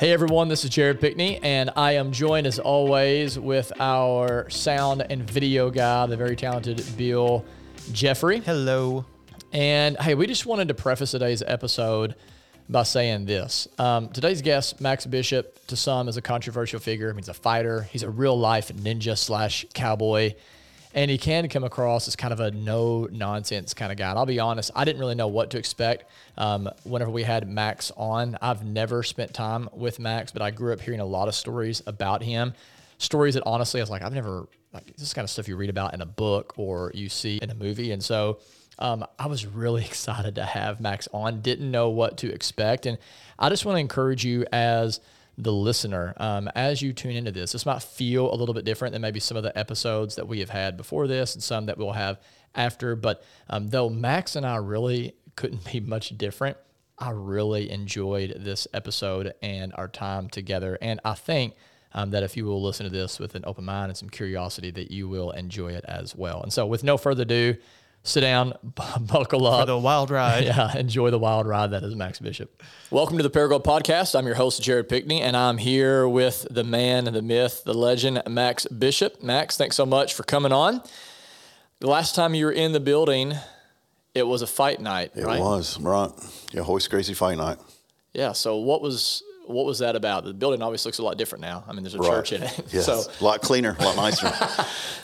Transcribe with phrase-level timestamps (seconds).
[0.00, 5.04] Hey everyone, this is Jared Pickney, and I am joined as always with our sound
[5.10, 7.44] and video guy, the very talented Bill
[7.92, 8.40] Jeffrey.
[8.40, 9.04] Hello.
[9.52, 12.14] And hey, we just wanted to preface today's episode
[12.66, 13.68] by saying this.
[13.78, 17.12] Um, today's guest, Max Bishop, to some is a controversial figure.
[17.12, 20.32] He's a fighter, he's a real life ninja slash cowboy.
[20.92, 24.10] And he can come across as kind of a no nonsense kind of guy.
[24.10, 27.48] And I'll be honest, I didn't really know what to expect um, whenever we had
[27.48, 28.36] Max on.
[28.42, 31.82] I've never spent time with Max, but I grew up hearing a lot of stories
[31.86, 32.54] about him.
[32.98, 35.56] Stories that honestly, I was like, I've never, like, this is kind of stuff you
[35.56, 37.92] read about in a book or you see in a movie.
[37.92, 38.40] And so
[38.80, 41.40] um, I was really excited to have Max on.
[41.40, 42.86] Didn't know what to expect.
[42.86, 42.98] And
[43.38, 45.00] I just want to encourage you as,
[45.42, 47.52] the listener um, as you tune into this.
[47.52, 50.40] This might feel a little bit different than maybe some of the episodes that we
[50.40, 52.20] have had before this and some that we'll have
[52.54, 52.96] after.
[52.96, 56.56] But um, though Max and I really couldn't be much different,
[56.98, 60.76] I really enjoyed this episode and our time together.
[60.82, 61.54] And I think
[61.92, 64.70] um, that if you will listen to this with an open mind and some curiosity,
[64.72, 66.42] that you will enjoy it as well.
[66.42, 67.56] And so, with no further ado,
[68.02, 69.62] sit down, buckle up.
[69.62, 70.44] For the wild ride.
[70.44, 72.62] yeah, enjoy the wild ride that is Max Bishop.
[72.90, 74.18] Welcome to the Paragould Podcast.
[74.18, 78.22] I'm your host, Jared Pickney, and I'm here with the man, the myth, the legend,
[78.28, 79.22] Max Bishop.
[79.22, 80.82] Max, thanks so much for coming on.
[81.80, 83.34] The last time you were in the building,
[84.14, 85.40] it was a fight night, It right?
[85.40, 86.10] was, right.
[86.52, 87.58] Yeah, Royce Gracie Fight Night.
[88.12, 88.32] Yeah.
[88.32, 90.24] So what was what was that about?
[90.24, 91.64] The building obviously looks a lot different now.
[91.68, 92.62] I mean, there's a church in it.
[92.72, 94.32] Yes, So a lot cleaner, a lot nicer.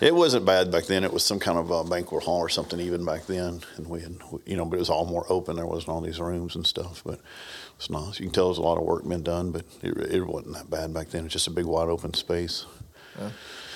[0.01, 1.05] it wasn't bad back then.
[1.05, 3.61] It was some kind of uh banquet hall or something even back then.
[3.77, 5.57] And we had, you know, but it was all more open.
[5.57, 7.03] There wasn't all these rooms and stuff.
[7.05, 7.21] But
[7.77, 8.19] it's nice.
[8.21, 10.71] You can tell there's a lot of work been done, but it, it wasn't that
[10.71, 11.25] bad back then.
[11.25, 12.65] It's just a big wide open space.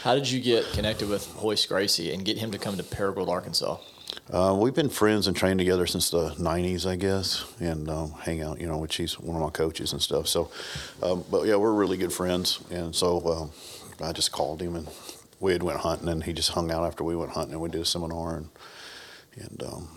[0.02, 3.28] how did you get connected with Royce Gracie and get him to come to Paragould,
[3.28, 3.78] Arkansas?
[4.32, 8.42] Uh, we've been friends and trained together since the '90s, I guess, and um, hang
[8.42, 8.60] out.
[8.60, 10.28] You know, which he's one of my coaches and stuff.
[10.28, 10.50] So,
[11.02, 12.60] um, but yeah, we're really good friends.
[12.70, 13.50] And so um,
[14.06, 14.88] I just called him, and
[15.40, 17.68] we had went hunting, and he just hung out after we went hunting, and we
[17.70, 18.48] did a seminar, and
[19.36, 19.88] and um,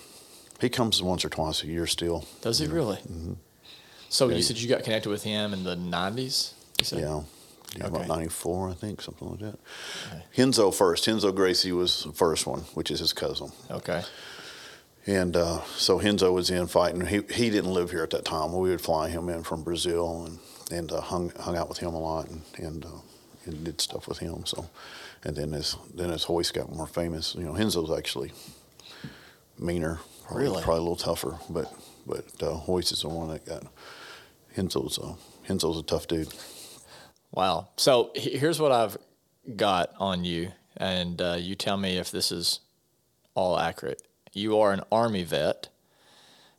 [0.60, 2.26] he comes once or twice a year still.
[2.42, 2.98] Does he really?
[4.10, 6.54] So you said you got connected with him in the '90s.
[6.80, 7.00] You said?
[7.00, 7.22] Yeah.
[7.76, 7.96] Yeah, Okay.
[7.96, 9.58] about 94, I think, something like that.
[10.38, 11.08] Renzo first.
[11.08, 13.52] Renzo Gracie was the first one, which is his cousin.
[13.72, 14.04] Okay.
[15.06, 17.06] And uh, so Renzo was in fighting.
[17.06, 18.54] He he didn't live here at that time.
[18.54, 20.40] We would fly him in from Brazil and
[20.72, 22.90] and uh, hung hung out with him a lot and and, uh,
[23.46, 24.46] and did stuff with him.
[24.46, 24.70] So,
[25.24, 28.32] and then as then as Royce got more famous, you know, Renzo's actually
[29.60, 30.64] meaner, probably, Really?
[30.64, 31.74] probably a little tougher, but
[32.08, 33.64] but uh, Royce is the one that got
[34.56, 35.00] Renzo's.
[35.00, 35.16] Uh,
[35.50, 36.34] Renzo's a tough dude.
[37.32, 37.68] Wow.
[37.76, 38.96] So here's what I've
[39.58, 42.62] got on you, and uh, you tell me if this is
[43.36, 44.02] all accurate.
[44.34, 45.70] You are an Army vet.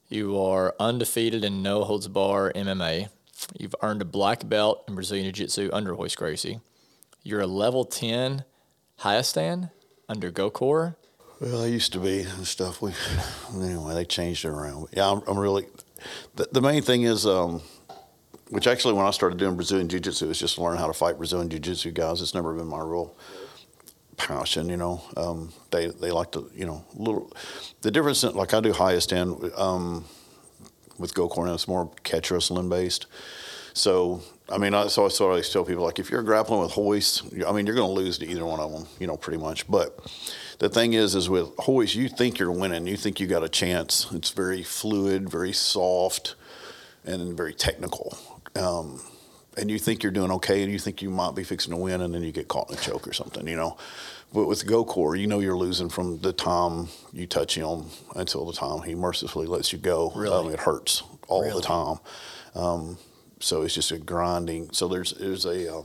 [0.09, 3.09] You are undefeated in no holds bar MMA.
[3.59, 6.61] You've earned a black belt in Brazilian Jiu Jitsu under Royce Gracie.
[7.25, 8.45] You're a level 10
[9.01, 9.71] Hayastan
[10.09, 10.95] under Gokor.
[11.41, 12.81] Well, I used to be and stuff.
[12.81, 12.93] We
[13.55, 14.87] anyway, they changed it around.
[14.93, 15.67] Yeah, I'm, I'm really.
[16.37, 17.61] The, the main thing is, um,
[18.51, 20.93] which actually when I started doing Brazilian Jiu Jitsu, was just to learn how to
[20.93, 22.23] fight Brazilian Jiu Jitsu guys.
[22.23, 23.17] It's never been my real
[24.17, 25.03] passion, you know.
[25.17, 27.33] Um, they they like to, you know, little.
[27.83, 30.05] The difference, in, like I do Hayastan um,
[30.99, 33.07] with Gokor, it's more catch wrestling based.
[33.73, 36.77] So I mean, I, so I sort of tell people like, if you're grappling with
[36.77, 39.39] Royce, I mean, you're going to lose to either one of them, you know, pretty
[39.39, 39.67] much.
[39.69, 39.99] But
[40.59, 43.49] the thing is, is with Royce, you think you're winning, you think you got a
[43.49, 44.07] chance.
[44.13, 46.35] It's very fluid, very soft,
[47.05, 48.19] and very technical.
[48.55, 49.01] Um,
[49.57, 52.01] and you think you're doing okay, and you think you might be fixing to win,
[52.01, 53.77] and then you get caught in a choke or something, you know.
[54.33, 57.85] But with Gokor, you know you're losing from the time you touch him
[58.17, 60.11] until the time he mercifully lets you go.
[60.17, 60.35] Really?
[60.35, 61.61] Um, it hurts all Really?
[61.61, 61.99] the time.
[62.57, 62.99] Um,
[63.41, 64.73] so it's just a grinding.
[64.73, 65.85] So there's there's a um,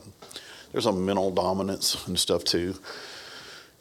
[0.71, 2.75] there's a mental dominance and stuff too.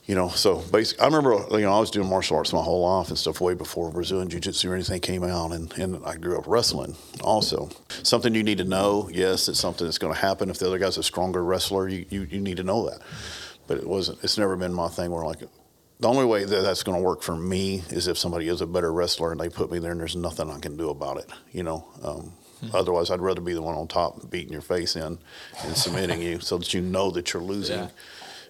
[0.08, 2.80] You know, so basically, I remember you know I was doing martial arts my whole
[2.80, 6.16] life and stuff way before Brazilian Jiu Jitsu or anything came out, and, and I
[6.16, 7.68] grew up wrestling also.
[8.04, 9.10] Something you need to know.
[9.12, 10.48] Yes, it's something that's going to happen.
[10.48, 13.02] If the other guy's a stronger wrestler, you, you you need to know that.
[13.66, 14.24] But it wasn't.
[14.24, 15.40] It's never been my thing where like
[16.00, 18.66] the only way that that's going to work for me is if somebody is a
[18.66, 21.26] better wrestler and they put me there and there's nothing I can do about it.
[21.52, 21.86] You know.
[22.02, 22.32] Um,
[22.74, 25.18] Otherwise, I'd rather be the one on top beating your face in
[25.64, 27.78] and submitting you so that you know that you're losing.
[27.78, 27.88] Yeah.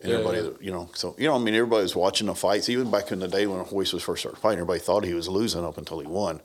[0.02, 0.50] And Yeah, everybody, yeah.
[0.60, 2.68] you know, so you know, I mean, everybody was watching the fights.
[2.68, 5.28] Even back in the day when Royce was first started fighting, everybody thought he was
[5.28, 6.40] losing up until he won.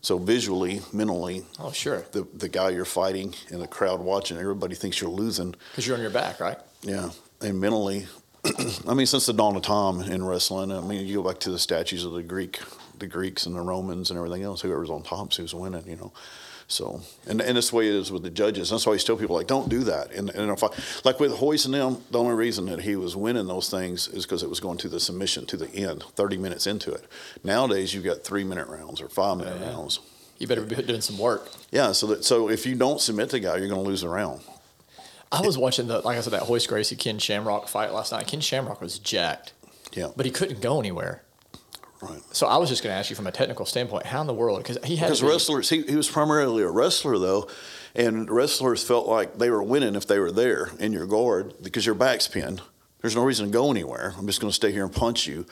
[0.00, 2.04] So visually, mentally, Oh, sure.
[2.12, 5.54] the the guy you're fighting and the crowd watching, everybody thinks you're losing.
[5.70, 6.58] Because you're on your back, right?
[6.82, 7.10] Yeah,
[7.40, 8.06] and mentally,
[8.88, 11.50] I mean, since the dawn of time in wrestling, I mean, you go back to
[11.50, 12.58] the statues of the Greek,
[12.98, 14.60] the Greeks and the Romans and everything else.
[14.60, 16.12] Whoever's on top who's winning, you know.
[16.72, 18.70] So, and, and the way it is with the judges.
[18.70, 20.10] That's why I tell people like, don't do that.
[20.12, 20.68] And, and if I,
[21.04, 24.24] like with Royce and them, the only reason that he was winning those things is
[24.24, 27.04] because it was going to the submission to the end, 30 minutes into it.
[27.44, 30.00] Nowadays, you've got three minute rounds or five minute Yeah, rounds.
[30.38, 31.48] You better be doing some work.
[31.70, 31.92] Yeah.
[31.92, 34.40] So that, so if you don't submit the guy, you're going to lose the round.
[35.30, 38.26] I was watching the like I said that Royce Gracie Ken Shamrock fight last night.
[38.26, 39.52] Ken Shamrock was jacked,
[39.92, 40.08] Yeah.
[40.16, 41.22] but he couldn't go anywhere.
[42.02, 42.22] Right.
[42.32, 44.34] So I was just going to ask you from a technical standpoint, how in the
[44.34, 44.58] world?
[44.58, 47.48] Because he had Because be- wrestlers, he, he was primarily a wrestler though,
[47.94, 51.86] and wrestlers felt like they were winning if they were there in your guard because
[51.86, 52.62] your back's pinned.
[53.00, 54.14] There's no reason to go anywhere.
[54.16, 55.46] I'm just going to stay here and punch you.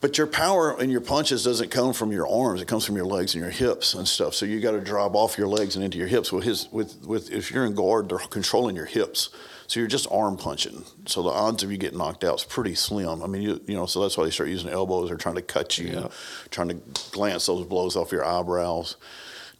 [0.00, 3.04] But your power in your punches doesn't come from your arms; it comes from your
[3.04, 4.34] legs and your hips and stuff.
[4.34, 6.30] So you got to drop off your legs and into your hips.
[6.30, 9.30] With his, with with if you're in guard, they're controlling your hips.
[9.68, 10.82] So you're just arm punching.
[11.06, 13.22] So the odds of you getting knocked out is pretty slim.
[13.22, 15.08] I mean, you, you know, so that's why they start using elbows.
[15.08, 16.08] They're trying to cut you, Yeah.
[16.50, 16.76] trying to
[17.12, 18.96] glance those blows off your eyebrows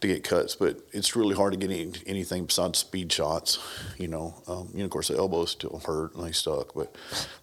[0.01, 0.55] to get cuts.
[0.55, 3.59] But it's really hard to get any, anything besides speed shots.
[3.99, 6.95] You know, um, you know, of course the elbows still hurt and they stuck, but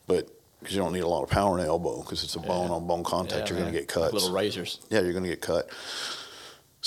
[0.09, 0.29] but
[0.59, 2.73] because you don't need a lot of power in the elbow because it's a bone
[2.73, 4.13] on bone contact, Yeah, you're going to get cuts.
[4.13, 4.81] Little razors.
[4.91, 5.69] Yeah, you're going to get cut.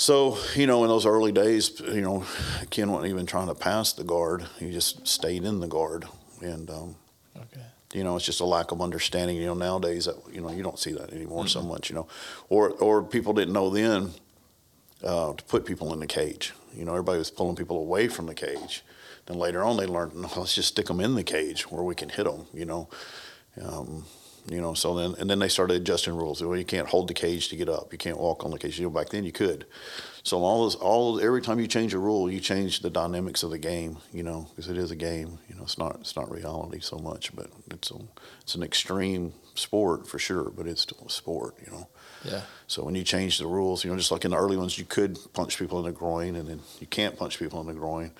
[0.00, 2.24] So, you know, in those early days, you know,
[2.70, 4.46] Ken wasn't even trying to pass the guard.
[4.58, 6.06] He just stayed in the guard.
[6.40, 6.96] And, um,
[7.36, 7.60] Okay.
[7.92, 9.36] you know, it's just a lack of understanding.
[9.36, 12.08] You know, nowadays, that, you know, you don't see that anymore so much, you know.
[12.48, 14.14] Or, or people didn't know then
[15.04, 16.54] uh, to put people in the cage.
[16.74, 18.82] You know, everybody was pulling people away from the cage.
[19.26, 21.94] Then later on, they learned, no, let's just stick them in the cage where we
[21.94, 22.88] can hit them, you know.
[23.60, 24.06] Um,
[24.50, 26.42] you know, so then and then they started adjusting rules.
[26.42, 27.92] Well, you can't hold the cage to get up.
[27.92, 28.78] You can't walk on the cage.
[28.80, 29.64] You know, back then you could.
[30.24, 33.50] So all those, all every time you change a rule, you change the dynamics of
[33.50, 33.98] the game.
[34.12, 35.38] You know, because it is a game.
[35.48, 37.96] You know, it's not it's not reality so much, but it's a,
[38.42, 40.50] it's an extreme sport for sure.
[40.50, 41.54] But it's still a sport.
[41.64, 41.88] You know.
[42.24, 42.42] Yeah.
[42.66, 44.84] So when you change the rules, you know, just like in the early ones, you
[44.84, 48.10] could punch people in the groin, and then you can't punch people in the groin.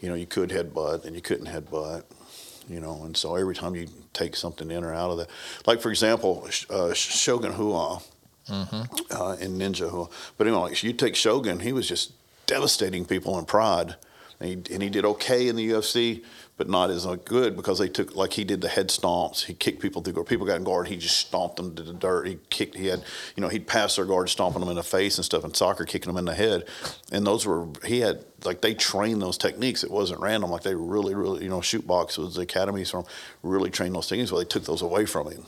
[0.00, 2.04] You know, you could headbutt, and you couldn't headbutt.
[2.68, 5.30] You know, and so every time you take something in or out of that,
[5.66, 8.00] like for example, uh, Shogun Rua
[9.10, 12.12] uh, in Ninja Rua, but anyway, like you take Shogun, he was just
[12.46, 13.96] devastating people in Pride,
[14.40, 16.24] and he, and he did okay in the UFC,
[16.58, 19.44] but not as good because they took like he did the head stomps.
[19.44, 20.26] He kicked people through guard.
[20.26, 20.88] People got in guard.
[20.88, 22.26] He just stomped them to the dirt.
[22.26, 22.76] He kicked.
[22.76, 23.04] He had
[23.36, 25.84] you know he'd pass their guard, stomping them in the face and stuff, and soccer
[25.84, 26.64] kicking them in the head.
[27.12, 29.84] And those were he had like they trained those techniques.
[29.84, 30.50] It wasn't random.
[30.50, 33.04] Like they really really you know Chute Boxe was the academies from
[33.42, 34.32] really trained those things.
[34.32, 35.46] Well, they took those away from him.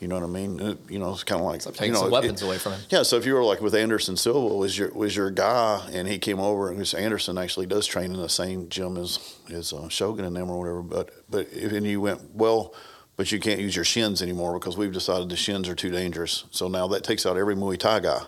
[0.00, 0.60] You know what I mean?
[0.60, 2.58] It- you know, it's kind of like, like taking you know, some it- weapons away
[2.58, 2.80] from him.
[2.90, 6.06] Yeah, so if you were like with Anderson Silva was your was your guy, and
[6.06, 9.18] he came over, and Anderson actually does train in the same gym as
[9.50, 10.82] as uh, Shogun and them or whatever.
[10.82, 12.74] But but if, and you went well,
[13.16, 16.44] but you can't use your shins anymore because we've decided the shins are too dangerous.
[16.50, 18.22] So now that takes out every Muay Thai guy.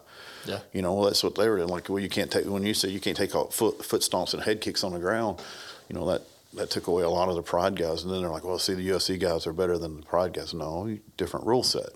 [0.46, 0.60] Yeah.
[0.72, 1.68] You know, well, that's what they were doing.
[1.68, 4.32] Like, well, you can't take when you say you can't take out foot foot stomps
[4.32, 5.42] and head kicks on the ground.
[5.90, 6.22] You know that
[6.54, 8.74] that took away a lot of the Pride guys, and then they're like, well, see,
[8.74, 10.54] the UFC guys are better than the Pride guys.
[10.54, 11.90] No, different rule set.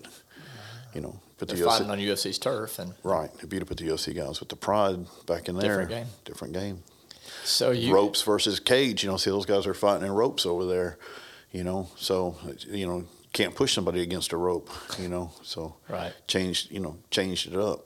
[0.93, 3.71] You know, but They're the UFC, fighting on UFC's turf, and Right, he beat up
[3.71, 5.79] at the UFC guys with the Pride back in there.
[5.85, 6.07] Different game.
[6.25, 6.83] Different game.
[7.43, 9.03] so you ropes versus cage.
[9.03, 10.97] You know, see those guys are fighting in ropes over there.
[11.51, 12.35] You know, so
[12.67, 14.69] you know can't push somebody against a rope.
[14.99, 16.13] You know, so Right.
[16.27, 16.69] changed.
[16.71, 17.85] You know, changed it up.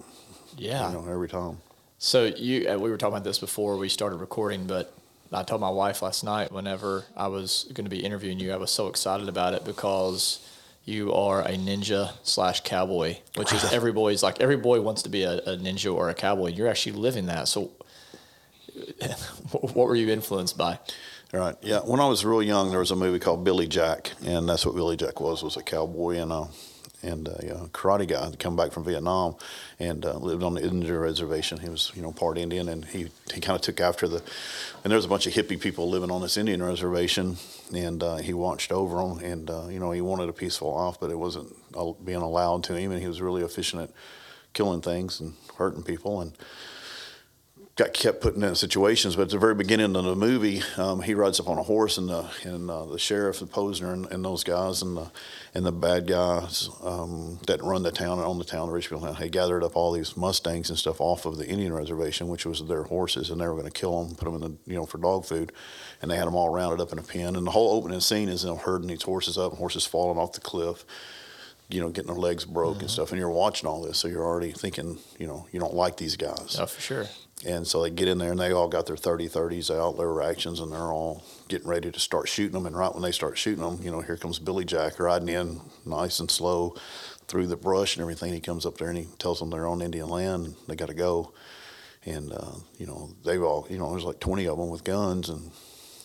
[0.57, 0.87] yeah.
[0.91, 1.59] You know, every time.
[1.99, 4.93] So you, uh, we were talking about this before we started recording, but
[5.31, 8.57] I told my wife last night whenever I was going to be interviewing you, I
[8.57, 10.39] was so excited about it because
[10.85, 15.09] you are a ninja slash cowboy, which is every boy's like every boy wants to
[15.09, 16.51] be a, a ninja or a cowboy.
[16.51, 17.47] You're actually living that.
[17.47, 17.71] So,
[19.51, 20.79] what were you influenced by?
[21.33, 21.55] Right.
[21.61, 21.79] Yeah.
[21.79, 24.75] When I was real young, there was a movie called Billy Jack, and that's what
[24.75, 26.47] Billy Jack was was a cowboy and a
[27.03, 29.35] and a uh, karate guy that come back from Vietnam
[29.79, 31.59] and uh, lived on the Indian reservation.
[31.59, 34.21] He was you know part Indian, and he he kind of took after the.
[34.83, 37.37] And there was a bunch of hippie people living on this Indian reservation,
[37.73, 40.97] and uh, he watched over them, and uh, you know he wanted a peaceful life,
[40.99, 41.53] but it wasn't
[42.03, 43.89] being allowed to him, and he was really efficient at
[44.53, 46.33] killing things and hurting people, and
[47.77, 49.15] got kept putting in situations.
[49.15, 51.97] But at the very beginning of the movie, um, he rides up on a horse,
[51.97, 55.11] and the and uh, the sheriff, and Posner, and, and those guys, and the
[55.53, 58.89] and the bad guys um, that run the town and own the town, the rich
[58.89, 62.45] people, they gathered up all these mustangs and stuff off of the Indian reservation, which
[62.45, 64.75] was their horses, and they were going to kill them, put them in the you
[64.75, 65.53] know for dog food,
[66.01, 67.35] and they had them all rounded up in a pen.
[67.35, 70.33] And the whole opening scene is them herding these horses up, and horses falling off
[70.33, 70.83] the cliff
[71.69, 74.23] you know, getting their legs broke and stuff, and you're watching all this, so you're
[74.23, 76.55] already thinking, you know, you don't like these guys.
[76.57, 77.07] Oh, for sure.
[77.45, 80.21] And so they get in there and they all got their 30 30s out, their
[80.23, 82.65] actions, and they're all getting ready to start shooting them.
[82.65, 85.61] And right when they start shooting them, you know, here comes Billy Jack riding in
[85.85, 86.75] nice and slow,
[87.27, 88.33] through the brush and everything.
[88.33, 90.55] He comes up there and he tells them they're on Indian land.
[90.67, 91.33] They got to go,
[92.05, 95.29] and uh, you know they've all you know there's like 20 of them with guns
[95.29, 95.51] and.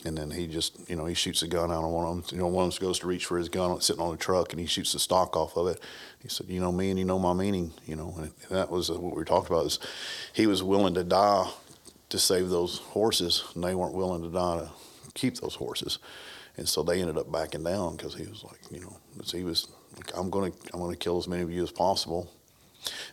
[0.05, 2.37] And then he just, you know, he shoots a gun out on one of them.
[2.37, 4.53] You know, one of them goes to reach for his gun, sitting on a truck,
[4.53, 5.81] and he shoots the stock off of it.
[6.23, 8.91] He said, "You know me, and you know my meaning." You know, and that was
[8.91, 9.67] uh, what we talked about.
[9.67, 9.79] Is
[10.33, 11.51] he was willing to die
[12.11, 14.71] to save those horses, and they weren't willing to die to
[15.15, 15.99] keep those horses,
[16.57, 18.97] and so they ended up backing down because he was like, you know,
[19.33, 21.73] he was like, "I'm going to, I'm going to kill as many of you as
[21.73, 22.31] possible."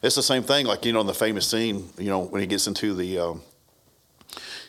[0.03, 2.47] It's the same thing, like you know, in the famous scene, you know, when he
[2.47, 3.41] gets into the, um,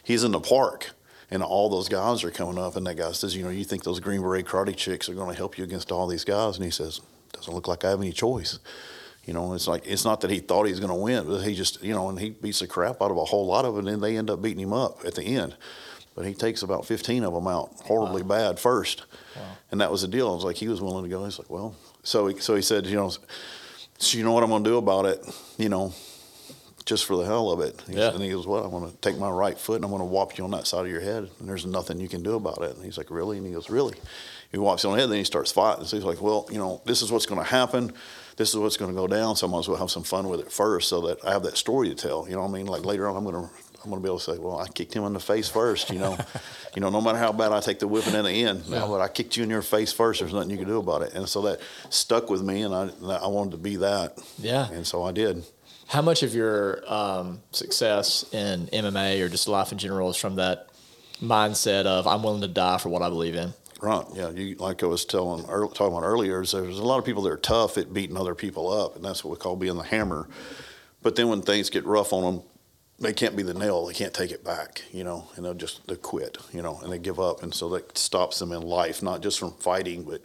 [0.02, 0.90] he's in the park
[1.30, 3.84] and all those guys are coming up, and that guy says, "You know, you think
[3.84, 6.64] those Green Beret karate chicks are going to help you against all these guys?" And
[6.64, 8.58] he says, "Doesn't look like I have any choice."
[9.24, 11.40] You know, it's like it's not that he thought he was going to win, but
[11.42, 13.74] he just, you know, and he beats the crap out of a whole lot of
[13.74, 15.56] them, and then they end up beating him up at the end.
[16.16, 18.28] But he takes about 15 of them out horribly wow.
[18.28, 19.04] bad first,
[19.36, 19.42] wow.
[19.70, 20.28] and that was the deal.
[20.28, 21.24] I was like, he was willing to go.
[21.24, 23.12] He's like, well, so he, so he said, you know,
[23.98, 25.24] so you know what I'm going to do about it,
[25.58, 25.92] you know,
[26.86, 27.80] just for the hell of it.
[27.86, 28.12] He Yeah.
[28.12, 30.06] And he goes, Well, I'm going to take my right foot and I'm going to
[30.06, 31.28] whop you on that side of your head.
[31.38, 32.74] And there's nothing you can do about it.
[32.74, 33.36] And he's like, Really?
[33.38, 33.96] And he goes, Really?
[34.50, 35.10] He you on the head.
[35.10, 35.84] Then he starts fighting.
[35.84, 37.92] So he's like, Well, you know, this is what's going to happen.
[38.36, 39.36] This is what's going to go down.
[39.36, 41.42] So I might as well have some fun with it first so that I have
[41.44, 42.26] that story to tell.
[42.28, 42.66] You know what I mean?
[42.66, 43.50] Like later on, I'm going to.
[43.82, 45.88] I'm going to be able to say, well, I kicked him in the face first,
[45.88, 46.14] you know.
[46.74, 48.86] you know, no matter how bad I take the whipping in the end, yeah.
[48.86, 50.20] but I kicked you in your face first.
[50.20, 51.14] There's nothing you can do about it.
[51.14, 54.18] And so that stuck with me, and I, I wanted to be that.
[54.38, 54.70] Yeah.
[54.70, 55.44] And so I did.
[55.86, 60.36] How much of your um, success in MMA or just life in general is from
[60.36, 60.68] that
[61.22, 63.54] mindset of I'm willing to die for what I believe in?
[63.80, 64.04] Right.
[64.14, 64.30] Yeah.
[64.30, 67.32] You, like I was telling, talking about earlier, is there's a lot of people that
[67.32, 70.28] are tough at beating other people up, and that's what we call being the hammer.
[71.02, 72.42] But then when things get rough on them,
[72.98, 73.86] they can't be the nail.
[73.86, 76.92] They can't take it back, you know, and they'll just they quit, you know, and
[76.92, 80.20] they give up, and so that stops them in life, not just from fighting, but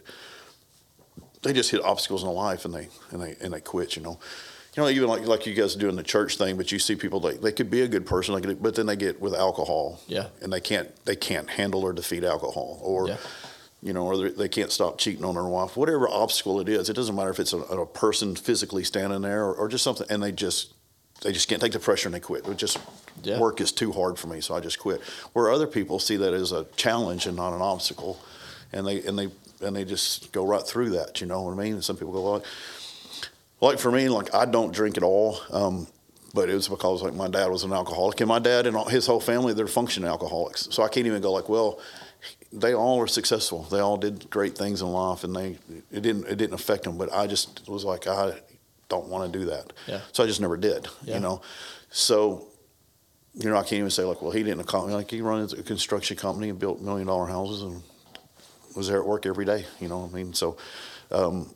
[1.42, 4.18] they just hit obstacles in life and they and they and they quit, you know
[4.76, 6.96] you know, even like like you guys do in the church thing, but you see
[6.96, 10.00] people like they could be a good person, like, but then they get with alcohol,
[10.06, 13.16] yeah, and they can't they can't handle or defeat alcohol, or yeah.
[13.82, 16.88] You know, or they can't stop cheating on their wife, whatever obstacle it is.
[16.88, 20.06] It doesn't matter if it's a, a person physically standing there or, or, just something,
[20.10, 20.72] and they just
[21.22, 22.46] they just can't take the pressure and they quit.
[22.46, 22.78] It just
[23.22, 23.38] yeah.
[23.38, 25.02] work is too hard for me, so I just quit.
[25.32, 28.18] Where other people see that as a challenge and not an obstacle,
[28.72, 29.28] and they and they
[29.62, 31.20] and they just go right through that.
[31.20, 31.74] You know what I mean?
[31.74, 32.44] And some people go, well,
[33.60, 35.38] like for me, like I don't drink at all.
[35.50, 35.86] Um,
[36.34, 39.06] but it was because like my dad was an alcoholic, and my dad and his
[39.06, 40.68] whole family they're functioning alcoholics.
[40.70, 41.80] So I can't even go like, well,
[42.52, 43.62] they all are successful.
[43.64, 45.58] They all did great things in life, and they
[45.90, 46.98] it didn't it didn't affect them.
[46.98, 48.34] But I just was like, I
[48.88, 49.72] don't want to do that.
[49.86, 50.00] Yeah.
[50.12, 50.86] So I just never did.
[51.02, 51.14] Yeah.
[51.14, 51.42] You know,
[51.90, 52.46] so
[53.34, 56.16] you know I can't even say like, well, he didn't like he ran a construction
[56.16, 57.82] company and built million dollar houses and
[58.74, 59.64] was there at work every day.
[59.80, 60.56] You know, I mean, so.
[61.10, 61.54] Um,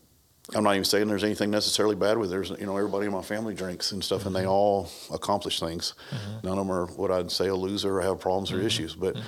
[0.55, 2.33] I'm not even saying there's anything necessarily bad with it.
[2.33, 4.29] There's, you know, everybody in my family drinks and stuff, mm-hmm.
[4.29, 4.51] and they mm-hmm.
[4.51, 5.95] all accomplish things.
[6.11, 6.47] Mm-hmm.
[6.47, 8.61] None of them are what I'd say a loser or have problems mm-hmm.
[8.61, 9.27] or issues, but mm-hmm.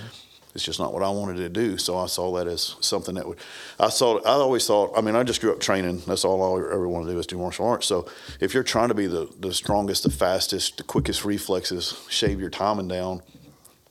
[0.54, 1.78] It's just not what I wanted to do.
[1.78, 3.38] So I saw that as something that would.
[3.80, 4.18] I saw.
[4.20, 4.92] I always thought.
[4.96, 6.02] I mean, I just grew up training.
[6.06, 7.86] That's all I ever wanted to do is do martial arts.
[7.86, 8.06] So
[8.40, 12.50] if you're trying to be the the strongest, the fastest, the quickest reflexes, shave your
[12.50, 13.22] timing down.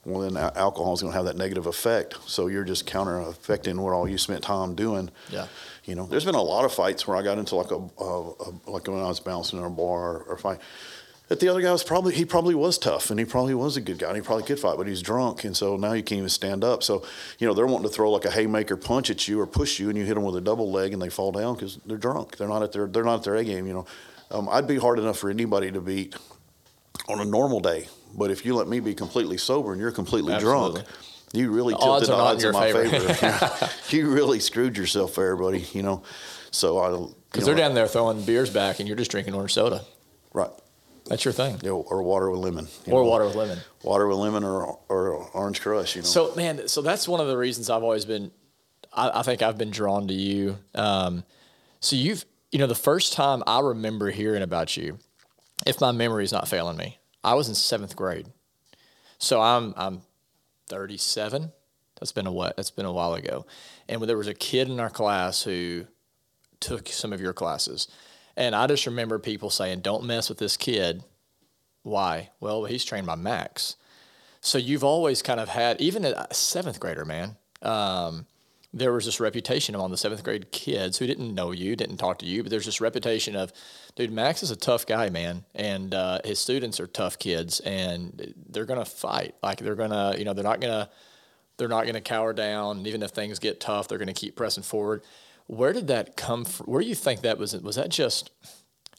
[0.04, 2.18] Well, then alcohol is going to have that negative effect.
[2.26, 5.12] So you're just counter affecting what all you spent time doing.
[5.30, 5.46] Yeah
[5.86, 8.04] you know, there's been a lot of fights where I got into like a, a,
[8.04, 10.60] a like when I was bouncing in a bar or, or fight.
[11.32, 13.82] That the other guy was probably he probably was tough and he probably was a
[13.82, 16.18] good guy and he probably could fight, but he's drunk and so now you can't
[16.18, 16.84] even stand up.
[16.84, 17.06] So
[17.40, 19.88] you know they're wanting to throw like a haymaker punch at you or push you
[19.88, 22.36] and you hit them with a double leg and they fall down because they're drunk.
[22.36, 23.66] They're not at their they're not at their A game.
[23.66, 23.86] You know,
[24.30, 26.18] um, I'd be hard enough for anybody to beat
[27.08, 30.34] on a normal day, but if you let me be completely sober and you're completely
[30.34, 30.82] Absolutely.
[30.82, 30.88] drunk
[31.32, 33.14] you really tilted the odds in my favor.
[33.14, 33.70] favor.
[33.96, 35.66] you really screwed yourself there, buddy.
[35.72, 36.04] You know,
[36.52, 39.86] so I because they're down there throwing beers back, and you're just drinking orange soda.
[40.34, 40.52] Right.
[41.12, 41.60] That's your thing.
[41.62, 42.70] Know, or water with lemon.
[42.88, 43.60] Or know, water with lemon.
[43.84, 45.98] Water with lemon or or orange crush.
[45.98, 46.08] You know.
[46.08, 48.32] So man, so that's one of the reasons I've always been.
[48.94, 50.58] I, I think I've been drawn to you.
[50.74, 51.26] Um,
[51.82, 55.00] so you've you know the first time I remember hearing about you,
[55.68, 58.28] if my memory is not failing me, I was in seventh grade.
[59.18, 60.02] So I'm I'm
[60.70, 61.52] 37.
[62.00, 62.56] That's been a what?
[62.56, 63.46] That's been a while ago.
[63.90, 65.88] And there was a kid in our class who
[66.62, 67.90] took some of your classes,
[68.36, 71.04] and I just remember people saying, "Don't mess with this kid."
[71.84, 72.30] Why?
[72.40, 73.76] Well, he's trained by Max.
[74.40, 77.38] So you've always kind of had, even a seventh grader, man.
[77.62, 78.26] Um,
[78.74, 82.20] there was this reputation among the seventh grade kids who didn't know you, didn't talk
[82.20, 83.52] to you, but there's this reputation of,
[83.96, 88.34] dude, Max is a tough guy, man, and uh, his students are tough kids, and
[88.50, 89.36] they're gonna fight.
[89.44, 90.90] Like they're gonna, you know, they're not gonna,
[91.58, 92.88] they're not gonna cower down.
[92.88, 95.04] Even if things get tough, they're gonna keep pressing forward.
[95.52, 96.68] Where did that come from?
[96.68, 97.54] Where do you think that was?
[97.58, 98.32] Was that just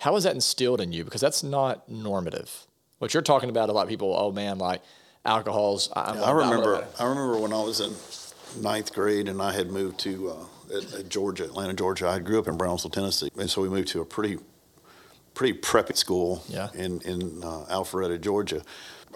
[0.00, 1.02] how was that instilled in you?
[1.02, 2.66] Because that's not normative.
[2.98, 4.82] What you're talking about, a lot of people, oh man, like
[5.24, 5.90] alcohol's.
[5.96, 6.86] I'm, I remember.
[7.00, 10.92] I remember when I was in ninth grade and I had moved to uh, at,
[10.92, 12.06] at Georgia, Atlanta, Georgia.
[12.08, 14.36] I grew up in Brownsville, Tennessee, and so we moved to a pretty
[15.32, 16.68] pretty preppy school Yeah.
[16.74, 18.60] in in uh, Alpharetta, Georgia.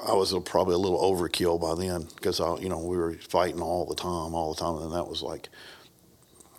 [0.09, 3.13] I was a, probably a little overkill by then because I, you know, we were
[3.15, 5.51] fighting all the time, all the time, and that was like,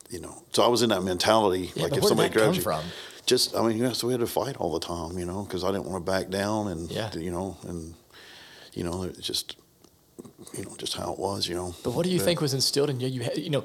[0.10, 1.72] you know, so I was in that mentality.
[1.76, 2.84] Yeah, like if somebody grabs you, from?
[3.26, 5.64] just I mean, yeah, so we had to fight all the time, you know, because
[5.64, 7.14] I didn't want to back down, and Yeah.
[7.16, 7.94] you know, and
[8.74, 9.56] you know, it's just,
[10.58, 11.76] you know, just how it was, you know.
[11.84, 12.26] But what do you Yeah.
[12.26, 13.08] think was instilled in you?
[13.08, 13.64] You, you know,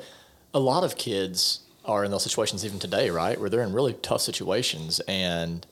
[0.54, 3.38] a lot of kids are in those situations even today, right?
[3.40, 5.66] Where they're in really tough situations and,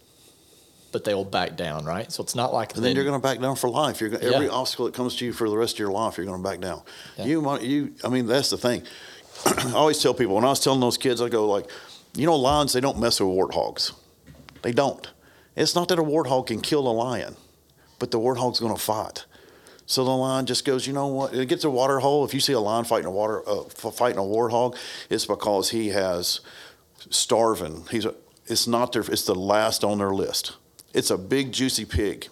[0.93, 2.11] but they will back down, right?
[2.13, 4.01] So it's not like And then you're going to back down for life.
[4.01, 4.35] You're gonna, Yeah.
[4.35, 6.49] every obstacle that comes to you for the rest of your life, you're going to
[6.49, 6.83] back down.
[7.17, 7.27] Yeah.
[7.27, 7.95] You might, you.
[8.05, 8.83] I mean, that's the thing.
[9.47, 11.67] I always tell people when I was telling those kids, I go like,
[12.15, 13.93] you know, lions they don't mess with warthogs.
[14.63, 15.07] They don't.
[15.57, 17.37] It's not that a warthog can kill a lion,
[17.99, 19.25] but the warthog's going to fight.
[19.87, 21.35] So the lion just goes, you know what?
[21.35, 22.25] It gets a water hole.
[22.25, 24.77] If you see a lion fighting a water, uh, fighting a warthog,
[25.09, 26.41] it's because he has
[27.11, 27.85] starving.
[27.91, 28.15] He's a,
[28.47, 29.03] it's not their.
[29.03, 30.57] It's the last on their list.
[30.95, 32.29] It's a big juicy pig.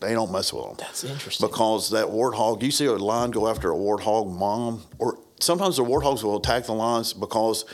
[0.00, 0.76] They don't mess with them.
[0.78, 1.48] That's interesting.
[1.48, 5.84] Because that warthog, you see a lion go after a warthog mom, or sometimes the
[5.84, 7.64] warthogs will attack the lions because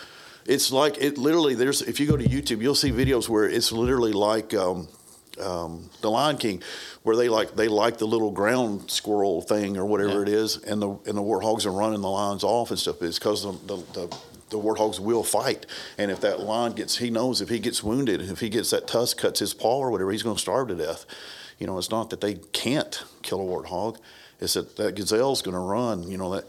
[0.47, 1.54] it's like it literally.
[1.54, 4.88] There's if you go to YouTube, you'll see videos where it's literally like um,
[5.40, 6.62] um, the Lion King,
[7.02, 10.23] where they like they like the little ground squirrel thing or whatever Yeah.
[10.23, 13.00] it is, and the and the warthogs are running the lions off and stuff.
[13.02, 14.16] It's because the, the, the
[14.50, 15.66] the warthogs will fight,
[15.99, 18.87] and if that lion gets, he knows if he gets wounded, if he gets that
[18.87, 21.06] tusk cuts his paw or whatever, he's going to starve to death.
[21.59, 23.97] You know, it's not that they can't kill a warthog;
[24.40, 26.02] it's that that gazelle's going to run.
[26.09, 26.44] You know that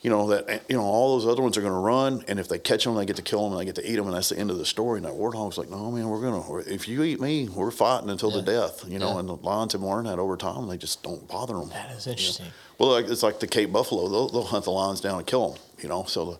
[0.00, 2.48] you know that you know all those other ones are going to run, and if
[2.48, 4.14] they catch them, they get to kill them and they get to eat them, and
[4.16, 4.98] that's the end of the story.
[4.98, 6.58] And that warthog's like, no, man, we're gonna.
[6.72, 8.84] If you eat me, we're fighting until the death.
[8.86, 9.18] You know, Yeah.
[9.20, 10.68] and the lions have learned that over time.
[10.68, 11.70] They just don't bother them.
[11.70, 12.46] that is interesting.
[12.78, 14.08] Well, like, it's like the Cape buffalo.
[14.08, 15.60] They'll, they'll hunt the lions down and kill them.
[15.80, 16.38] You know, so the,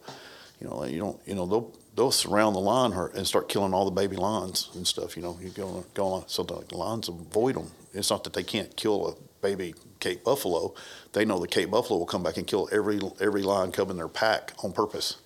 [0.61, 3.75] you know, you don't, you know, they'll they'll surround the lion herd and start killing
[3.75, 5.17] all the baby lions and stuff.
[5.17, 7.73] You know, you go go on so the lions avoid them.
[7.93, 10.75] It's not that they can't kill a baby Cape buffalo.
[11.13, 13.97] They know the Cape buffalo will come back and kill every every lion cub in
[13.97, 15.17] their pack on purpose.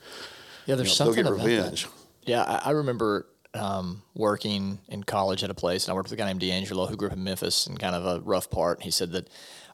[0.67, 1.57] Yeah, there's You know, something they'll get about that.
[1.63, 1.89] revenge.
[2.25, 6.19] Yeah, I, I remember um, working in college at a place, and I worked with
[6.19, 8.83] a guy named D'Angelo who grew up in Memphis and kind of a rough part.
[8.83, 9.29] He said that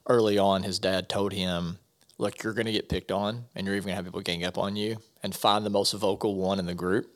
[0.07, 1.77] early on, his dad told him,
[2.17, 4.43] "Look, you're going to get picked on, and you're even going to have people gang
[4.43, 7.15] up on you, and find the most vocal one in the group."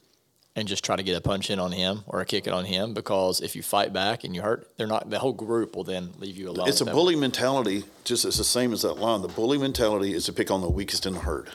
[0.55, 2.65] And just try to get a punch in on him or a kick it on
[2.65, 5.09] him because if you fight back and you hurt, they're not.
[5.09, 6.69] The whole group will then leave you alone.
[6.69, 7.85] It's a bully mentality.
[8.03, 9.23] Just it's the same as that line.
[9.23, 11.49] The bully mentality is to pick on the weakest in the herd,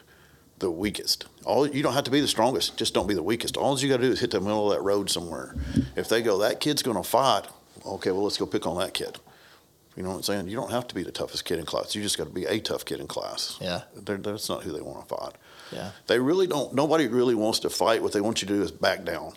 [0.59, 1.27] the weakest.
[1.45, 2.77] All you don't have to be the strongest.
[2.77, 3.57] Just don't be the weakest.
[3.57, 5.55] All you got to do is hit the middle of that road somewhere.
[5.95, 7.47] If they go, that kid's going to fight.
[7.87, 9.17] Okay, well let's go pick on that kid.
[9.95, 10.49] You know what I'm saying?
[10.49, 11.95] You don't have to be the toughest kid in class.
[11.95, 13.59] You just got to be a tough kid in class.
[13.61, 13.83] Yeah.
[13.97, 15.35] They're, that's not who they want to fight.
[15.73, 15.91] Yeah.
[16.07, 16.75] They really don't.
[16.75, 18.03] Nobody really wants to fight.
[18.03, 19.33] What they want you to do is back down,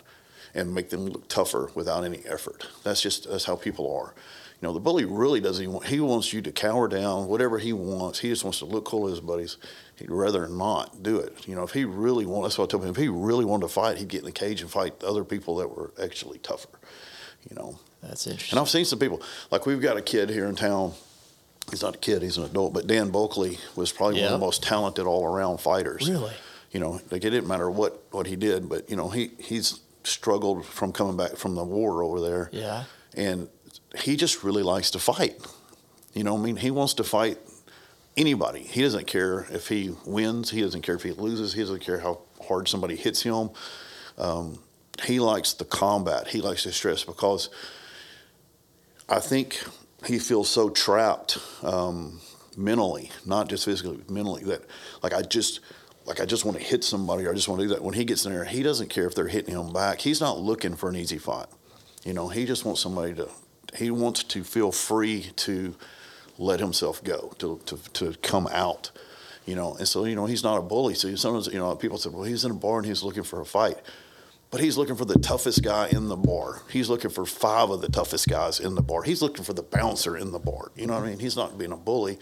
[0.53, 2.67] and make them look tougher without any effort.
[2.83, 4.13] That's just that's how people are.
[4.61, 5.63] You know, the bully really doesn't.
[5.63, 8.19] Even want, he wants you to cower down, whatever he wants.
[8.19, 9.57] He just wants to look cool to his buddies.
[9.95, 11.47] He'd rather not do it.
[11.47, 12.91] You know, if he really wanted, that's what I told him.
[12.91, 15.55] If he really wanted to fight, he'd get in the cage and fight other people
[15.57, 16.69] that were actually tougher.
[17.49, 18.55] You know, That's interesting.
[18.55, 20.93] and I've seen some people like we've got a kid here in town.
[21.71, 22.73] He's not a kid; he's an adult.
[22.73, 26.07] But Dan Bulkley was probably one of the most talented all-around fighters.
[26.09, 26.33] Really?
[26.71, 29.79] You know, like it didn't matter what what he did, but you know he he's
[30.03, 32.49] struggled from coming back from the war over there.
[32.51, 32.83] Yeah.
[33.15, 33.49] And
[33.97, 35.35] he just really likes to fight.
[36.13, 37.37] You know, I mean, he wants to fight
[38.17, 38.61] anybody.
[38.61, 40.51] He doesn't care if he wins.
[40.51, 41.53] He doesn't care if he loses.
[41.53, 43.49] He doesn't care how hard somebody hits him.
[44.17, 44.59] Um,
[45.03, 46.27] he likes the combat.
[46.27, 47.49] He likes the stress because
[49.09, 49.63] I think
[50.05, 52.19] he feels so trapped um,
[52.57, 54.43] mentally, not just physically, mentally.
[54.43, 54.61] That
[55.03, 55.59] like I just
[56.05, 57.83] like I just want to hit somebody or I just want to do that.
[57.83, 60.01] When he gets in there, he doesn't care if they're hitting him back.
[60.01, 61.47] He's not looking for an easy fight.
[62.03, 63.29] You know, he just wants somebody to.
[63.75, 65.75] He wants to feel free to
[66.37, 68.91] let himself go, to to to come out.
[69.45, 70.95] You know, and so you know he's not a bully.
[70.95, 73.41] So sometimes you know people said, well, he's in a bar and he's looking for
[73.41, 73.77] a fight.
[74.51, 76.61] But he's looking for the toughest guy in the bar.
[76.69, 79.03] He's looking for five of the toughest guys in the bar.
[79.03, 80.71] He's looking for the bouncer in the bar.
[80.75, 81.19] You know what I mean?
[81.19, 82.19] He's not being a bully.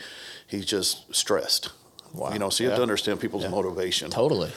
[0.47, 1.71] He's just stressed.
[2.13, 2.31] Wow.
[2.31, 3.49] You know, so you have to understand people's Yeah.
[3.49, 4.11] motivation.
[4.11, 4.51] Totally.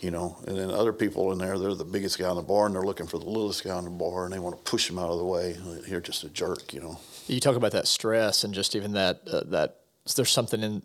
[0.00, 2.66] You know, and then other people in there, they're the biggest guy in the bar
[2.66, 4.88] and they're looking for the littlest guy in the bar and they want to push
[4.88, 5.56] him out of the way.
[5.88, 6.98] You're just a jerk, you know.
[7.26, 9.80] You talk about that stress and just even that uh, that
[10.16, 10.82] there's something in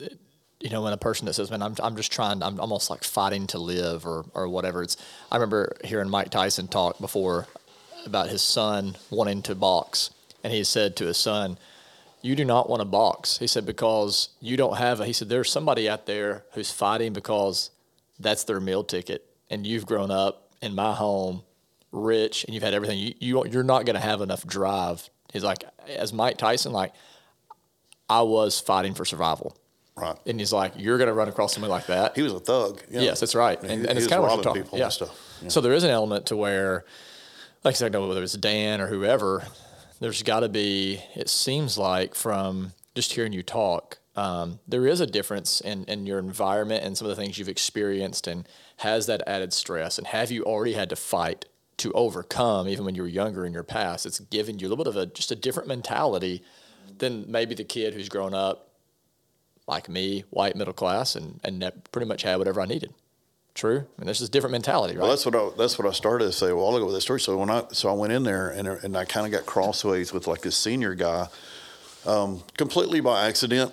[0.60, 3.04] you know, when a person that says, "Man, I'm I'm just trying, I'm almost like
[3.04, 4.82] fighting to live," or or whatever.
[4.84, 4.98] It's.
[5.32, 7.48] I remember hearing Mike Tyson talk before
[8.06, 10.10] about his son wanting to box,
[10.44, 11.58] and he said to his son,
[12.22, 15.06] "You do not want to box." He said because you don't have a.
[15.06, 17.70] He said there's somebody out there who's fighting because
[18.20, 21.44] that's their meal ticket, and you've grown up in my home,
[21.92, 23.00] rich, and you've had everything.
[23.00, 25.10] You, you you're not going to have enough drive.
[25.34, 26.94] He's like, as Mike Tyson, like
[28.10, 29.58] I was fighting for survival.
[29.96, 30.18] Right.
[30.26, 32.16] And he's like, you're going to run across somebody like that.
[32.16, 32.82] He was a thug.
[32.90, 33.02] Yeah.
[33.02, 33.62] Yes, that's right.
[33.62, 34.86] And, he and it's kind of what I'm talking people yeah.
[34.86, 35.40] and stuff.
[35.42, 35.50] Yeah.
[35.50, 36.84] So there is an element to where,
[37.64, 39.44] like I said, no, whether it's Dan or whoever,
[40.00, 45.00] there's got to be, it seems like from just hearing you talk, um, there is
[45.00, 49.06] a difference in, in your environment and some of the things you've experienced and has
[49.06, 50.00] that added stress.
[50.00, 51.46] And have you already had to fight
[51.78, 54.06] to overcome, even when you were younger in your past?
[54.06, 56.44] It's given you a little bit of a, just a different mentality
[56.98, 58.70] than maybe the kid who's grown up
[59.68, 62.94] like me, white, middle class, and, and pretty much had whatever I needed.
[63.54, 63.78] True.
[63.78, 65.02] I mean, there's this different mentality, right?
[65.02, 67.02] Well, that's what I, that's what I started to say a while ago with that
[67.02, 67.20] story.
[67.20, 70.12] So when I so I went in there and and I kind of got crossways
[70.12, 71.28] with like this senior guy,
[72.06, 73.72] um, completely by accident.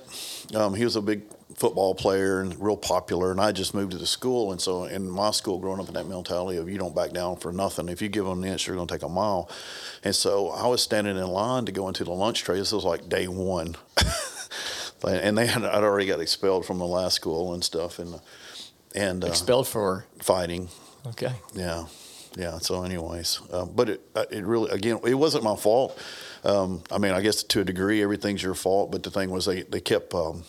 [0.54, 1.22] Um, he was a big
[1.54, 4.52] football player and real popular, and I just moved to the school.
[4.52, 7.36] And so in my school, growing up in that mentality of you don't back down
[7.36, 7.88] for nothing.
[7.88, 9.50] If you give them an inch, you're going to take a mile.
[10.04, 12.58] And so I was standing in line to go into the lunch tray.
[12.58, 13.76] This was like day one.
[15.04, 18.20] and they had I'd already got expelled from the last school and stuff and
[18.94, 20.68] and uh, Expelled for, fighting
[21.06, 21.32] okay.
[21.54, 21.86] yeah,
[22.36, 22.58] yeah.
[22.58, 25.98] So, anyways, um, but it uh, it really again it wasn't my fault.
[26.44, 28.90] Um, I mean, I guess to a degree everything's your fault.
[28.90, 30.44] But the thing was they they kept um,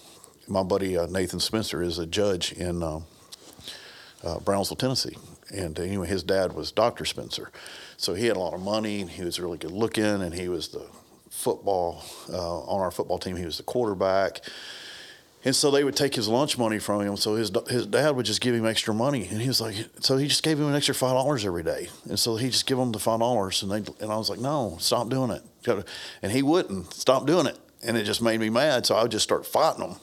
[0.48, 3.06] my buddy uh, Nathan Spencer is a judge in um,
[4.24, 5.18] uh, Brownsville, Tennessee,
[5.54, 7.52] and anyway, his dad was Doctor Spencer,
[7.98, 10.50] so he had a lot of money and he was really good looking and he
[10.50, 10.86] was the
[11.42, 13.36] football uh, on our football team.
[13.36, 14.42] He was the quarterback.
[15.44, 17.18] And so they would take his lunch money from him.
[17.18, 20.18] So his his dad would just give him extra money, and he was like, so
[20.18, 21.90] he just gave him an extra five dollars every day.
[22.08, 24.40] And so he just give him the five dollars, and they and I was like,
[24.40, 25.42] no, stop doing it.
[26.22, 28.86] And he wouldn't stop doing it, and it just made me mad.
[28.86, 29.96] So I would just start fighting him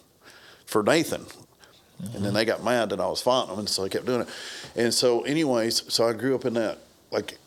[0.66, 1.24] for Nathan.
[2.14, 4.22] And then they got mad that I was fighting them, and so I kept doing
[4.22, 4.28] it.
[4.76, 6.78] And so, anyways, so I grew up in that.
[7.10, 7.38] Like,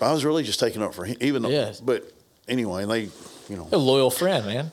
[0.00, 1.48] I was really just taking up for him, even though.
[1.48, 1.80] Yes.
[1.80, 2.12] But
[2.48, 3.00] anyway, they,
[3.48, 3.68] you know.
[3.72, 4.72] A loyal friend, man.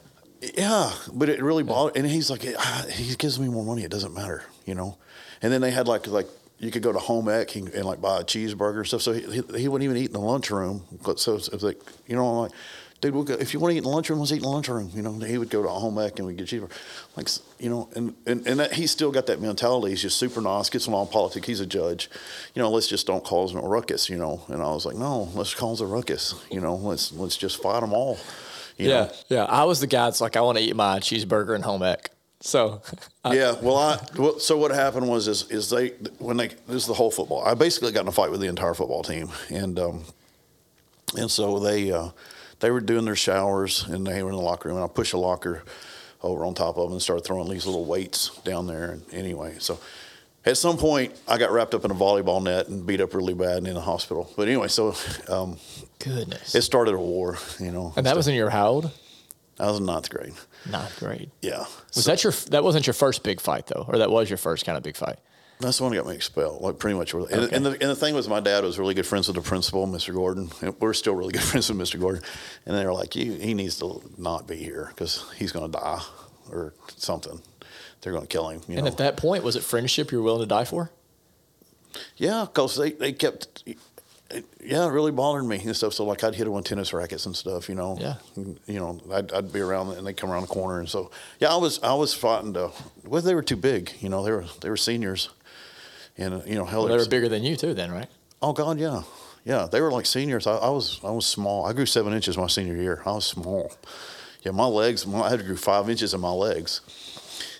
[0.58, 1.98] Yeah, but it really bothered.
[1.98, 3.84] And he's like, ah, he gives me more money.
[3.84, 4.98] It doesn't matter, you know.
[5.42, 8.02] And then they had like like you could go to home ec and, and like
[8.02, 9.02] buy a cheeseburger and stuff.
[9.02, 10.84] So he, he, he wouldn't even eat in the lunchroom.
[11.04, 12.52] But So it's it's like you know, I'm like,
[13.02, 14.48] dude, we'll go, if you want to eat in the lunchroom, let's eat in the
[14.50, 14.92] lunchroom.
[14.94, 16.72] You know, he would go to a home ec and we'd get cheeseburger.
[17.18, 17.28] Like
[17.60, 19.90] you know, and and and that, he's still got that mentality.
[19.92, 20.70] He's just super nice.
[20.70, 21.46] Gets along in politics.
[21.48, 22.10] He's a judge.
[22.56, 24.10] You know, let's just don't cause no ruckus.
[24.10, 24.44] You know.
[24.48, 26.36] And I was like, no, let's cause a ruckus.
[26.50, 28.18] You know, let's let's just fight them all.
[28.78, 28.94] You Yeah.
[29.04, 29.12] know?
[29.30, 29.44] Yeah.
[29.46, 32.10] I was the guy that's like, I want to eat my cheeseburger and home ec.
[32.44, 32.82] So,
[33.26, 36.88] yeah, well, I well, so what happened was is is they when they this is
[36.88, 37.44] the whole football.
[37.46, 40.04] I basically got in a fight with the entire football team, and um,
[41.16, 42.10] and so they uh,
[42.62, 45.14] they were doing their showers and they were in the locker room, and I pushed
[45.14, 45.64] a locker
[46.24, 48.92] over on top of them and started throwing these little weights down there.
[48.92, 49.80] And anyway, so
[50.46, 53.34] at some point I got wrapped up in a volleyball net and beat up really
[53.34, 54.32] bad and in the hospital.
[54.38, 54.96] But anyway, so
[55.28, 55.58] um,
[56.00, 56.56] goodness.
[56.56, 57.94] it started a war, you know.
[57.96, 58.92] and that was in your how old?
[59.60, 60.34] I was in ninth grade.
[60.72, 61.30] Ninth grade.
[61.42, 64.38] Yeah, Was that your, that wasn't your first big fight though, or that was your
[64.38, 65.20] first kind of big fight?
[65.62, 67.14] That's the one that got me expelled, like pretty much.
[67.14, 67.56] And, Okay.
[67.56, 69.88] and, the, and the thing was, my dad was really good friends with the principal,
[69.88, 70.14] Mr.
[70.14, 70.50] Gordon.
[70.62, 72.00] And we're still really good friends with Mr.
[72.00, 72.24] Gordon.
[72.66, 75.78] And they were like, "You, he needs to not be here because he's going to
[75.80, 76.02] die
[76.52, 77.42] or something.
[78.02, 78.92] They're going to kill him." You And know?
[78.92, 80.92] at that point, was it friendship you were willing to die for?
[82.18, 83.78] yeah, because they, they kept, it,
[84.64, 85.94] yeah, it really bothered me and stuff.
[85.94, 87.68] So like, I'd hit them with tennis rackets and stuff.
[87.68, 87.98] You know.
[88.00, 88.16] Yeah.
[88.38, 91.12] And, You know, I'd, I'd be around and they'd come around the corner, and so
[91.40, 92.72] yeah, I was I was fighting to.
[93.04, 93.92] Well, they were too big.
[94.00, 95.30] You know, they were they were seniors.
[96.18, 98.08] And uh, you know, hell, Well, they were bigger than you too, then, right?
[98.42, 99.04] Oh God, yeah,
[99.46, 99.68] yeah.
[99.72, 100.48] They were like seniors.
[100.48, 101.66] I, I was I was small.
[101.66, 103.02] I grew seven inches my senior year.
[103.06, 103.72] I was small.
[104.44, 105.06] Yeah, my legs.
[105.06, 106.82] My, I had to grow five inches in my legs,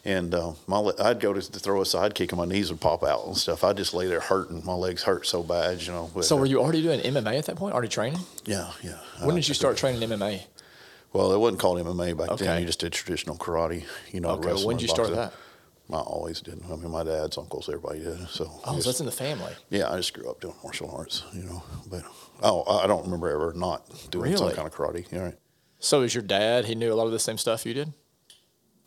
[0.04, 3.04] and uh, my I'd go to, to throw a sidekick and my knees would pop
[3.04, 3.64] out and stuff.
[3.64, 4.66] I'd just lay there hurting.
[4.66, 6.10] My legs hurt so bad, you know.
[6.14, 7.74] But, So uh, were you already doing MMA at that point?
[7.74, 8.20] Already training?
[8.46, 8.98] Yeah, yeah.
[9.20, 10.44] When Uh, did you start training MMA?
[11.14, 12.46] Well, it wasn't called MMA back Okay.
[12.46, 12.62] then.
[12.62, 13.84] You just did traditional karate.
[14.12, 15.16] You know, Okay, when did you start boxing.
[15.18, 15.34] that?
[15.94, 16.62] I always did.
[16.72, 18.28] I mean, my dad's uncles, everybody did.
[18.30, 19.54] So Oh, just- so that's in the family.
[19.70, 21.64] Yeah, I just grew up doing martial arts, you know.
[21.90, 22.04] But
[22.42, 25.12] oh, I don't remember ever not doing some kind of karate.
[25.12, 25.34] You know,
[25.80, 26.66] So is your dad?
[26.66, 27.94] He knew a lot of the same stuff you did.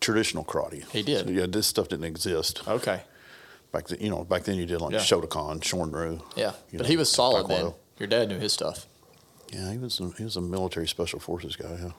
[0.01, 0.83] traditional karate.
[0.91, 1.25] He did?
[1.27, 3.01] So, yeah, this stuff didn't exist Okay.
[3.71, 3.99] back then.
[3.99, 4.99] You know, back then you did like Yeah.
[4.99, 6.21] Shotokan, Shorin-ryu.
[6.35, 7.73] Yeah, but know, he was solid then.
[7.97, 8.85] Your dad knew his stuff.
[9.51, 11.77] Yeah, he was a, he was a military special forces guy.
[11.81, 11.91] Yeah.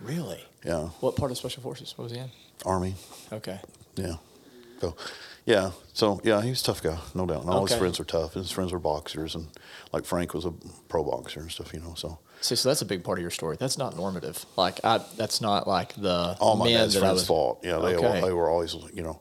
[0.00, 0.44] Really?
[0.64, 1.94] Yeah, What part of special forces?
[1.96, 2.30] What was he in?
[2.64, 2.94] Army.
[3.32, 3.60] Okay.
[3.96, 4.16] Yeah.
[4.80, 4.94] So,
[5.46, 5.70] yeah.
[5.94, 7.42] So, yeah, he's a tough guy, no doubt.
[7.42, 7.74] And all Okay.
[7.74, 8.34] his friends were tough.
[8.34, 9.46] His friends were boxers, and
[9.92, 10.52] like Frank was a
[10.88, 11.94] pro boxer and stuff, you know.
[11.96, 13.56] So, See, so that's a big part of your story.
[13.58, 14.44] That's not normative.
[14.56, 17.26] Like I, that's not like the all my men dad's that friends was.
[17.26, 17.58] fought.
[17.64, 18.20] Yeah, they Okay.
[18.20, 19.20] they were always, you know,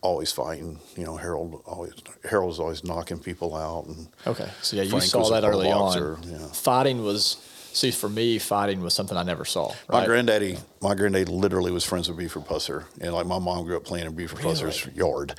[0.00, 0.80] always fighting.
[0.96, 1.92] You know, Harold always
[2.28, 5.44] Harold was always knocking people out, and Okay, so yeah, you Frank saw was that
[5.44, 6.28] early boxer, on.
[6.28, 6.46] yeah.
[6.48, 7.36] Fighting was
[7.76, 9.72] see for me, fighting was something I never saw.
[9.90, 13.76] My granddaddy, my granddaddy literally was friends with Buford Pusser, and like my mom grew
[13.76, 15.34] up playing in Buford Pusser's yard.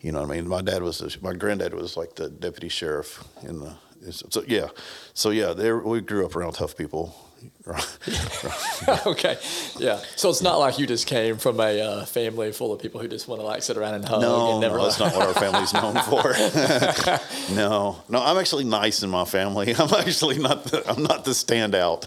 [0.00, 0.48] You know what I mean?
[0.48, 3.74] My dad was, the, my granddad was like the deputy sheriff in the.
[4.12, 4.68] So yeah,
[5.12, 7.14] so yeah, there we grew up around tough people.
[9.06, 9.38] okay,
[9.78, 10.00] yeah.
[10.16, 13.08] So it's not like you just came from a uh, family full of people who
[13.08, 14.76] just want to like sit around and hug No, and never.
[14.78, 16.32] no, that's not what our family's known for.
[17.54, 19.74] no, no, I'm actually nice in my family.
[19.78, 20.64] I'm actually not.
[20.64, 22.06] The, I'm not the standout.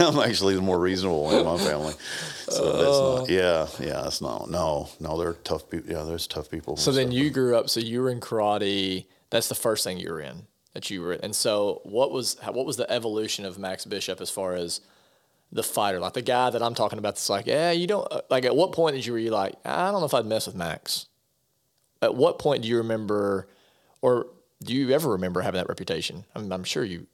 [0.00, 1.94] I'm actually the more reasonable one in my family.
[2.48, 3.30] So that's not.
[3.30, 4.50] Yeah, yeah, that's not.
[4.50, 5.90] No, no, they're tough people.
[5.90, 6.76] Yeah, there's tough people.
[6.76, 7.14] So then stuff.
[7.14, 7.70] you grew up.
[7.70, 9.06] So you were in karate.
[9.30, 11.12] That's the first thing you were in that you were.
[11.12, 14.80] And so what was what was the evolution of Max Bishop as far as
[15.50, 17.14] the fighter, like the guy that I'm talking about?
[17.14, 18.44] That's like, yeah, you don't uh, like.
[18.44, 20.56] At what point did you were you like, I don't know if I'd mess with
[20.56, 21.06] Max?
[22.02, 23.48] At what point do you remember,
[24.02, 24.26] or
[24.62, 26.24] do you ever remember having that reputation?
[26.34, 27.06] I mean, I'm sure you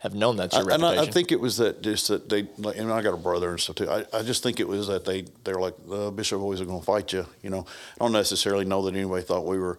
[0.00, 0.98] have known that's your and reputation.
[0.98, 3.50] I, I think it was that just that they like, and I got a brother
[3.50, 3.88] and stuff too.
[3.88, 6.84] I, I just think it was that they they're like the bishop always going to
[6.84, 7.24] fight you.
[7.40, 7.66] You know,
[8.00, 9.78] I don't necessarily know that anybody thought we were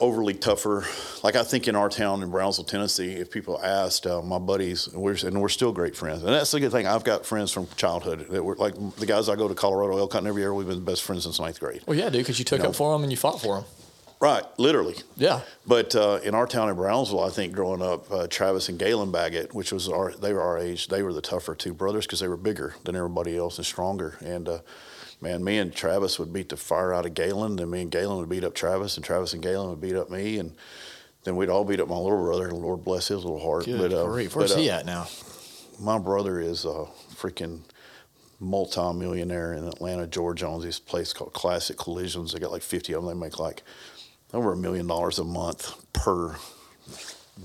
[0.00, 0.84] overly tougher.
[1.22, 4.88] Like I think in our town in Brownsville, Tennessee, if people asked uh, my buddies,
[4.88, 6.86] and we're, and we're still great friends, and that's the good thing.
[6.86, 10.26] I've got friends from childhood that were like the guys I go to Colorado Elkhart
[10.26, 10.52] every year.
[10.54, 11.82] We've been best friends since ninth grade.
[11.86, 12.68] well, yeah, dude, because you took know.
[12.68, 13.64] up for them and you fought for them.
[14.18, 14.94] Right, literally.
[15.16, 15.42] Yeah.
[15.66, 19.12] But uh, in our town in Brownsville, I think growing up, uh, Travis and Galen
[19.12, 22.20] Baggett, which was our, they were our age, they were the tougher two brothers because
[22.20, 24.16] they were bigger than everybody else and stronger.
[24.24, 24.58] And uh,
[25.26, 28.18] man, me and Travis would beat the fire out of Galen, then me and Galen
[28.18, 30.54] would beat up Travis, and Travis and Galen would beat up me, and
[31.24, 32.52] then we'd all beat up my little brother.
[32.52, 33.64] Lord bless his little heart.
[33.64, 34.36] Good but, uh, grief.
[34.36, 35.08] Where's but, uh, he at now?
[35.80, 37.60] my brother is a freaking
[38.38, 42.32] multi-millionaire in Atlanta, Georgia, owns this place called Classic Collisions.
[42.32, 43.18] They got like 50 of them.
[43.18, 43.62] They make like
[44.32, 46.36] over a million dollars a month per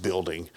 [0.02, 0.50] building.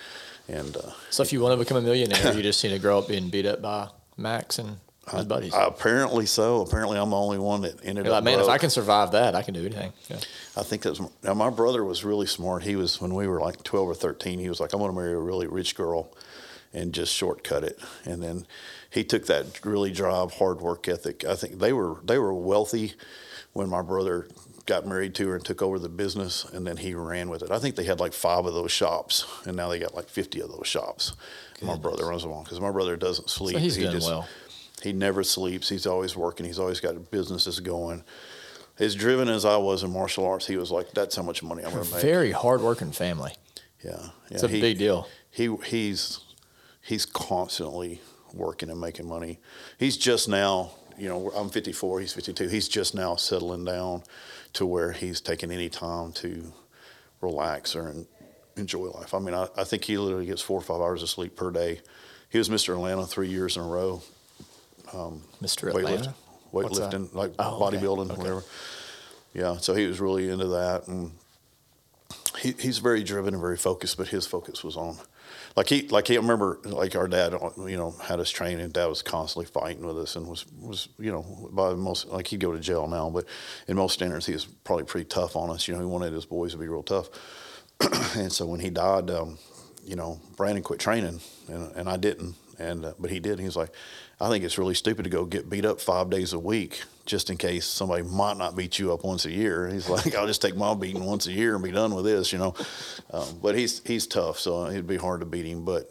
[0.47, 2.99] And uh, So if you want to become a millionaire, you just need to grow
[2.99, 4.77] up being beat up by Max and
[5.11, 5.53] his buddies.
[5.55, 6.62] apparently so.
[6.62, 8.25] Apparently, I'm the only one that ended You're up.
[8.25, 9.93] like, man, if I can survive that, I can do anything.
[10.09, 10.19] Yeah.
[10.57, 11.35] I think that's now.
[11.35, 12.62] My brother was really smart.
[12.62, 14.38] He was when we were like twelve or thirteen.
[14.38, 16.11] He was like, "I'm going to marry a really rich girl,
[16.73, 18.47] and just shortcut it." And then
[18.90, 21.25] he took that really drive, hard work ethic.
[21.25, 22.95] I think they were they were wealthy
[23.53, 24.29] when my brother
[24.67, 27.51] got married to her and took over the business, and then he ran with it.
[27.51, 30.40] I think they had like five of those shops, and now they got like fifty
[30.40, 31.12] of those shops.
[31.62, 33.57] My brother runs them all because my brother doesn't sleep.
[33.57, 34.29] he's he doing well.
[34.85, 35.68] He never sleeps.
[35.68, 36.44] He's always working.
[36.44, 38.05] He's always got businesses going.
[38.79, 41.64] As driven as I was in martial arts, he was like, "That's how much money
[41.64, 43.33] I'm going to make." Very hardworking family.
[43.83, 44.09] yeah, yeah.
[44.31, 45.09] It's a he, big deal.
[45.31, 46.20] He he's
[46.83, 48.03] he's constantly
[48.35, 49.40] working and making money.
[49.79, 52.01] He's just now, you know, I'm 54.
[52.01, 52.49] He's 52.
[52.49, 54.03] He's just now settling down
[54.55, 56.53] to where he's taking any time to
[57.20, 58.07] relax or en-
[58.57, 59.14] enjoy life.
[59.14, 61.51] I mean, I, I think he literally gets four or five hours of sleep per
[61.51, 61.81] day.
[62.29, 62.75] He was Mr.
[62.75, 64.03] Atlanta three years in a row.
[65.43, 65.73] Mr.
[65.73, 66.15] weightlifting, Atlanta.
[66.51, 66.93] What's that?
[66.93, 68.19] weightlifting, like Oh, okay, bodybuilding, okay.
[68.19, 68.45] whatever.
[69.35, 71.13] Yeah, so he was really into that, and
[72.39, 73.97] he, he's very driven and very focused.
[73.97, 74.97] But his focus was on,
[75.57, 78.73] like he, like he I remember, like our dad, you know, had us train, and
[78.73, 82.39] dad was constantly fighting with us, and was was you know by most like he'd
[82.41, 83.25] go to jail now, but
[83.67, 85.67] in most standards he was probably pretty tough on us.
[85.67, 87.09] You know, he wanted his boys to be real tough,
[88.17, 89.39] and so when he died, um,
[89.85, 93.33] you know, Brandon quit training, and, and I didn't, and uh, but he did.
[93.33, 93.71] And He was like,
[94.20, 97.29] I think it's really stupid to go get beat up five days a week just
[97.31, 99.68] in case somebody might not beat you up once a year.
[99.68, 102.33] He's like, I'll just take my beating once a year and be done with this,
[102.33, 102.55] you know.
[103.12, 105.64] Um, but he's he's tough, so it'd be hard to beat him.
[105.64, 105.90] But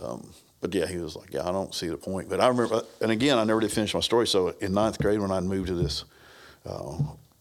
[0.00, 2.28] um, but yeah, he was like, yeah, I don't see the point.
[2.28, 4.26] But I remember, and again, I never did finish my story.
[4.26, 6.04] So in ninth grade, when I moved to this
[6.66, 6.96] uh,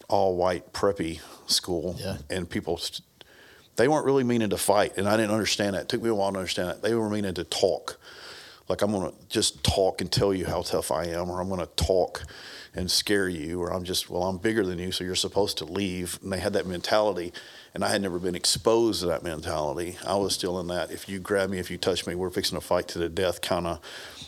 [0.08, 2.17] all white preppy school, Yeah.
[2.29, 2.77] and people.
[2.77, 3.01] St-
[3.75, 5.84] they weren't really meaning to fight, and I didn't understand that.
[5.84, 6.82] It took me a while to understand that.
[6.82, 7.97] They were meaning to talk.
[8.69, 11.49] Like, I'm going to just talk and tell you how tough I am, or I'm
[11.49, 12.23] going to talk
[12.75, 15.65] and scare you, or I'm just, well, I'm bigger than you, so you're supposed to
[15.65, 16.19] leave.
[16.21, 17.34] And they had that mentality,
[17.73, 19.97] and I had never been exposed to that mentality.
[20.05, 22.60] I was still in that, if you grab me, if you touch me, we're fixing
[22.60, 23.79] to fight to the death kind of,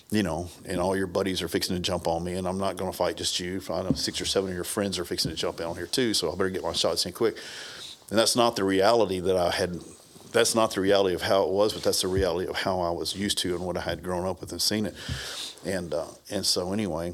[0.10, 2.78] you know, and all your buddies are fixing to jump on me, and I'm not
[2.78, 3.62] going to fight just you.
[3.70, 6.16] I know six or seven of your friends are fixing to jump on here too,
[6.16, 7.38] so I better get my shots in quick.
[8.10, 9.80] And that's not the reality that I had
[10.32, 12.92] that's not the reality of how it was, but that's the reality of how I
[12.92, 14.96] was used to and what I had grown up with and seen it.
[15.66, 17.14] And uh, and so anyway,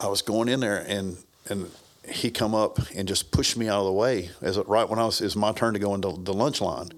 [0.00, 1.16] I was going in there and
[1.48, 1.70] and
[2.08, 5.06] he come up and just pushed me out of the way as right when I
[5.06, 6.88] was it was my turn to go into the lunch line,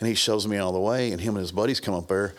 [0.00, 2.08] and he shoves me out of the way, and him and his buddies come up
[2.08, 2.34] there.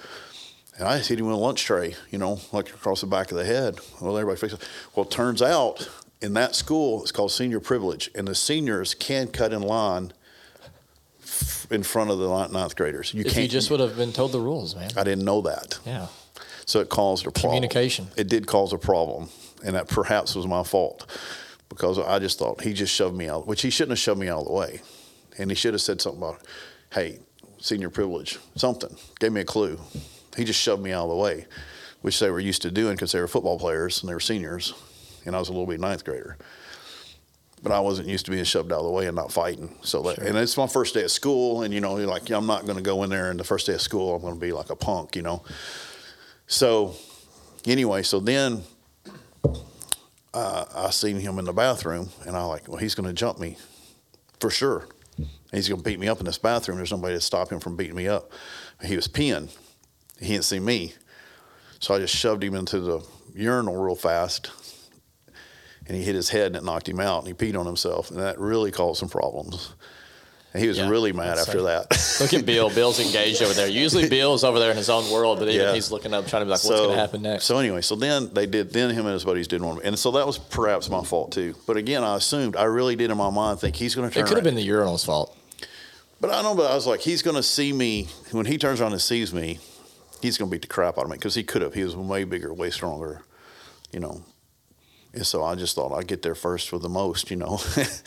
[0.77, 3.31] And I just hit him with a lunch tray, you know, like across the back
[3.31, 3.79] of the head.
[4.01, 4.67] Well, everybody fixes it.
[4.93, 5.89] Well, turns out
[6.21, 10.11] in that school, it's called senior privilege, and the seniors can cut in line
[11.71, 13.13] in front of the ninth graders.
[13.13, 13.43] You If can't.
[13.43, 14.91] you just would have been told the rules, man.
[14.95, 16.07] I didn't know that, Yeah.
[16.65, 17.51] so it caused a problem.
[17.53, 18.07] Communication.
[18.15, 19.29] It did cause a problem,
[19.63, 21.05] and that perhaps was my fault
[21.69, 24.29] because I just thought he just shoved me out, which he shouldn't have shoved me
[24.29, 24.81] out of the way,
[25.37, 26.41] and he should have said something about,
[26.91, 27.19] "Hey,
[27.59, 29.79] senior privilege, something." Gave me a clue.
[30.37, 31.47] He just shoved me out of the way,
[32.01, 34.73] which they were used to doing because they were football players and they were seniors,
[35.25, 36.37] and I was a little bit ninth grader.
[37.65, 39.75] But I wasn't used to being shoved out of the way and not fighting.
[39.81, 42.45] So, that, and it's my first day of school, and you know, you're like, I'm
[42.45, 44.39] not going to go in there, and the first day of school, I'm going to
[44.39, 45.41] be like a punk, you know.
[46.45, 46.93] So,
[47.65, 48.61] anyway, so then
[50.31, 53.39] uh, I seen him in the bathroom, and I like, well, he's going to jump
[53.39, 53.57] me
[54.39, 54.87] for sure.
[55.51, 56.77] He's going to beat me up in this bathroom.
[56.77, 58.31] There's nobody to stop him from beating me up.
[58.83, 59.49] He was peeing.
[60.19, 60.93] He didn't see me,
[61.79, 64.51] so I just shoved him into the urinal real fast,
[65.87, 68.09] and he hit his head, and it knocked him out, and he peed on himself,
[68.11, 69.73] and that really caused some problems.
[70.53, 72.17] And he was Yeah, really mad after that.
[72.21, 72.69] Look at Bill.
[72.69, 73.67] Bill's engaged over there.
[73.67, 75.73] Usually Bill's over there in his own world, but even Yeah.
[75.73, 77.43] he's looking up, trying to be like, what's going to happen next?
[77.43, 78.71] So anyway, so then they did.
[78.71, 79.81] Then him and his buddies did one.
[79.83, 81.55] and so that was perhaps my fault too.
[81.67, 84.23] But again, I assumed I really did in my mind think he's going to turn.
[84.23, 85.37] it could have been the urinal's fault.
[86.21, 88.79] But I know, but I was like, he's going to see me when he turns
[88.79, 89.59] around and sees me.
[90.21, 91.73] He's going to beat the crap out of me because he could have.
[91.73, 93.23] He was way bigger, way stronger,
[93.91, 94.23] you know.
[95.15, 97.59] And so I just thought I'd get there first with the most, you know.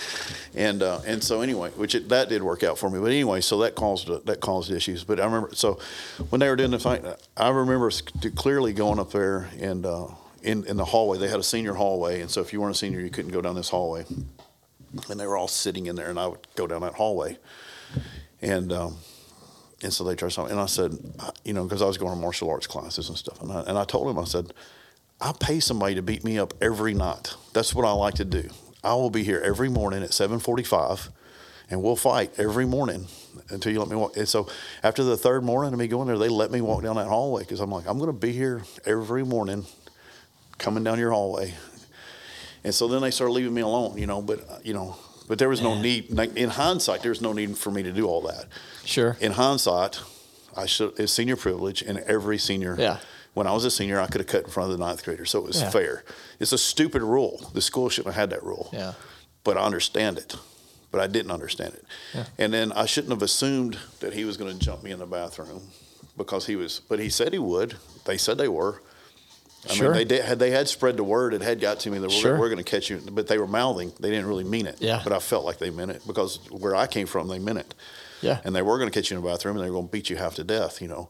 [0.55, 2.99] and uh, and so anyway, which it, that did work out for me.
[2.99, 5.05] But anyway, so that caused that caused issues.
[5.05, 5.81] But I remember so
[6.29, 7.03] when they were doing the fight,
[7.35, 7.91] I remember
[8.37, 10.09] clearly going up there and uh,
[10.43, 11.17] in in the hallway.
[11.17, 13.41] They had a senior hallway, and so if you weren't a senior, you couldn't go
[13.41, 14.05] down this hallway.
[15.11, 17.39] And they were all sitting in there, and I would go down that hallway,
[18.43, 18.73] and.
[18.73, 18.97] Um,
[19.81, 20.99] and so they tried something, and I said,
[21.45, 23.79] you know, because I was going to martial arts classes and stuff, and I, and
[23.79, 24.53] I told him, I said,
[25.21, 27.35] I pay somebody to beat me up every night.
[27.53, 28.49] That's what I like to do.
[28.85, 31.11] I will be here every morning at seven forty-five,
[31.71, 33.07] and we'll fight every morning
[33.51, 34.17] until you let me walk.
[34.17, 34.49] And so
[34.83, 37.43] after the third morning of me going there, they let me walk down that hallway
[37.43, 39.67] because I'm like, I'm going to be here every morning,
[40.59, 41.55] coming down your hallway.
[42.65, 44.23] And so then they started leaving me alone, you know.
[44.23, 46.11] But you know, but there was no need.
[46.37, 48.47] In hindsight, there was no need for me to do all that
[48.85, 49.17] Sure.
[49.21, 50.01] in hindsight,
[50.57, 52.77] I should it's senior privilege, and every senior.
[52.79, 52.99] Yeah.
[53.39, 55.25] When I was a senior, I could have cut in front of the ninth grader,
[55.25, 55.71] so it was Yeah.
[55.71, 56.03] fair.
[56.41, 57.49] It's a stupid rule.
[57.55, 58.69] The school shouldn't have had that rule.
[58.73, 58.95] Yeah.
[59.45, 60.35] But I understand it.
[60.91, 61.85] But I didn't understand it.
[62.15, 62.25] Yeah.
[62.37, 65.07] And then I shouldn't have assumed that he was going to jump me in the
[65.07, 65.69] bathroom
[66.17, 66.81] because he was.
[66.89, 67.77] But he said he would.
[68.07, 68.83] They said they were.
[69.71, 69.89] I Sure.
[69.91, 71.33] mean, they did, had they had spread the word.
[71.33, 72.39] It had got to me that we're, Sure.
[72.39, 73.93] we're going to catch you, but they were mouthing.
[74.01, 74.79] They didn't really mean it.
[74.81, 75.01] Yeah.
[75.05, 77.75] But I felt like they meant it because where I came from, they meant it
[78.21, 78.41] Yeah.
[78.45, 79.93] and they were going to catch you in the bathroom and they were going to
[79.93, 81.09] beat you half to death, you know.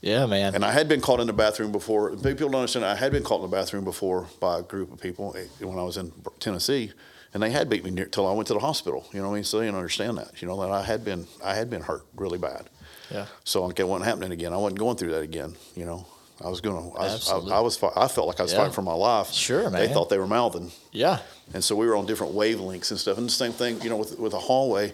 [0.00, 0.54] Yeah, man.
[0.54, 2.10] And I had been caught in the bathroom before.
[2.16, 2.84] People don't understand.
[2.84, 5.78] I had been caught in the bathroom before by a group of people eh, when
[5.78, 6.92] I was in Tennessee,
[7.34, 9.04] and they had beat me near, till I went to the hospital.
[9.12, 9.44] You know what I mean?
[9.44, 10.40] So they didn't understand that.
[10.40, 12.70] You know that I had been I had been hurt really bad.
[13.10, 13.26] yeah.
[13.44, 14.52] So like, it wasn't happening again.
[14.52, 15.54] I wasn't going through that again.
[15.74, 16.06] You know,
[16.44, 16.90] I was gonna.
[16.90, 17.28] I was.
[17.28, 17.82] I, I was.
[17.96, 18.58] I felt like I was Yeah.
[18.58, 19.32] fighting for my life.
[19.32, 19.72] Sure, man.
[19.80, 20.70] They thought they were mouthing.
[20.92, 21.18] Yeah.
[21.54, 23.18] And so we were on different wavelengths and stuff.
[23.18, 24.92] And the same thing, you know, with with a hallway.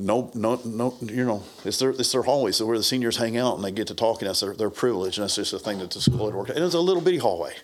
[0.00, 0.94] No, no, no.
[1.02, 2.52] You know, it's their it's their hallway.
[2.52, 5.18] So where the seniors hang out and they get to talking, that's their, their privilege,
[5.18, 6.50] and that's just a thing that the school had worked.
[6.50, 6.56] out.
[6.56, 7.54] And it was a little bitty hallway,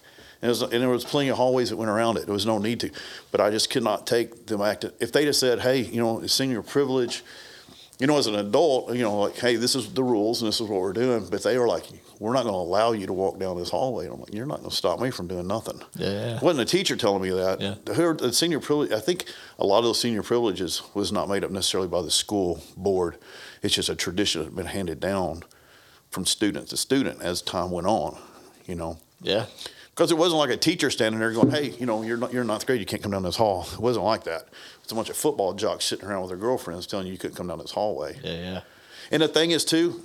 [0.42, 2.24] and, was, and there was plenty of hallways that went around it.
[2.24, 2.90] There was no need to,
[3.30, 4.90] but I just could not take them acting.
[4.98, 7.22] If they'd have said, "Hey, you know, it's senior privilege,"
[7.98, 10.60] you know, as an adult, you know, like, "Hey, this is the rules and this
[10.60, 11.84] is what we're doing," but they were like,
[12.18, 14.46] "We're not going to allow you to walk down this hallway." And I'm like, "You're
[14.46, 16.40] not going to stop me from doing nothing." Yeah.
[16.40, 17.60] Wasn't a teacher telling me that.
[17.60, 17.74] Yeah.
[17.84, 19.26] The, the senior privilege, I think
[19.58, 23.16] a lot of those senior privileges was not made up necessarily by the school board.
[23.62, 25.44] It's just a tradition that had been handed down
[26.10, 28.18] from student to student as time went on,
[28.66, 28.98] you know.
[29.20, 29.46] Yeah.
[29.90, 32.42] Because it wasn't like a teacher standing there going, hey, you know, you're, not, you're
[32.42, 33.66] in ninth grade, you can't come down this hall.
[33.72, 34.48] It wasn't like that.
[34.84, 37.36] It's a bunch of football jocks sitting around with their girlfriends telling you you couldn't
[37.36, 38.16] come down this hallway.
[38.22, 38.32] Yeah.
[38.32, 38.60] Yeah.
[39.10, 40.02] And the thing is, too,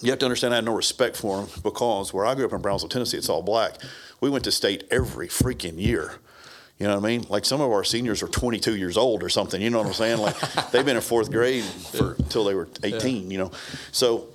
[0.00, 2.52] you have to understand I had no respect for them because where I grew up
[2.52, 3.76] in Brownsville, Tennessee, it's all black.
[4.20, 6.14] We went to state every freaking year.
[6.78, 7.26] You know what I mean?
[7.28, 9.60] Like some of our seniors are 22 years old or something.
[9.62, 10.18] You know what I'm saying?
[10.18, 10.36] Like
[10.72, 13.30] they've been in fourth grade for until they were 18.
[13.30, 13.50] You know,
[13.92, 14.26] so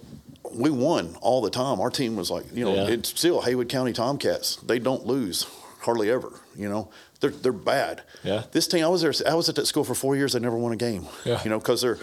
[0.53, 1.81] we won all the time.
[1.81, 2.87] Our team was like, you know, Yeah.
[2.87, 4.57] it's still Haywood County Tomcats.
[4.57, 5.45] They don't lose
[5.81, 6.31] hardly ever.
[6.55, 6.89] You know,
[7.19, 8.03] they're they're bad.
[8.23, 8.43] Yeah.
[8.51, 9.13] This team, I was there.
[9.29, 10.35] I was at that school for four years.
[10.35, 11.07] I never won a game.
[11.25, 11.41] Yeah.
[11.43, 11.97] You know, because they're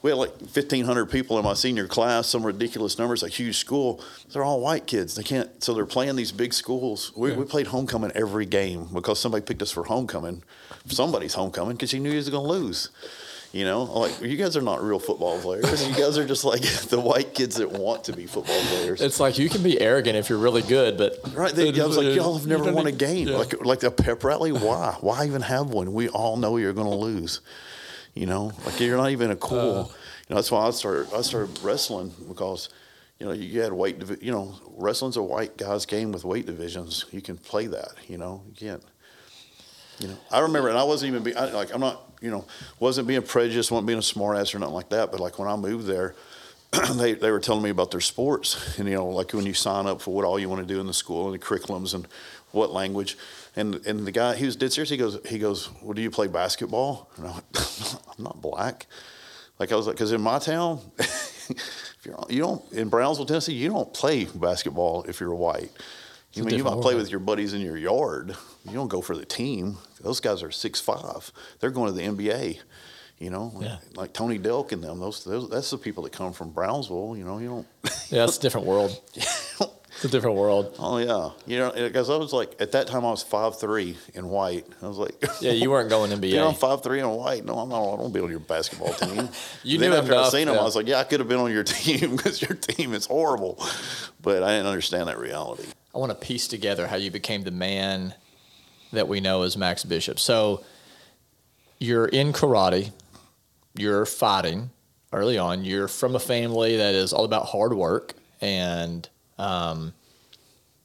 [0.00, 4.00] we had like 1,500 people in my senior class, some ridiculous numbers, a huge school.
[4.32, 5.16] They're all white kids.
[5.16, 7.12] They can't, so they're playing these big schools.
[7.16, 10.44] We, we played homecoming every game because somebody picked us for homecoming,
[10.86, 12.90] somebody's homecoming, because he knew he was going to lose.
[13.58, 15.84] You know, like you guys are not real football players.
[15.88, 19.00] You guys are just like the white kids that want to be football players.
[19.00, 21.52] It's like you can be arrogant if you're really good, but Right.
[21.52, 23.26] They, I was like, y'all have never won a game.
[23.26, 23.36] yeah.
[23.36, 24.52] Like like a pep rally.
[24.52, 24.96] Why?
[25.00, 25.92] Why even have one?
[25.92, 27.40] We all know you're going to lose.
[28.14, 29.58] You know, like you're not even a cool.
[29.58, 29.82] Uh.
[29.88, 31.12] you know, that's why I started.
[31.12, 32.68] I started wrestling because,
[33.18, 33.98] you know, you had weight.
[33.98, 37.06] divi- You know, wrestling's a white guy's game with weight divisions.
[37.10, 37.88] You can play that.
[38.06, 38.84] You know, you can't.
[39.98, 42.04] You know, I remember, and I wasn't even be I, like I'm not.
[42.20, 42.44] You know,
[42.80, 45.10] wasn't being prejudiced, wasn't being a smart ass or nothing like that.
[45.10, 46.14] But like when I moved there,
[46.94, 48.78] they, they were telling me about their sports.
[48.78, 50.80] And you know like when you sign up for what all you want to do
[50.80, 52.06] in the school and the curriculums and
[52.52, 53.16] what language.
[53.56, 54.90] And and the guy he was dead serious.
[54.90, 57.10] He goes he goes well do you play basketball?
[57.16, 57.44] And I'm like
[58.18, 58.86] I'm not black.
[59.58, 63.54] Like I was like because in my town if you're you don't in Brownsville Tennessee
[63.54, 65.70] you don't play basketball if you're white.
[66.34, 68.36] You a mean you might play with your buddies in your yard.
[68.66, 72.06] You don't go for the team those guys are six five they're going to the
[72.06, 72.60] NBA
[73.18, 73.78] you know, Yeah.
[73.96, 75.00] like Tony Delk and them.
[75.00, 77.16] Those, those that's the people that come from Brownsville.
[77.16, 77.66] You know, you don't.
[78.10, 79.00] yeah, it's a different world.
[79.98, 80.76] It's a different world.
[80.78, 83.96] oh yeah, you know, because I was like at that time I was five three
[84.14, 84.64] in white.
[84.80, 86.28] I was like, Yeah, you weren't going NBA.
[86.28, 87.44] You know, I'm five three in white.
[87.44, 87.94] No, I'm not.
[87.94, 89.28] I don't be on your basketball team.
[89.64, 90.60] You then knew after I seen him, yeah.
[90.60, 93.06] I was like, yeah, I could have been on your team because your team is
[93.06, 93.60] horrible.
[94.22, 95.64] But I didn't understand that reality.
[95.92, 98.14] I want to piece together how you became the man
[98.92, 100.18] that we know as Max Bishop.
[100.18, 100.64] So
[101.78, 102.90] you're in karate,
[103.74, 104.70] you're fighting
[105.12, 105.64] early on.
[105.64, 109.08] You're from a family that is all about hard work and,
[109.38, 109.94] um,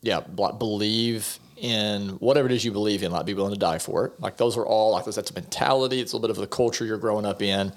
[0.02, 4.06] yeah, believe in whatever it is you believe in, like be willing to die for
[4.06, 4.20] it.
[4.20, 6.02] Like those are all like that's a mentality.
[6.02, 7.72] It's a little bit of the culture you're growing up in.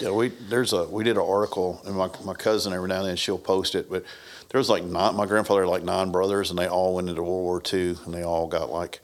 [0.00, 3.08] Yeah, we there's a we did an article, and my my cousin every now and
[3.08, 4.04] then she'll post it, but
[4.50, 5.16] there was like nine.
[5.16, 8.14] My grandfather had like nine brothers, and they all went into World War II, and
[8.14, 9.00] they all got like.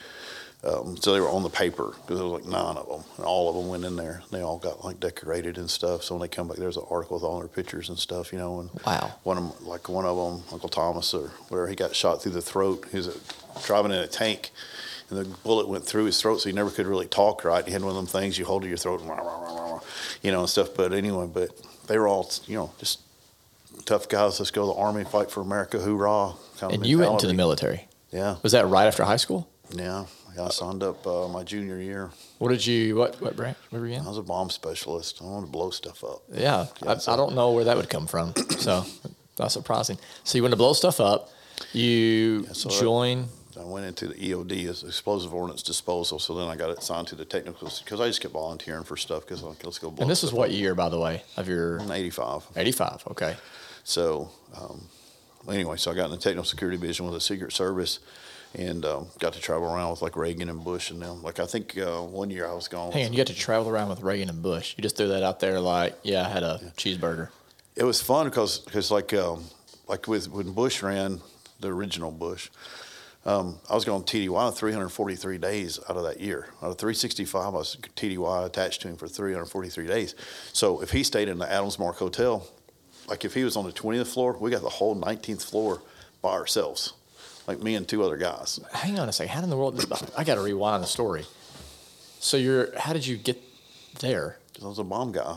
[0.63, 3.25] Um, so they were on the paper because there was like nine of them, and
[3.25, 4.23] all of them went in there.
[4.31, 6.03] They all got like decorated and stuff.
[6.05, 8.39] So when they come back, there's an article with all their pictures and stuff, you
[8.39, 8.61] know.
[8.61, 9.13] And Wow.
[9.23, 12.33] one of 'em- like one of them, Uncle Thomas, or where he got shot through
[12.33, 12.85] the throat.
[12.91, 13.15] He was uh,
[13.65, 14.51] driving in a tank,
[15.09, 17.65] and the bullet went through his throat, so he never could really talk right.
[17.65, 19.55] He had one of them things you hold to your throat, and rah, rah, rah,
[19.73, 19.81] rah,
[20.23, 20.75] you know, and stuff.
[20.77, 21.53] But anyway, but
[21.87, 23.01] they were all, you know, just
[23.87, 24.39] tough guys.
[24.39, 26.35] Let's go to the army, fight for America, hoorah!
[26.59, 27.89] Kind of And you went into the military.
[28.13, 29.49] Yeah, Was that right after high school?
[29.73, 30.05] yeah.
[30.39, 32.11] I signed up uh, my junior year.
[32.39, 33.57] What did you, what, what branch?
[33.71, 34.03] Where were you in?
[34.05, 35.21] I was a bomb specialist.
[35.21, 36.23] I wanted to blow stuff up.
[36.33, 38.35] Yeah, Yeah, I, so- I don't know where that would come from.
[38.61, 38.85] So
[39.37, 39.99] that's surprising.
[40.25, 41.31] So you went to blow stuff up.
[41.73, 43.29] You so I- join.
[43.59, 46.19] I went into the EOD as explosive ordnance disposal.
[46.19, 49.23] So then I got assigned to the technical because I just kept volunteering for stuff
[49.27, 50.03] because like let's go blow.
[50.03, 50.55] and this is what up.
[50.55, 52.47] year, by the way, of your In '85.
[52.57, 53.03] 85.
[53.11, 53.37] Okay.
[53.85, 54.83] So um,
[55.49, 57.99] anyway, so I got in the technical security division with the Secret Service.
[58.55, 61.23] And um, got to travel around with like Reagan and Bush and them.
[61.23, 62.91] Like I think uh, one year I was gone.
[62.93, 64.75] Hang on, you got to travel around with Reagan and Bush.
[64.77, 67.29] You just threw that out there like, yeah, I had a cheeseburger.
[67.77, 69.45] it was fun because like um,
[69.89, 71.21] like with when Bush ran
[71.61, 72.51] the original Bush,
[73.25, 76.47] um, I was going TDY 343 days out of that year.
[76.63, 80.15] Out of 365, I was TDY attached to him for 343 days.
[80.53, 82.47] So if he stayed in the Adams Mark Hotel,
[83.09, 85.83] like if he was on the 20th floor, we got the whole 19th floor
[86.23, 86.95] by ourselves,
[87.51, 88.61] like me and two other guys.
[88.73, 89.33] Hang on a second.
[89.35, 89.85] How in the world?
[90.17, 91.25] I got to rewind the story.
[92.21, 93.41] So you're, how did you get
[93.99, 94.39] there?
[94.49, 95.37] Because I was a bomb guy.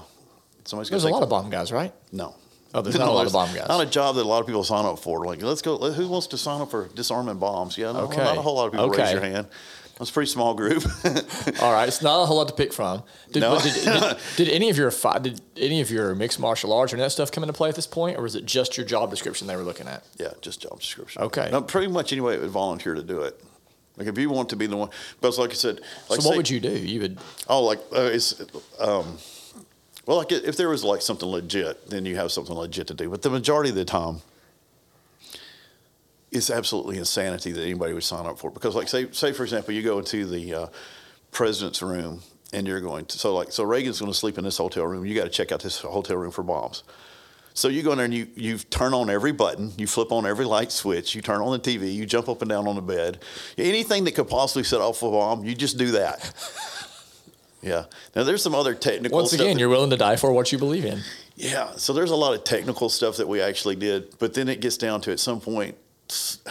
[0.66, 1.91] Somebody's got There's a lot of bomb guys, right?
[2.11, 2.36] No.
[2.76, 3.68] Oh, there's not a lot of bomb guys.
[3.68, 5.26] Not a job that a lot of people sign up for.
[5.26, 5.78] Like, let's go.
[5.91, 7.78] Who wants to sign up for disarming bombs?
[7.78, 8.18] Yeah, no, Okay.
[8.24, 9.01] not a whole lot of people Okay.
[9.03, 9.47] raise your hand.
[10.04, 10.84] Was a pretty small group.
[11.62, 13.04] All right, it's not a whole lot to pick from.
[13.32, 13.58] Did, No.
[13.62, 14.91] did, did, did any of your
[15.22, 17.88] did any of your mixed martial arts or that stuff come into play at this
[17.88, 20.04] point, or was it just your job description they were looking at?
[20.20, 21.22] yeah, just job description.
[21.22, 21.47] Okay.
[21.51, 23.41] No, pretty much anybody would volunteer to do it.
[23.95, 24.89] Like if you want to be the one,
[25.22, 25.80] but like I said,
[26.10, 26.72] like so what say- would you do?
[26.78, 28.41] You would Oh, like uh, it's,
[28.82, 29.18] um,
[30.06, 33.10] well, like if there was like something legit, then you have something legit to do.
[33.10, 34.22] But the majority of the time,
[36.34, 38.50] it's absolutely insanity that anybody would sign up for.
[38.52, 40.68] Because, like, say, say for example, you go into the uh,
[41.32, 42.22] president's room
[42.52, 45.06] and you're going to, so like, so Reagan's going to sleep in this hotel room.
[45.06, 46.84] You got to check out this hotel room for bombs.
[47.56, 50.26] So you go in there and you, you turn on every button, you flip on
[50.26, 52.82] every light switch, you turn on the TV, you jump up and down on the
[52.82, 53.20] bed.
[53.60, 56.34] Anything that could possibly set off a bomb, you just do that.
[57.66, 57.86] Yeah.
[58.14, 59.18] Now there's some other technical.
[59.18, 61.00] once again that- you're willing to die for what you believe in.
[61.38, 61.72] yeah.
[61.78, 64.76] So there's a lot of technical stuff that we actually did, but then it gets
[64.76, 65.78] down to at some point,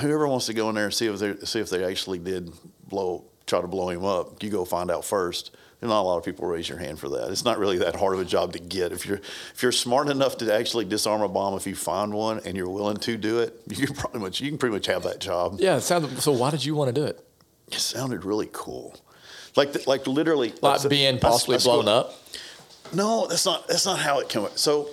[0.01, 2.53] whoever wants to go in there and see if they see if they actually did
[2.89, 5.55] blow try to blow him up, you go find out first.
[5.81, 7.33] And not a lot of people raise your hand for that.
[7.33, 8.93] It's not really that hard of a job to get.
[8.93, 9.17] If you're
[9.53, 12.69] if you're smart enough to actually disarm a bomb, if you find one and you're
[12.69, 15.57] willing to do it, you can pretty much you can pretty much have that job.
[15.59, 16.21] Yeah, it sounded.
[16.21, 17.25] So why did you want to do it?
[17.69, 18.95] It sounded really cool,
[19.57, 21.93] like the, like literally Like being possibly that's blown cool.
[21.95, 22.15] up.
[22.93, 24.47] No, that's not that's not how it came.
[24.55, 24.89] So,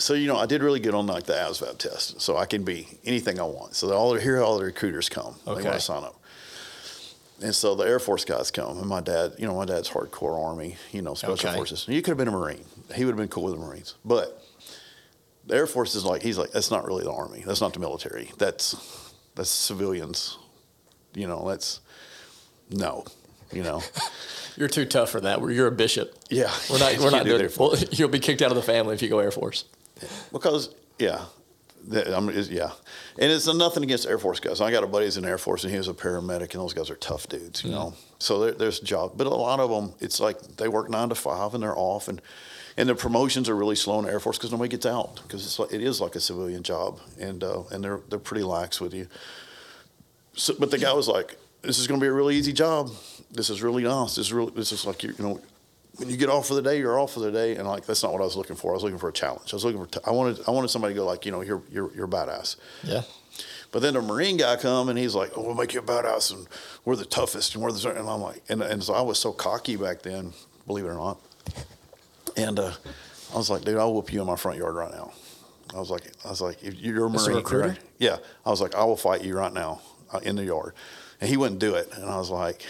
[0.00, 2.62] so you know, I did really good on like the ASVAB test, so I can
[2.64, 3.74] be anything I want.
[3.76, 5.36] So all the, here, all the recruiters come.
[5.44, 5.62] They Okay.
[5.64, 6.20] want to sign up,
[7.42, 10.42] and so the Air Force guys come, and my dad, you know, my dad's hardcore
[10.44, 11.54] Army, you know, Special Okay.
[11.54, 11.86] Forces.
[11.88, 12.64] You could have been a Marine.
[12.94, 14.42] He would have been cool with the Marines, but
[15.46, 17.42] the Air Force is like he's like that's not really the Army.
[17.46, 18.30] That's not the military.
[18.38, 18.74] That's
[19.34, 20.38] that's civilians.
[21.14, 21.80] You know, that's
[22.70, 23.04] no.
[23.52, 23.82] You know,
[24.56, 25.40] You're too tough for that.
[25.40, 26.14] You're a bishop.
[26.30, 26.52] yeah.
[26.70, 26.96] We're not.
[27.00, 27.58] We're not doing it.
[27.58, 29.64] Well, you'll be kicked out of the family if you go Air Force.
[30.32, 31.24] Because yeah,
[31.92, 32.70] I mean, yeah,
[33.18, 34.60] and it's nothing against Air Force guys.
[34.60, 36.74] I got a buddy who's in Air Force and he was a paramedic, and those
[36.74, 37.94] guys are tough dudes, you know.
[38.18, 41.08] So there, there's a job, but a lot of them, it's like they work nine
[41.08, 42.20] to five and they're off, and
[42.76, 45.44] and the promotions are really slow in the Air Force because nobody gets out because
[45.44, 48.80] it's like, it is like a civilian job, and uh, and they're they're pretty lax
[48.80, 49.08] with you.
[50.34, 52.90] So, but the guy was like, "This is going to be a really easy job.
[53.30, 54.16] This is really nice.
[54.16, 55.40] This is really this is like you know."
[56.00, 58.02] When you get off for the day, you're off for the day, and like that's
[58.02, 58.72] not what I was looking for.
[58.72, 59.52] I was looking for a challenge.
[59.52, 59.86] I was looking for.
[59.90, 60.40] T- I wanted.
[60.48, 62.56] I wanted somebody to go like, you know, you're you're you're badass.
[62.82, 63.02] Yeah.
[63.72, 66.32] But then the Marine guy come and he's like, "Oh, we'll make you a badass,
[66.34, 66.48] and
[66.84, 69.30] we're the toughest, and we're the." And I'm like, and and so I was so
[69.32, 70.32] cocky back then,
[70.66, 71.20] believe it or not.
[72.36, 72.72] And uh,
[73.32, 75.12] I was like, "Dude, I'll whoop you in my front yard right now."
[75.74, 77.68] I was like, "I was like, if you're a a Marine, recruiter?
[77.68, 77.78] right?
[77.98, 79.82] yeah." I was like, "I will fight you right now
[80.12, 80.74] uh, in the yard,"
[81.20, 81.90] and he wouldn't do it.
[81.94, 82.66] And I was like,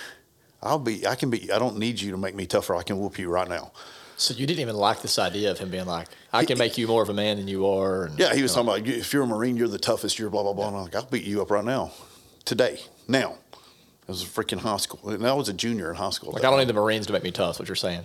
[0.63, 1.07] "I'll be.
[1.07, 1.51] I can be.
[1.53, 2.75] I don't need you to make me tougher.
[2.75, 3.73] I can whoop you right now."
[4.17, 6.87] So you didn't even like this idea of him being like, I can make you
[6.87, 8.05] more of a man than you are.
[8.05, 10.19] And, Yeah, he was talking about if you're a Marine, you're the toughest.
[10.19, 10.69] You're blah blah blah.
[10.69, 11.93] And I'm like, I'll beat you up right now,
[12.45, 13.37] today, now.
[14.03, 16.33] It was freaking high school, and I was a junior in high school.
[16.33, 17.59] Like I don't need the Marines to make me tough.
[17.59, 18.05] What you're saying?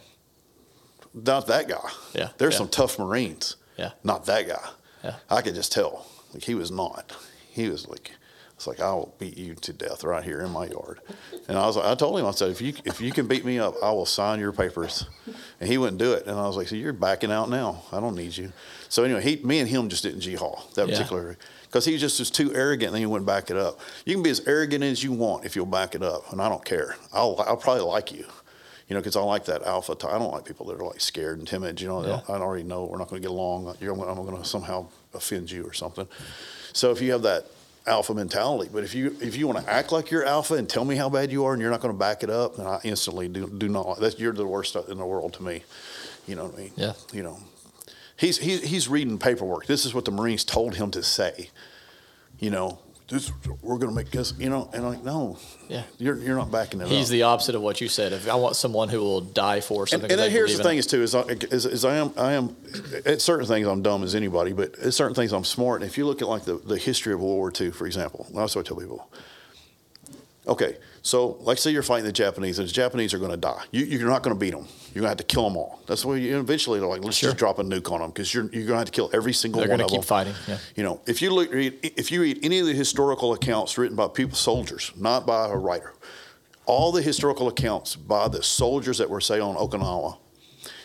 [1.13, 1.89] Not that guy.
[2.13, 2.59] Yeah, there's yeah.
[2.59, 3.55] some tough Marines.
[3.77, 3.91] Yeah.
[4.03, 4.69] Not that guy.
[5.03, 5.15] Yeah.
[5.29, 6.05] I could just tell.
[6.33, 7.11] Like he was not.
[7.49, 8.11] He was like,
[8.55, 10.99] it's like I will beat you to death right here in my yard.
[11.47, 13.43] And I was like, I told him, I said, if you if you can beat
[13.45, 15.05] me up, I will sign your papers.
[15.59, 16.25] And he wouldn't do it.
[16.25, 17.83] And I was like, so you're backing out now.
[17.91, 18.51] I don't need you.
[18.89, 20.95] So anyway, he, me and him just didn't G haul that Yeah.
[20.97, 23.79] particular because he just was too arrogant and he wouldn't back it up.
[24.05, 26.47] You can be as arrogant as you want if you'll back it up, and I
[26.47, 26.95] don't care.
[27.13, 28.25] I'll I'll probably like you.
[28.87, 29.95] You know, because I like that alpha.
[29.95, 31.81] T- I don't like people that are like scared and timid.
[31.81, 32.21] You know, Yeah.
[32.29, 33.75] I already know we're not going to get along.
[33.81, 36.07] You're, I'm going to somehow offend you or something.
[36.71, 37.45] So if you have that
[37.87, 40.85] alpha mentality, but if you if you want to act like you're alpha and tell
[40.85, 42.79] me how bad you are, and you're not going to back it up, then I
[42.83, 43.99] instantly do do not.
[43.99, 45.63] That's you're the worst in the world to me.
[46.27, 46.71] You know what I mean?
[46.75, 46.93] Yeah.
[47.13, 47.39] You know,
[48.17, 49.67] he's he's he's reading paperwork.
[49.67, 51.49] This is what the Marines told him to say.
[52.39, 53.31] You know, this
[53.61, 54.33] we're going to make this.
[54.37, 55.37] You know, and I'm like, no,
[55.69, 55.83] Yeah.
[55.97, 56.89] you're you're not backing it up.
[56.89, 58.13] He's the opposite of what you said.
[58.13, 60.87] If I want someone who will die for something, and, they here's the thing is
[60.87, 62.55] too is I, is, is I am I am
[63.05, 65.81] at certain things I'm dumb as anybody, but at certain things I'm smart.
[65.81, 68.25] And if you look at like the, the history of World War II, for example,
[68.33, 69.07] that's what I tell people.
[70.47, 73.63] Okay, so like say you're fighting the Japanese, and the Japanese are going to die.
[73.71, 74.67] You, you're not going to beat them.
[74.93, 75.81] You're going to have to kill them all.
[75.87, 77.29] That's why you eventually they're like let's Sure.
[77.29, 79.33] just drop a nuke on them because you're you're going to have to kill every
[79.33, 79.67] single one.
[79.69, 80.07] They're one gonna of keep them.
[80.07, 80.57] fighting, yeah.
[80.75, 84.07] You know, if you look if you read any of the historical accounts written by
[84.07, 85.93] people soldiers, not by a writer,
[86.67, 90.17] all the historical accounts by the soldiers that were say on Okinawa,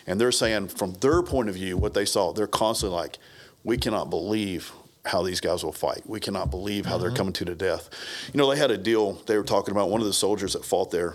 [0.06, 3.18] and they're saying from their point of view what they saw, they're constantly like,
[3.62, 4.72] we cannot believe
[5.06, 6.02] how these guys will fight.
[6.04, 7.88] We cannot believe how they're coming to the death.
[8.32, 9.14] You know, they had a deal.
[9.26, 11.14] They were talking about one of the soldiers that fought there.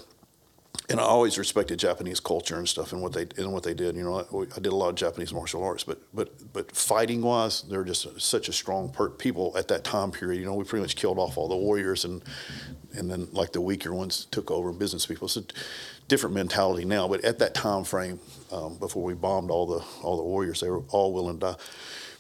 [0.90, 3.96] And I always respected Japanese culture and stuff and what they and what they did.
[3.96, 7.22] You know, I, I did a lot of Japanese martial arts, but but but fighting
[7.22, 10.40] wise, they're just such a strong per- people at that time period.
[10.40, 12.22] You know, we pretty much killed off all the warriors and
[12.94, 15.28] and then like the weaker ones took over business people.
[15.28, 15.44] So
[16.08, 18.20] different mentality now, but at that time frame,
[18.52, 21.56] um, before we bombed all the all the warriors, they were all willing to die.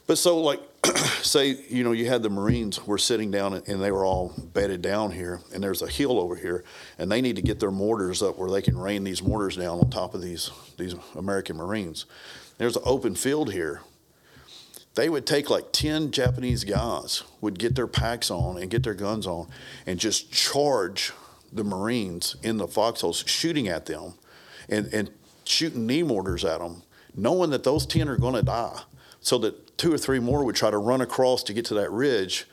[0.08, 0.62] But so like,
[1.22, 4.82] say you know you had the Marines were sitting down and, they were all bedded
[4.82, 6.64] down here, and there's a hill over here,
[6.98, 9.80] and they need to get their mortars up where they can rain these mortars down
[9.80, 12.06] on top of these these American Marines.
[12.58, 13.82] There's an open field here.
[14.96, 18.94] They would take like ten Japanese guys, would get their packs on and get their
[18.94, 19.50] guns on,
[19.86, 21.12] and just charge
[21.52, 24.14] the Marines in the foxholes, shooting at them,
[24.70, 25.12] and and
[25.44, 26.84] shooting knee mortars at them,
[27.16, 28.82] knowing that those ten are going to die,
[29.26, 31.92] so that two or three more would try to run across to get to that
[31.92, 32.46] ridge.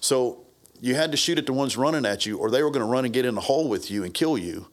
[0.00, 0.44] So
[0.80, 2.90] you had to shoot at the ones running at you, or they were going to
[2.90, 4.68] run and get in the hole with you and kill you.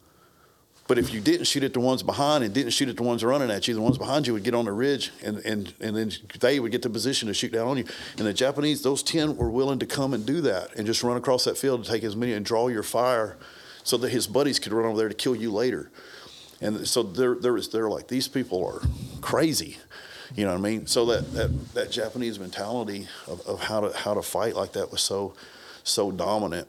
[0.88, 3.24] But if you didn't shoot at the ones behind and didn't shoot at the ones
[3.24, 5.96] running at you, the ones behind you would get on the ridge and, and, and
[5.98, 7.86] then they would get the position to shoot down on you.
[8.20, 11.18] And the Japanese, those 10 were willing to come and do that and just run
[11.18, 13.38] across that field to take as many and draw your fire
[13.84, 15.90] so that his buddies could run over there to kill you later.
[16.62, 18.82] and so they're they're they're like these people are
[19.22, 19.78] crazy,
[20.36, 20.88] you know what I mean?
[20.88, 24.92] So that that, that Japanese mentality of, of how to how to fight like that
[24.92, 25.34] was so
[25.84, 26.68] so dominant.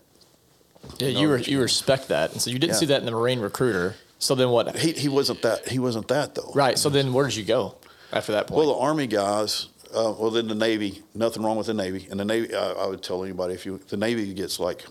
[0.98, 2.78] Yeah, you No, re- you respect that, and so you didn't Yeah.
[2.80, 3.96] see that in the Marine recruiter.
[4.18, 4.76] So then what?
[4.76, 6.52] He he wasn't that he wasn't that though.
[6.54, 6.78] Right.
[6.78, 7.74] So then where did you go
[8.12, 8.58] after that point?
[8.58, 12.06] Well, the Army guys, uh, well, then the Navy, nothing wrong with the Navy.
[12.10, 14.84] And the Navy, I, I would tell anybody if you, the Navy gets like,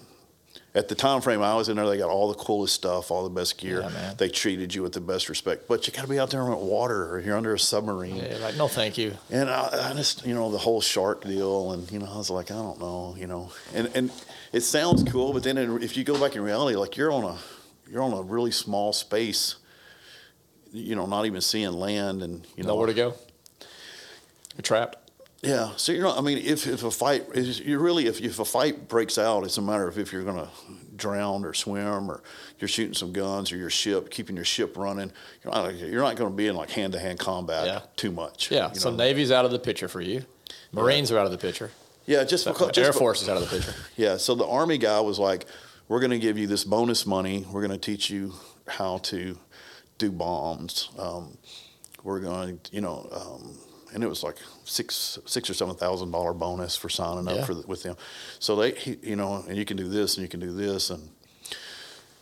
[0.76, 3.24] at the time frame I was in there, they got all the coolest stuff, all
[3.24, 3.82] the best gear.
[3.82, 4.14] Yeah.
[4.18, 5.68] They treated you with the best respect.
[5.68, 8.18] But you got to be out there on water or you're under a submarine.
[8.18, 9.18] yeah, like no, thank you.
[9.32, 12.30] And I, I just, you know, the whole shark deal, and you know, I was
[12.30, 14.12] like, I don't know, you know, and and
[14.54, 17.24] it sounds cool, but then in, if you go back in reality, like you're on
[17.24, 17.38] a,
[17.92, 19.56] you're on a really small space,
[20.72, 23.16] you know, not even seeing land, and you know, Nowhere to go.
[24.56, 25.09] You're trapped.
[25.42, 25.72] Yeah.
[25.78, 28.46] So you know, I mean, if if a fight, is you really, if if a
[28.46, 30.50] fight breaks out, it's a matter of if you're going to
[30.96, 32.22] drown or swim or
[32.60, 35.12] you're shooting some guns or your ship, keeping your ship running.
[35.44, 37.80] You're not, you're not going to be in like hand to hand combat Yeah.
[37.96, 38.52] too much.
[38.52, 38.72] Yeah.
[38.74, 38.98] So know?
[38.98, 40.26] Navy's out of the picture for you.
[40.74, 41.72] Marines are out of the picture.
[42.06, 43.74] yeah, just because just Air Force is out of the picture.
[43.96, 45.46] Yeah, so the Army guy was like,
[45.88, 47.46] "We're going to give you this bonus money.
[47.50, 48.34] We're going to teach you
[48.68, 49.38] how to
[49.98, 50.90] do bombs.
[51.00, 51.38] Um,
[52.04, 53.58] we're going, to, you know, um,
[53.94, 57.46] and it was like six, six or seven thousand dollar bonus for signing up Yeah.
[57.46, 57.96] for the, with them.
[58.40, 60.90] So they, he, you know, and you can do this and you can do this
[60.90, 61.10] and."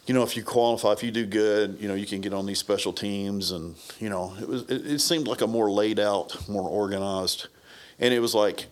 [0.06, 2.46] You know, if you qualify, if you do good, you know, you can get on
[2.46, 4.62] these special teams, and you know, it was.
[4.70, 7.48] It, it seemed like a more laid out, more organized,
[8.00, 8.68] and it was like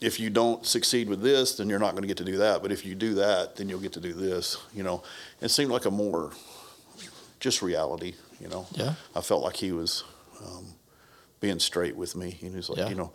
[0.00, 2.62] if you don't succeed with this, then you're not going to get to do that.
[2.62, 4.56] But if you do that, then you'll get to do this.
[4.74, 5.02] You know,
[5.42, 6.30] it seemed like a more
[7.38, 8.14] just reality.
[8.40, 8.94] You know, Yeah.
[9.14, 10.04] I felt like he was
[10.42, 10.64] um,
[11.42, 12.38] being straight with me.
[12.40, 12.88] And he's like, Yeah.
[12.88, 13.12] you know,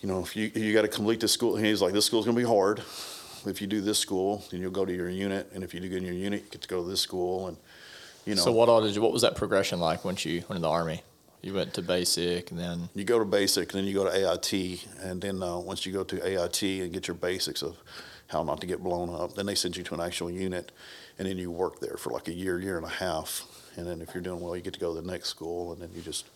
[0.00, 2.26] you know, if you you got to complete this school, and he's like, this school's
[2.26, 2.80] going to be hard.
[3.46, 5.88] If you do this school, then you'll go to your unit, and if you do
[5.88, 7.56] good in your unit, you get to go to this school, and
[8.26, 8.42] you know.
[8.42, 9.02] So what all did you?
[9.02, 11.02] What was that progression like once you went in the Army?
[11.42, 14.10] You went to basic, and then You go to basic, and then you go to
[14.32, 17.76] AIT, and then uh, once you go to AIT and get your basics of
[18.28, 20.72] how not to get blown up, then they send you to an actual unit,
[21.18, 23.42] and then you work there for like a year, year and a half,
[23.76, 25.82] and then if you're doing well, you get to go to the next school, and
[25.82, 26.26] then you just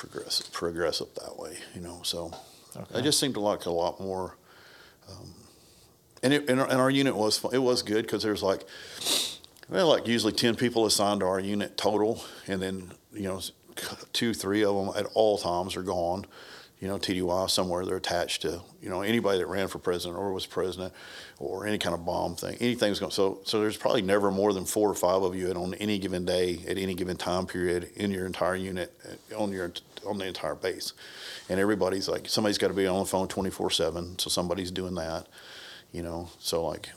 [0.00, 2.00] progress progress up that way, you know.
[2.02, 2.32] So
[2.76, 3.00] Okay.
[3.00, 4.36] it just seemed to like a lot more.
[5.10, 5.34] Um,
[6.22, 8.62] and, it, and, our, and our unit was it was good because there's like
[9.68, 13.40] well like usually 10 people assigned to our unit total and then you know
[14.12, 16.24] two three of them at all times are gone
[16.78, 20.32] you know TDY somewhere they're attached to you know anybody that ran for president or
[20.32, 20.92] was president
[21.38, 24.64] or any kind of bomb thing anything's going so so there's probably never more than
[24.64, 27.90] four or five of you at on any given day at any given time period
[27.96, 28.92] in your entire unit
[29.32, 29.72] uh, on your
[30.06, 30.92] on the entire base
[31.48, 35.26] and everybody's like somebody's got to be on the phone 24/7 so somebody's doing that
[35.92, 36.90] you know so like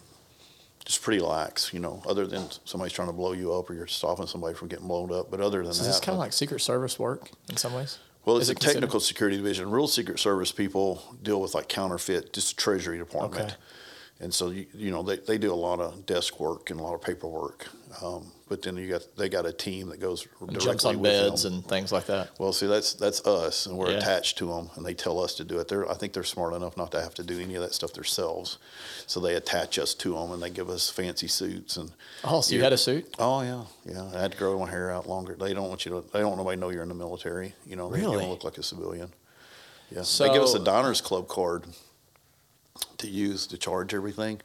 [0.86, 3.88] just pretty lax you know other than somebody's trying to blow you up or you're
[3.88, 6.20] stopping somebody from getting blown up but other than so that is this kind of
[6.20, 8.00] like Secret Service work in some ways?
[8.26, 9.70] well, Is it's a it technical security division.
[9.70, 13.44] Real Secret Service people deal with like counterfeit, just the Treasury Department.
[13.44, 13.56] Okay.
[14.22, 16.84] And so, you, you know, they, they do a lot of desk work and a
[16.84, 17.68] lot of paperwork.
[18.02, 21.12] Um, but then you got they got a team that goes directly jumps on with
[21.12, 21.54] beds them.
[21.54, 22.30] and things like that.
[22.38, 23.98] Well, see, that's that's us, and we're Yeah.
[23.98, 25.68] attached to them, and they tell us to do it.
[25.68, 27.94] They're, I think they're smart enough not to have to do any of that stuff
[27.94, 28.60] themselves,
[29.08, 31.92] so they attach us to them, and they give us fancy suits and.
[32.24, 33.08] Oh, so you had a suit?
[33.18, 34.12] Oh yeah, yeah.
[34.16, 35.36] I had to grow my hair out longer.
[35.36, 36.06] They don't want you to.
[36.14, 37.56] They don't want nobody to know you're in the military.
[37.66, 38.20] You know, you Really?
[38.20, 39.12] don't look like a civilian.
[39.90, 40.04] Yeah.
[40.04, 41.64] so, they give us a Diners Club card
[43.00, 44.42] to use to charge everything,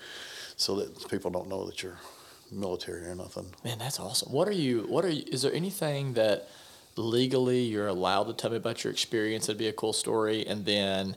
[0.56, 1.98] so that people don't know that you're
[2.50, 3.46] military or nothing.
[3.64, 4.32] Man, that's awesome.
[4.32, 4.82] What are you?
[4.88, 5.24] What are you?
[5.30, 6.48] Is there anything that
[6.96, 9.46] legally you're allowed to tell me about your experience?
[9.46, 10.46] That'd be a cool story.
[10.46, 11.16] And then,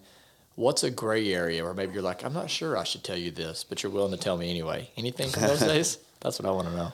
[0.56, 3.32] what's a gray area where maybe you're like, I'm not sure I should tell you
[3.32, 4.90] this, but you're willing to tell me anyway?
[4.98, 5.98] Anything from those days?
[6.22, 6.94] That's what I want to know.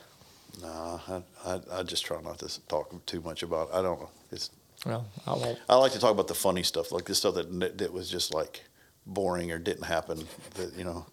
[0.62, 3.68] Nah, I, I, I just try not to talk too much about.
[3.68, 3.74] It.
[3.74, 4.10] I don't know.
[4.32, 4.50] It's
[4.84, 5.58] Well, I won't.
[5.68, 8.34] I like to talk about the funny stuff, like the stuff that that was just
[8.34, 8.64] like
[9.06, 10.26] boring or didn't happen.
[10.54, 11.06] That you know,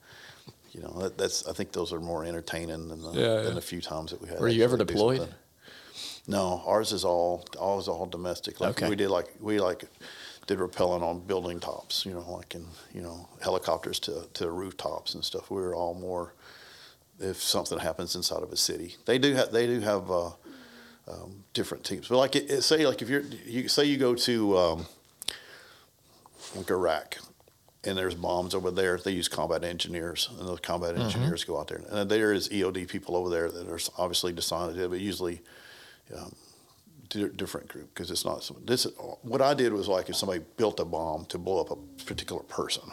[0.76, 1.48] you know that, that's.
[1.48, 3.54] I think those are more entertaining than the, Yeah, than yeah.
[3.54, 4.40] the few times that we had.
[4.40, 5.34] Were you ever deployed?
[6.28, 8.60] No, ours is all ours is all domestic.
[8.60, 8.90] Like Okay.
[8.90, 9.86] we did, like we like
[10.48, 12.06] did rappelling on building tops.
[12.06, 15.50] You know, like in you know helicopters to to rooftops and stuff.
[15.50, 16.34] We were all more.
[17.20, 20.12] If something happens inside of a city, they do have they do have.
[20.12, 20.32] Uh,
[21.08, 22.08] um, different teams.
[22.08, 24.86] But like, it, it- say like if you're, you say you go to um,
[26.56, 27.18] like Iraq,
[27.86, 28.98] and there's bombs over there.
[28.98, 31.82] They use combat engineers, and those combat engineers go out there.
[31.90, 35.42] And there is EOD people over there that are obviously decided but usually
[36.16, 36.34] um,
[37.10, 38.50] di- different group because it's not.
[38.66, 38.86] This
[39.22, 42.42] what I did was like if somebody built a bomb to blow up a particular
[42.44, 42.84] person.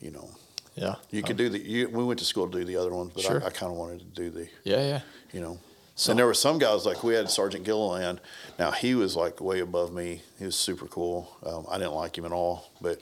[0.00, 0.30] You know,
[0.76, 0.94] Yeah.
[1.10, 1.58] you could do the.
[1.58, 3.42] You, we went to school to do the other ones, but Sure.
[3.42, 4.48] I, I kind of wanted to do the.
[4.64, 5.00] Yeah, yeah.
[5.32, 5.58] You know,
[5.96, 8.20] So- and there were some guys like we had Sergeant Gilliland.
[8.58, 10.22] Now he was like way above me.
[10.38, 11.36] He was super cool.
[11.44, 13.00] Um, I didn't like him at all, but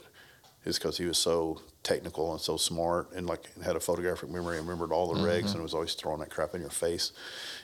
[0.67, 4.57] it's because he was so technical and so smart and like had a photographic memory
[4.57, 7.13] and remembered all the regs and was always throwing that crap in your face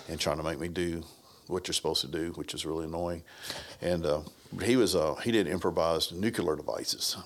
[0.07, 1.03] and trying to make me do
[1.47, 3.21] what you're supposed to do, which is really annoying.
[3.81, 4.21] And uh,
[4.63, 7.17] he was uh, he did improvised nuclear devices,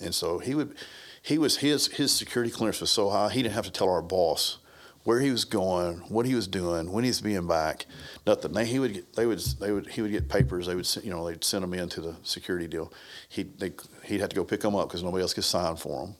[0.00, 0.76] and so he would
[1.20, 4.02] he was his his security clearance was so high he didn't have to tell our
[4.02, 4.58] boss
[5.04, 7.86] where he was going, what he was doing, when he's being back,
[8.26, 8.52] nothing.
[8.52, 10.66] They, he would get, they would, they would, he would get papers.
[10.66, 12.92] They would, you know, they'd send them into the security deal.
[13.28, 13.72] He, they,
[14.04, 16.16] he'd have to go pick them up because nobody else could sign for them.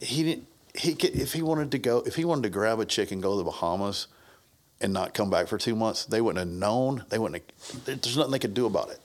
[0.00, 0.48] He didn't.
[0.74, 3.22] He could, if he wanted to go, if he wanted to grab a chick and
[3.22, 4.08] go to the Bahamas,
[4.80, 7.04] and not come back for two months, they wouldn't have known.
[7.08, 7.44] They wouldn't.
[7.44, 9.00] Have, there's nothing they could do about it,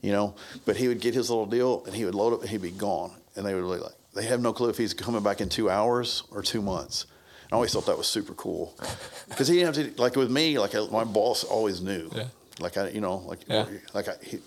[0.00, 0.34] you know.
[0.64, 2.70] But he would get his little deal, and he would load up, and he'd be
[2.70, 3.12] gone.
[3.36, 3.92] And they would be like.
[4.12, 7.06] They have no clue if he's coming back in two hours or two months.
[7.52, 8.74] I always thought that was super cool
[9.28, 10.00] because he didn't have to.
[10.02, 12.10] Like with me, like I, my boss always knew.
[12.14, 12.24] Yeah.
[12.60, 13.66] Like I, you know, like Yeah.
[13.94, 14.14] like I.
[14.22, 14.38] He,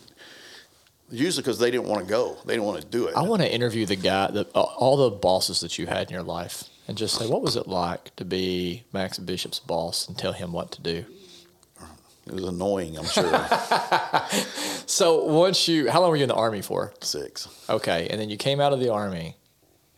[1.12, 2.38] usually because they didn't want to go.
[2.45, 3.16] They didn't want to do it.
[3.16, 6.14] I want to interview the guy, the, uh, all the bosses that you had in
[6.14, 10.18] your life, and just say, what was it like to be Max Bishop's boss and
[10.18, 11.06] tell him what to do?
[12.26, 12.97] it was annoying.
[12.97, 13.47] I'm sure.
[14.86, 16.93] So once you, how long were you in the army for?
[17.01, 17.47] Six.
[17.70, 19.38] Okay, and then you came out of the army,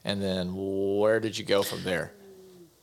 [0.06, 2.14] and then where did you go from there?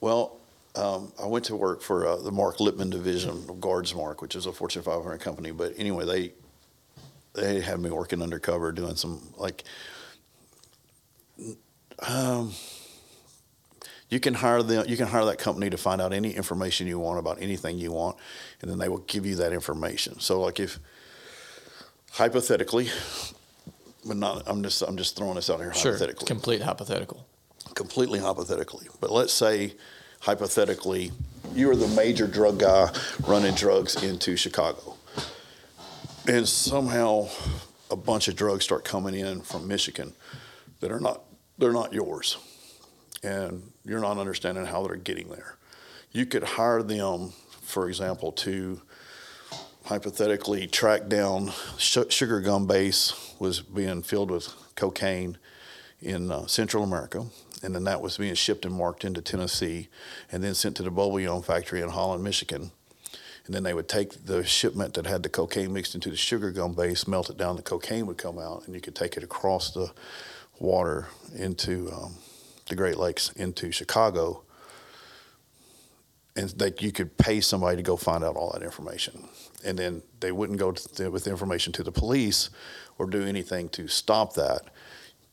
[0.02, 0.36] Well,
[0.74, 4.46] um, I went to work for uh, the Mark Lippman division of Guardsmark, which is
[4.46, 5.52] a Fortune 500 company.
[5.52, 6.32] But anyway, they
[7.40, 9.62] they had me working undercover doing some like.
[12.00, 12.52] Um,
[14.08, 14.86] you can hire them.
[14.88, 17.92] You can hire that company to find out any information you want about anything you
[17.92, 18.16] want,
[18.60, 20.18] and then they will give you that information.
[20.18, 20.80] So, like if
[22.10, 22.88] hypothetically,
[24.04, 27.24] but not, I'm just I'm just throwing this out here hypothetically complete hypothetical.
[27.74, 29.74] Completely hypothetically, but let's say
[30.20, 31.10] hypothetically
[31.54, 32.90] you are the major drug guy
[33.26, 34.96] running drugs into Chicago.
[36.26, 37.28] And somehow
[37.90, 40.14] a bunch of drugs start coming in from Michigan
[40.80, 41.22] that are not
[41.58, 42.38] they're not yours.
[43.22, 45.56] And you're not understanding how they're getting there.
[46.10, 48.80] You could hire them, for example, to
[49.84, 55.38] hypothetically track down Sugar Gum Base was being filled with cocaine
[56.00, 57.26] in uh, Central America,
[57.62, 59.88] and then that was being shipped and marked into Tennessee,
[60.30, 62.72] and then sent to the Bullion factory in Holland, Michigan.
[63.46, 66.52] And then they would take the shipment that had the cocaine mixed into the sugar
[66.52, 69.24] gum base, melt it down, the cocaine would come out, and you could take it
[69.24, 69.92] across the
[70.60, 72.14] water into um,
[72.68, 74.42] the Great Lakes into Chicago.
[76.34, 79.28] And that you could pay somebody to go find out all that information.
[79.64, 82.48] And then they wouldn't go the, with the information to the police
[82.96, 84.62] or do anything to stop that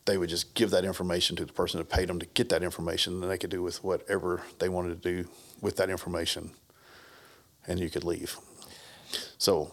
[0.10, 2.64] they would just give that information to the person that paid them to get that
[2.64, 5.30] information, and they could do with whatever they wanted to do
[5.62, 6.50] with that information,
[7.68, 8.38] and you could leave.
[9.38, 9.72] So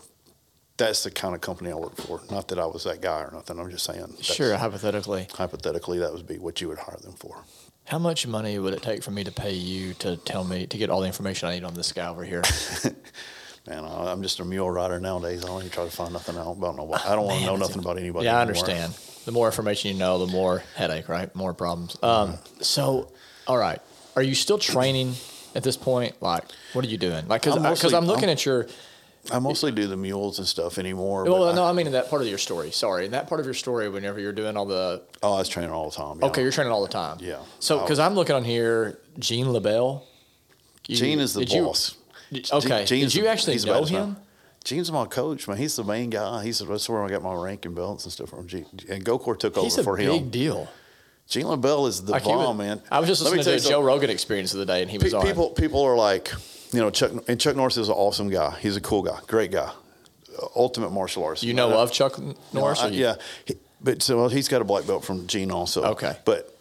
[0.76, 2.20] that's the kind of company I work for.
[2.30, 3.58] Not that I was that guy or nothing.
[3.58, 4.16] I'm just saying.
[4.20, 5.26] Sure, hypothetically.
[5.32, 7.38] Hypothetically, that would be what you would hire them for.
[7.86, 10.76] How much money would it take for me to pay you to tell me to
[10.76, 12.42] get all the information I need on this guy over here?
[13.66, 15.44] Man, I- I'm just a mule rider nowadays.
[15.44, 17.02] I don't even try to find nothing out about nobody.
[17.04, 18.26] I don't want to know nothing about anybody.
[18.26, 18.92] yeah, I understand.
[19.26, 21.34] The more information you know, the more headache, right?
[21.34, 21.96] More problems.
[22.00, 23.10] Um, so,
[23.48, 23.80] all right,
[24.14, 25.14] are you still training
[25.56, 26.14] at this point?
[26.22, 27.26] Like, what are you doing?
[27.26, 28.68] Like, because I'm mostly- I'm looking I'm- at your.
[29.32, 31.24] I mostly do the mules and stuff anymore.
[31.24, 32.70] Well, I- no, I mean in that part of your story.
[32.70, 35.48] Sorry, in that part of your story, whenever you're doing all the oh, I was
[35.48, 36.20] training all the time.
[36.20, 36.26] yeah.
[36.28, 37.16] Okay, you're training all the time.
[37.20, 37.38] Yeah.
[37.58, 40.02] So, because I'm looking on here, Gene LeBell.
[40.86, 41.96] You- Gene is the did you- boss.
[42.32, 42.84] did- okay.
[42.84, 44.16] Gene's did you the- actually he's know him?
[44.66, 45.56] Gene's my coach, man.
[45.58, 46.42] He's the main guy.
[46.42, 48.48] He's that's where I got my rank and belts and stuff from.
[48.48, 48.66] Gene.
[48.90, 50.30] And Gokor took He's over a for big him.
[50.30, 50.68] deal.
[51.28, 52.82] Gene LeBell is the Like, bomb, was- man.
[52.90, 54.82] I was just Let listening to tell a you Joe Rogan experience of the day,
[54.82, 55.24] and he was Pe- on.
[55.24, 56.32] people people are like,
[56.72, 58.56] you know, Chuck and Chuck Norris is an awesome guy.
[58.58, 59.70] He's a cool guy, great guy,
[60.36, 61.44] Uh, ultimate martial artist.
[61.44, 62.18] you know of Chuck
[62.52, 62.80] Norris?
[62.80, 63.14] I- you- yeah,
[63.44, 65.84] He- but so well, he's got a black belt from Gene also.
[65.84, 66.16] Okay.
[66.24, 66.52] but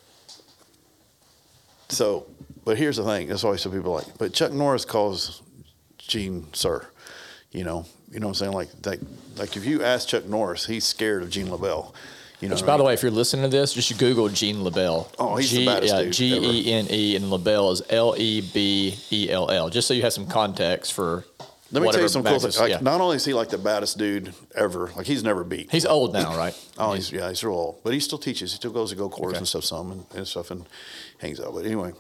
[1.89, 2.25] so,
[2.63, 3.27] but here's the thing.
[3.27, 5.41] That's always some people like, but Chuck Norris calls
[5.97, 6.87] Gene sir.
[7.55, 8.51] You know, you know what I'm saying?
[8.51, 8.99] Like, like,
[9.37, 11.93] like if you ask Chuck Norris, he's scared of Gene LeBell.
[12.41, 15.07] You know, Which, by the way, if you're listening to this, just Google Gene LeBell.
[15.17, 18.41] Oh, he's the baddest yeah, dude G E N E, and LeBell is L E
[18.41, 19.69] B E L L.
[19.69, 21.23] Just so you have some context for.
[21.71, 22.59] let me tell you some cool things.
[22.59, 22.79] Like, yeah.
[22.81, 25.71] not only is he like the baddest dude ever, like he's never beat.
[25.71, 26.53] He's old now, right?
[26.77, 28.51] Oh, he's yeah, he's real old, but he still teaches.
[28.51, 29.37] He still goes to Gokor's Okay.
[29.37, 30.65] and stuff, some and, and stuff, and
[31.19, 31.53] hangs out.
[31.53, 31.93] But anyway,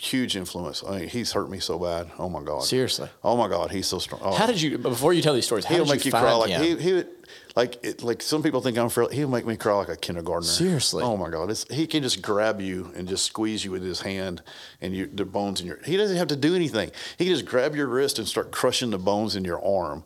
[0.00, 0.82] huge influence.
[0.86, 2.10] I mean, he's hurt me so bad.
[2.18, 2.64] Oh my god.
[2.64, 3.08] Seriously?
[3.22, 4.20] Oh my god, he's so strong.
[4.24, 4.34] Oh.
[4.34, 4.78] How did you?
[4.78, 6.62] Before you tell these stories, how He'll make you cry like him?
[6.62, 7.08] he, he would
[7.56, 9.08] like it, like some people think I'm frail.
[9.08, 10.48] He'll make me cry like a kindergartner.
[10.48, 11.02] Seriously?
[11.02, 14.00] Oh my god, it's, he can just grab you and just squeeze you with his
[14.00, 14.42] hand
[14.80, 15.78] and you the bones in your.
[15.84, 16.90] He doesn't have to do anything.
[17.18, 20.04] He can just grab your wrist and start crushing the bones in your arm.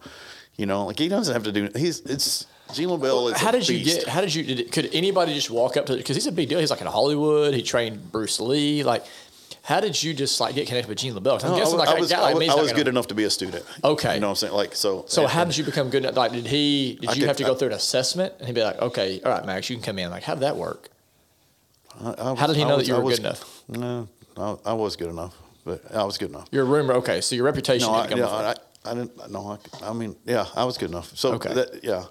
[0.56, 1.70] You know, like he doesn't have to do.
[1.74, 3.40] He's it's Gene LeBell is.
[3.40, 4.00] how did you beast.
[4.00, 4.08] get?
[4.08, 4.42] How did you?
[4.44, 5.96] Did could anybody just walk up to?
[5.96, 6.58] Because he's a big deal.
[6.58, 7.54] He's like in Hollywood.
[7.54, 8.82] He trained Bruce Lee.
[8.82, 9.04] Like,
[9.64, 11.42] how did you just like get connected with Gene LeBell?
[11.42, 13.14] No, I was, like I was, I like was, I was gonna- good enough to
[13.14, 13.64] be a student.
[13.84, 14.14] Okay.
[14.14, 14.52] You know what I'm saying?
[14.54, 15.04] Like so.
[15.08, 16.02] So how did you become good?
[16.04, 16.16] enough?
[16.16, 16.94] Like, did he?
[17.00, 18.34] Did I you could- have to go through an assessment?
[18.38, 20.42] And he'd be like, "Okay, all right, Max, you can come in." Like, how did
[20.42, 20.90] that work?
[22.02, 23.62] I- I How did he know that you I were was- good enough?
[23.68, 25.34] No, I, I was good enough,
[25.64, 26.48] but I was good enough.
[26.50, 26.94] Your rumor.
[26.94, 27.86] Okay, so your reputation.
[27.88, 28.54] No, I, didn't come yeah.
[28.84, 29.30] I, I didn't.
[29.30, 31.12] No, I, I mean, yeah, I was good enough.
[31.16, 31.52] So Okay.
[31.54, 32.04] that, yeah,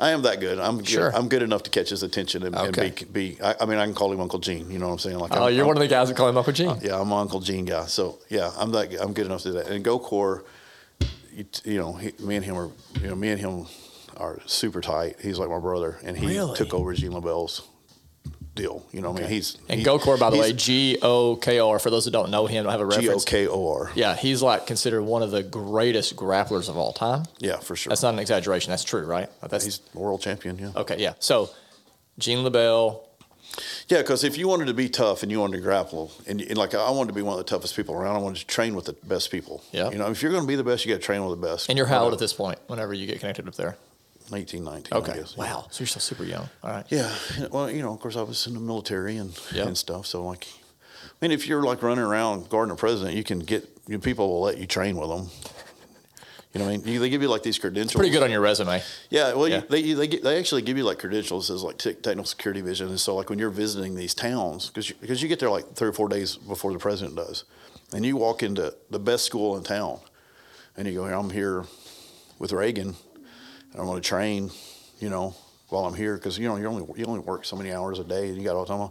[0.00, 0.58] I am that good.
[0.58, 0.88] I'm good.
[0.88, 1.14] Sure.
[1.14, 2.86] I'm good enough to catch his attention and, Okay.
[2.88, 3.32] and be.
[3.34, 4.70] be I, I mean, I can call him Uncle Gene.
[4.70, 5.18] You know what I'm saying?
[5.18, 6.68] Like, Oh, I'm, you're I'm, one of the guys that call him Uncle Gene.
[6.68, 7.86] Uh, yeah, I'm Uncle Gene guy.
[7.86, 8.94] So yeah, I'm that.
[9.00, 9.68] I'm good enough to do that.
[9.68, 10.44] And Gokor,
[11.32, 12.70] you, you know, he, me and him are,
[13.00, 13.66] you know, me and him
[14.16, 15.16] are super tight.
[15.20, 16.56] He's like my brother, and he Really?
[16.56, 17.62] took over Gene LeBell's
[18.58, 18.84] deal.
[18.92, 21.60] You know, what I mean, he's and he- Gokor, by the way, G O K
[21.60, 21.78] O R.
[21.78, 23.24] For those that don't know him, don't have a reference.
[23.24, 23.90] K O R.
[23.94, 27.24] Yeah, he's like considered one of the greatest grapplers of all time.
[27.38, 27.90] Yeah, for sure.
[27.90, 28.70] That's not an exaggeration.
[28.70, 29.28] That's true, right?
[29.48, 30.58] That's He's world champion.
[30.58, 30.72] Yeah.
[30.76, 30.96] okay.
[30.98, 31.14] Yeah.
[31.18, 31.50] So,
[32.18, 33.00] Gene LeBell.
[33.88, 36.56] Yeah, because if you wanted to be tough and you wanted to grapple, and, and
[36.58, 38.74] like I wanted to be one of the toughest people around, I wanted to train
[38.74, 39.62] with the best people.
[39.72, 39.90] Yeah.
[39.90, 41.46] You know, if you're going to be the best, you got to train with the
[41.46, 41.68] best.
[41.68, 42.58] And you're how old at this point?
[42.66, 43.76] Whenever you get connected up there.
[44.32, 44.88] 18, 19.
[44.92, 45.14] I Okay.
[45.14, 45.36] guess.
[45.36, 45.66] Wow.
[45.70, 46.48] So you're still super young.
[46.62, 46.86] All right.
[46.90, 47.12] Yeah.
[47.50, 49.66] Well, you know, of course, I was in the military and Yeah.
[49.66, 50.06] and stuff.
[50.06, 50.46] So like,
[51.02, 54.00] I mean, if you're like running around guarding a president, you can get you know,
[54.00, 55.30] people will let you train with them.
[56.54, 56.86] You know what I mean?
[56.94, 57.94] You, they give you like these credentials.
[57.94, 58.82] Pretty good on your resume.
[59.10, 59.56] Yeah, well, Yeah.
[59.56, 62.62] You, they they get, they actually give you like credentials as like tech technical security
[62.62, 65.74] vision, and so like when you're visiting these towns, because because you, get there like
[65.74, 67.44] three or four days before the president does,
[67.92, 70.00] and you walk into the best school in town,
[70.76, 71.66] and you go, I'm here
[72.38, 72.96] with Reagan,
[73.78, 74.50] and I'm going to train,
[74.98, 75.36] you know,
[75.68, 78.04] while I'm here because you know you only you only work so many hours a
[78.04, 78.90] day, and you got all the time.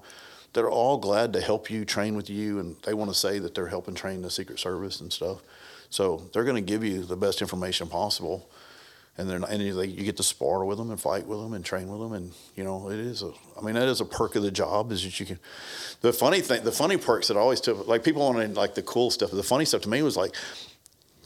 [0.54, 3.54] They're all glad to help you train with you, and they want to say that
[3.54, 5.42] they're helping train the Secret Service and stuff.
[5.90, 8.50] So they're going to give you the best information possible
[9.18, 11.66] and then and you, you get to spar with them and fight with them and
[11.66, 14.36] train with them and you know it is a I mean that is a perk
[14.36, 15.40] of the job is that you can
[16.02, 18.84] the funny thing the funny perks that I always took like people wanted like the
[18.84, 20.36] cool stuff the funny stuff to me was like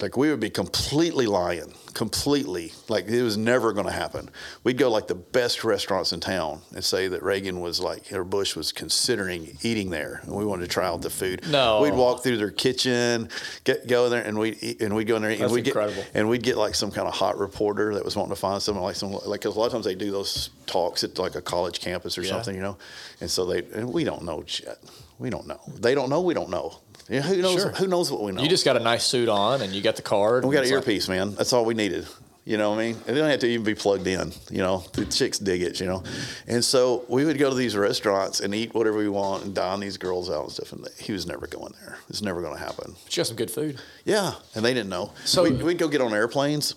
[0.01, 4.29] like we would be completely lying completely like it was never going to happen
[4.63, 8.23] we'd go like the best restaurants in town and say that Reagan was like or
[8.23, 11.81] Bush was considering eating there and we wanted to try out the food No.
[11.81, 13.29] we'd walk through their kitchen
[13.65, 15.75] get go in there and we'd eat, and we'd go in there and we'd get
[16.13, 18.83] and we'd get like some kind of hot reporter that was wanting to find someone
[18.83, 21.41] like some like because a lot of times they do those talks at like a
[21.41, 22.29] college campus or Yeah.
[22.29, 22.77] something, you know,
[23.19, 24.77] and so they and we don't know shit.
[25.19, 25.59] We don't know.
[25.79, 26.21] They don't know.
[26.21, 26.79] We don't know.
[27.11, 27.61] Yeah, who knows?
[27.61, 27.71] Sure.
[27.71, 28.41] Who knows what we know?
[28.41, 30.43] You just got a nice suit on and you got the card.
[30.43, 31.35] And we got an it's like- earpiece, man.
[31.35, 32.07] That's all we needed.
[32.43, 32.95] You know what I mean?
[33.05, 34.31] It didn't have to even be plugged in.
[34.49, 35.79] You know, the chicks dig it.
[35.79, 36.03] You know,
[36.47, 39.79] and so we would go to these restaurants and eat whatever we want and dine
[39.79, 40.71] these girls out and stuff.
[40.73, 41.99] And he was never going there.
[42.09, 42.95] It's never going to happen.
[43.03, 43.79] But you got some good food.
[44.05, 45.13] Yeah, and they didn't know.
[45.23, 46.73] So- we, we'd go get on airplanes,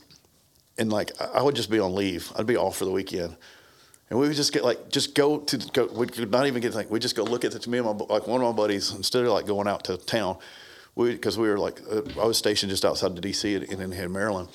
[0.77, 2.31] and like I would just be on leave.
[2.37, 3.35] I'd be off for the weekend,
[4.11, 5.87] and we would just get like just go to go.
[5.87, 7.87] We could not even get like we just go look at the, to me and
[7.87, 10.37] my like one of my buddies instead of like going out to town,
[10.95, 13.55] we because we were like uh, I was stationed just outside of D.C.
[13.55, 14.49] in, in, in Maryland.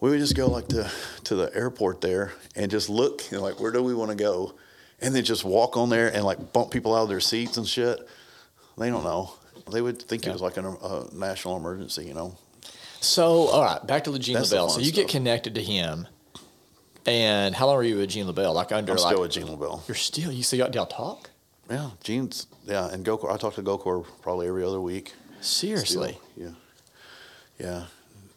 [0.00, 0.90] We would just go like to
[1.24, 4.54] to the airport there and just look and like where do we want to go,
[5.00, 7.66] and then just walk on there and like bump people out of their seats and
[7.66, 8.06] shit.
[8.76, 9.32] They don't know.
[9.70, 10.30] They would think Yeah.
[10.30, 12.36] it was like an, a national emergency, you know.
[13.00, 14.70] So, all right, back to the Gene That's the LeBell.
[14.70, 16.06] So you get connected to him.
[17.06, 18.54] And how long were you with Gene LeBell?
[18.54, 19.86] Like under I'm like still with Gene LeBell.
[19.88, 21.30] you're still you see y'all talk?
[21.70, 23.32] Yeah, Gene's yeah, and Gokor.
[23.32, 25.14] I talk to Gokor probably every other week.
[25.40, 26.18] Seriously.
[26.34, 26.54] Still,
[27.58, 27.84] yeah, yeah,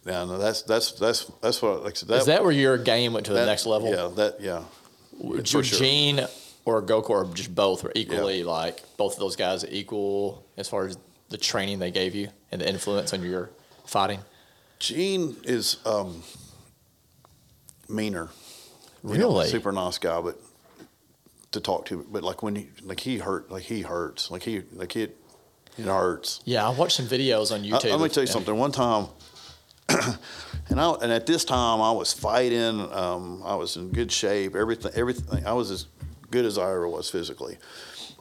[0.06, 0.24] yeah.
[0.24, 2.16] No, that's that's that's that's what like that.
[2.16, 3.90] Is that where your game went to the next level?
[3.90, 4.64] Yeah, that yeah.
[5.20, 5.62] Your sure.
[5.62, 6.26] Gene
[6.64, 10.86] or Gokor just both were equally like both of those guys are equal as far
[10.86, 10.98] as
[11.28, 13.50] the training they gave you and the influence on your
[13.86, 14.20] fighting?
[14.78, 16.22] Gene is um,
[17.88, 18.28] meaner.
[19.04, 19.48] You know, Really?
[19.48, 20.38] super nice guy, but
[21.52, 22.04] to talk to.
[22.10, 25.16] But like when he like he hurt, like he hurts, like he like it,
[25.76, 26.40] it hurts.
[26.44, 27.92] Yeah, I watched some videos on YouTube.
[27.92, 28.32] I'm gonna tell you yeah.
[28.32, 28.56] something.
[28.56, 29.06] One time,
[29.88, 32.80] and I and at this time I was fighting.
[32.92, 34.54] Um, I was in good shape.
[34.56, 35.46] Everything, everything.
[35.46, 35.86] I was as
[36.30, 37.58] good as I ever was physically.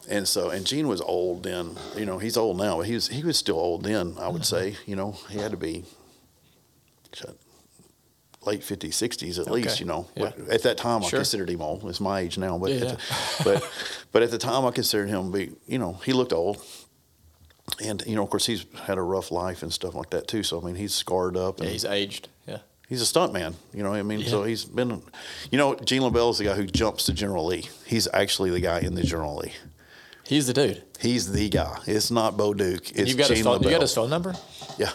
[0.09, 1.75] And so, and Gene was old then.
[1.97, 4.15] You know, he's old now, but he was he was still old then.
[4.19, 4.73] I would Mm-hmm.
[4.73, 4.77] say.
[4.85, 5.83] You know, he had to be
[8.47, 9.61] late fifties, sixties at Okay.
[9.61, 9.79] least.
[9.79, 10.31] You know, Yeah.
[10.49, 11.83] At that time I considered him old.
[11.89, 12.77] It's my age now, but Yeah.
[12.85, 12.97] at the,
[13.43, 13.69] but
[14.11, 15.51] but at the time I considered him be.
[15.67, 16.57] You know, he looked old.
[17.83, 20.41] and you know, of course, he's had a rough life and stuff like that too.
[20.43, 21.59] So I mean, he's scarred up.
[21.61, 22.29] Yeah, he's aged.
[22.47, 22.59] Yeah.
[22.87, 23.55] he's a stunt man.
[23.73, 25.01] You know, what I mean, so he's been.
[25.51, 27.69] You know, Gene LeBell is the guy who jumps to General Lee.
[27.85, 29.53] He's actually the guy in the General Lee.
[30.23, 30.83] He's the dude.
[30.99, 31.79] He's the guy.
[31.85, 32.89] It's not Bo Duke.
[32.91, 34.33] It's You've got Gene his phone, you got his phone number?
[34.77, 34.91] Yeah.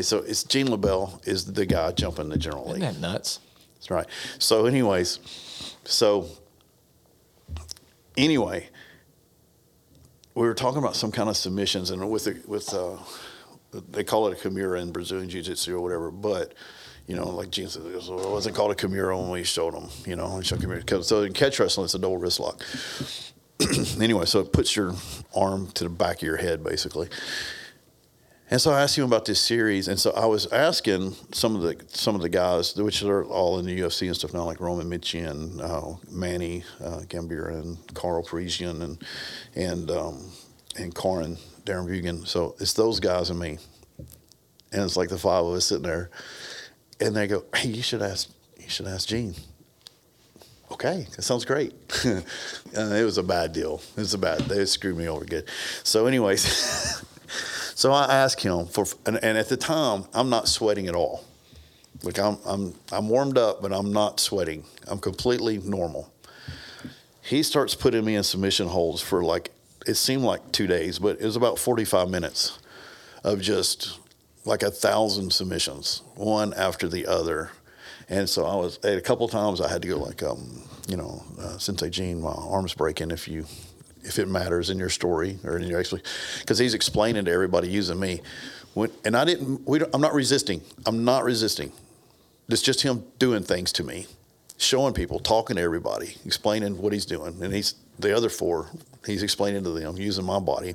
[0.00, 2.80] So it's Gene LeBell is the guy jumping the General Lee.
[2.80, 3.40] Isn't that nuts?
[3.74, 4.06] That's right.
[4.38, 5.18] So, anyways,
[5.84, 6.28] so
[8.16, 8.68] anyway,
[10.34, 12.96] we were talking about some kind of submissions, and with the, with uh,
[13.90, 16.54] they call it a kimura in Brazilian Jiu Jitsu or whatever, but.
[17.06, 19.88] You know, like Gene said, it wasn't called a kimura when we showed them.
[20.06, 21.02] You know, we showed kimura.
[21.02, 22.62] So in catch wrestling, it's a double wrist lock.
[24.00, 24.94] anyway, so it puts your
[25.34, 27.08] arm to the back of your head, basically.
[28.50, 31.62] And so I asked him about this series, and so I was asking some of
[31.62, 34.60] the some of the guys, which are all in the UFC and stuff now, like
[34.60, 39.04] Roman Mitichyan, uh, Manny uh, Gamburyan, and Karo Parisyan, and
[39.54, 40.32] and um,
[40.76, 42.26] and Corin Darren Bugan.
[42.26, 43.58] So it's those guys and me,
[44.72, 46.10] and it's like the five of us sitting there,
[47.00, 49.36] and they go, "Hey, you should ask you should ask Gene."
[50.72, 51.72] Okay, that sounds great.
[52.04, 52.20] uh,
[52.74, 53.80] it was a bad deal.
[53.96, 54.40] It was a bad.
[54.42, 55.48] They screwed me over good.
[55.82, 57.04] So, anyways,
[57.80, 61.24] so I asked him for, and, and at the time, I'm not sweating at all.
[62.02, 64.64] Like I'm, I'm, I'm warmed up, but I'm not sweating.
[64.86, 66.12] I'm completely normal.
[67.22, 69.50] He starts putting me in submission holds for like
[69.86, 72.58] it seemed like two days, but it was about 45 minutes
[73.24, 73.98] of just
[74.44, 77.50] like a thousand submissions, one after the other.
[78.10, 81.24] And so I was a couple times I had to go like, um, you know,
[81.40, 83.10] uh, Sensei Gene, my arm's breaking.
[83.10, 83.46] If you,
[84.02, 86.02] if it matters in your story or in your actually,
[86.40, 88.20] because he's explaining to everybody using me,
[88.74, 89.66] when, and I didn't.
[89.66, 90.62] We I'm not resisting.
[90.86, 91.72] I'm not resisting.
[92.48, 94.06] It's just him doing things to me,
[94.58, 98.68] showing people, talking to everybody, explaining what he's doing, and he's the other four.
[99.06, 100.74] He's explaining to them using my body.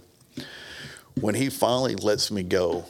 [1.20, 2.86] When he finally lets me go,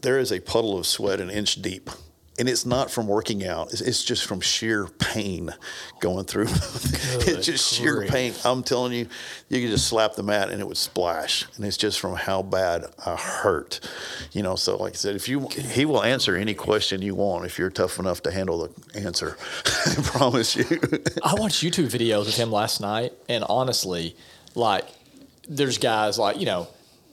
[0.00, 1.90] there is a puddle of sweat an inch deep.
[2.38, 3.74] And it's not from working out.
[3.74, 5.54] It's, just from sheer pain
[6.00, 6.46] going through.
[6.48, 8.10] it's just sheer grief.
[8.10, 8.34] pain.
[8.42, 9.06] I'm telling you,
[9.50, 11.46] you could just slap the mat and it would splash.
[11.56, 13.80] And it's just from how bad I hurt.
[14.32, 17.44] You know, so like I said, if you he will answer any question you want
[17.44, 19.36] if you're tough enough to handle the answer.
[19.66, 20.64] I promise you.
[21.22, 24.16] I watched YouTube videos of him last night, and honestly,
[24.54, 24.86] like,
[25.48, 26.68] there's guys like you know,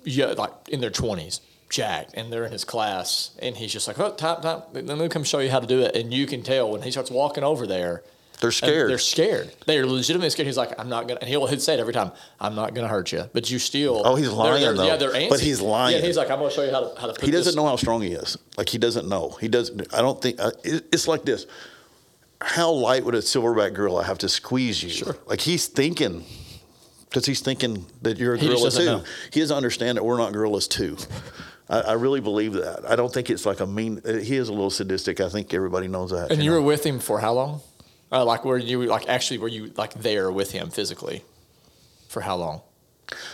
[0.05, 3.99] yeah, like in their twenties, jacked, and they're in his class, and he's just like,
[3.99, 6.41] "Oh, time, time, let me come show you how to do it." And you can
[6.43, 8.03] tell when he starts walking over there,
[8.41, 8.89] They're scared.
[8.89, 9.51] They're scared.
[9.67, 10.47] They're legitimately scared.
[10.47, 12.88] He's like, "I'm not gonna," and he'll he'd say it every time, "I'm not gonna
[12.88, 14.01] hurt you," but you still.
[14.05, 14.86] Oh, he's they're- lying, they're- though.
[14.86, 15.97] Yeah, they're But he's lying.
[15.97, 17.65] Yeah, he's like, "I'm gonna show you how to how to he doesn't this- know
[17.67, 18.38] how strong he is.
[18.57, 19.38] Like he doesn't know.
[19.41, 19.93] He doesn't.
[19.93, 21.45] I don't think uh, it, it's like this.
[22.41, 24.89] How light would a silverback gorilla have to squeeze you?
[24.89, 25.17] Sure.
[25.28, 26.24] Like he's thinking,
[27.09, 28.86] because he's thinking that you're a gorilla too.
[28.86, 29.03] know.
[29.34, 30.95] He doesn't understand that we're not gorillas too.
[31.70, 32.89] I, I really believe that.
[32.89, 34.01] I don't think it's like a mean.
[34.05, 35.20] He is a little sadistic.
[35.22, 36.32] I think everybody knows that.
[36.32, 36.57] And you know?
[36.57, 37.61] were with him for how long?
[38.11, 41.24] Uh, like, were you like actually were you like there with him physically?
[42.07, 42.61] For how long?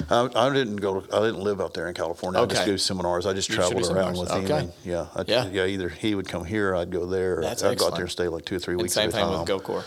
[0.09, 0.99] I, I didn't go.
[1.01, 2.41] To, I didn't live out there in California.
[2.41, 2.71] I just Okay.
[2.71, 3.25] do seminars.
[3.25, 4.49] I just You traveled around with seminars.
[4.49, 4.55] him.
[4.55, 4.59] Okay.
[4.65, 5.47] and, yeah, I'd, Yeah.
[5.47, 7.41] yeah, Either he would come here, I'd go there.
[7.41, 7.95] That's I'd go out excellent.
[7.95, 9.39] there and stay like two or three And weeks same at thing time.
[9.39, 9.83] with Gokor.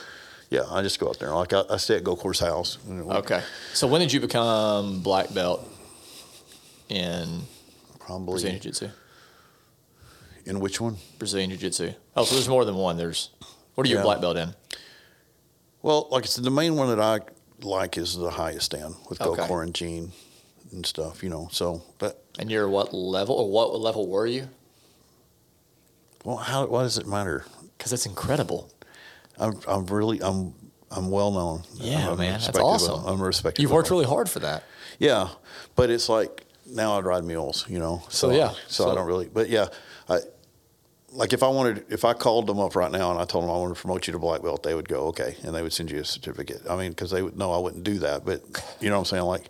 [0.51, 1.31] Yeah, I just go out there.
[1.35, 2.79] Like I, I stay at Gokor's house.
[2.91, 3.43] Okay.
[3.75, 5.67] So when did you become black belt
[6.89, 7.43] in
[8.09, 8.89] Probably Brazilian Jiu Jitsu?
[10.47, 10.97] in which one?
[11.19, 11.93] Brazilian Jiu Jitsu.
[12.17, 12.97] Oh, so there's more than one.
[12.97, 13.31] There's
[13.75, 14.55] what are you a black belt in?
[15.83, 17.21] Well, like I said, the main one that I
[17.61, 19.43] like is the Hayastan with Okay.
[19.43, 20.13] Gokor and Gene
[20.73, 21.23] and stuff.
[21.23, 24.49] You know, so but And you're what level or what level were you?
[26.25, 27.45] well, how why does it matter?
[27.77, 28.71] Because it's incredible.
[29.39, 30.55] I'm I'm really I'm
[30.91, 31.63] I'm well known.
[31.75, 33.03] Yeah, I'm man, that's awesome.
[33.05, 33.61] well- I'm respected.
[33.63, 34.01] You've worked well.
[34.01, 34.65] really hard for that.
[34.99, 35.29] Yeah,
[35.77, 38.03] but it's like now I'd ride mules, you know.
[38.09, 39.29] So, yeah, so, so- I don't really.
[39.29, 39.67] But yeah,
[40.09, 40.21] I
[41.13, 43.51] like if I wanted, if I called them up right now and I told them
[43.51, 45.73] I want to promote you to black belt, they would go okay, and they would
[45.73, 46.63] send you a certificate.
[46.69, 48.43] I mean, because they would know I wouldn't do that, but
[48.81, 49.49] you know what I'm saying, like.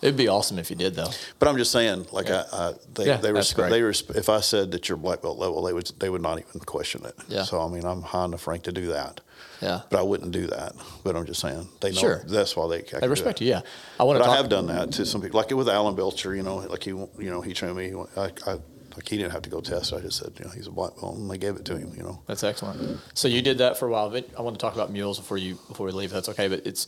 [0.00, 1.10] It'd be awesome if you did though.
[1.40, 3.70] But I'm just saying, like I, I they Yeah, they respect.
[3.70, 6.38] They resp- if I said that you're black belt level, they would they would not
[6.38, 7.16] even question it.
[7.26, 7.42] Yeah.
[7.42, 9.20] So I mean, I'm high enough rank to do that,
[9.60, 9.80] Yeah.
[9.90, 10.72] but I wouldn't do that.
[11.04, 12.22] But I'm just saying they know Sure.
[12.26, 12.84] that's why they.
[12.94, 13.48] I I do respect you.
[13.48, 13.62] Yeah.
[13.98, 15.94] I want But to I have done that to some people, like it with Alan
[15.94, 16.34] Belcher.
[16.34, 17.92] You know, like he, you know, he trained me.
[18.16, 18.58] I, I,
[18.96, 19.92] like he didn't have to go test.
[19.92, 21.92] I just said, you know, he's a black belt, and they gave it to him.
[21.96, 22.98] You know, That's excellent.
[23.14, 24.10] So you did that for a while.
[24.10, 26.10] But I want to talk about mules before you before we leave.
[26.10, 26.48] That's okay.
[26.48, 26.86] But it's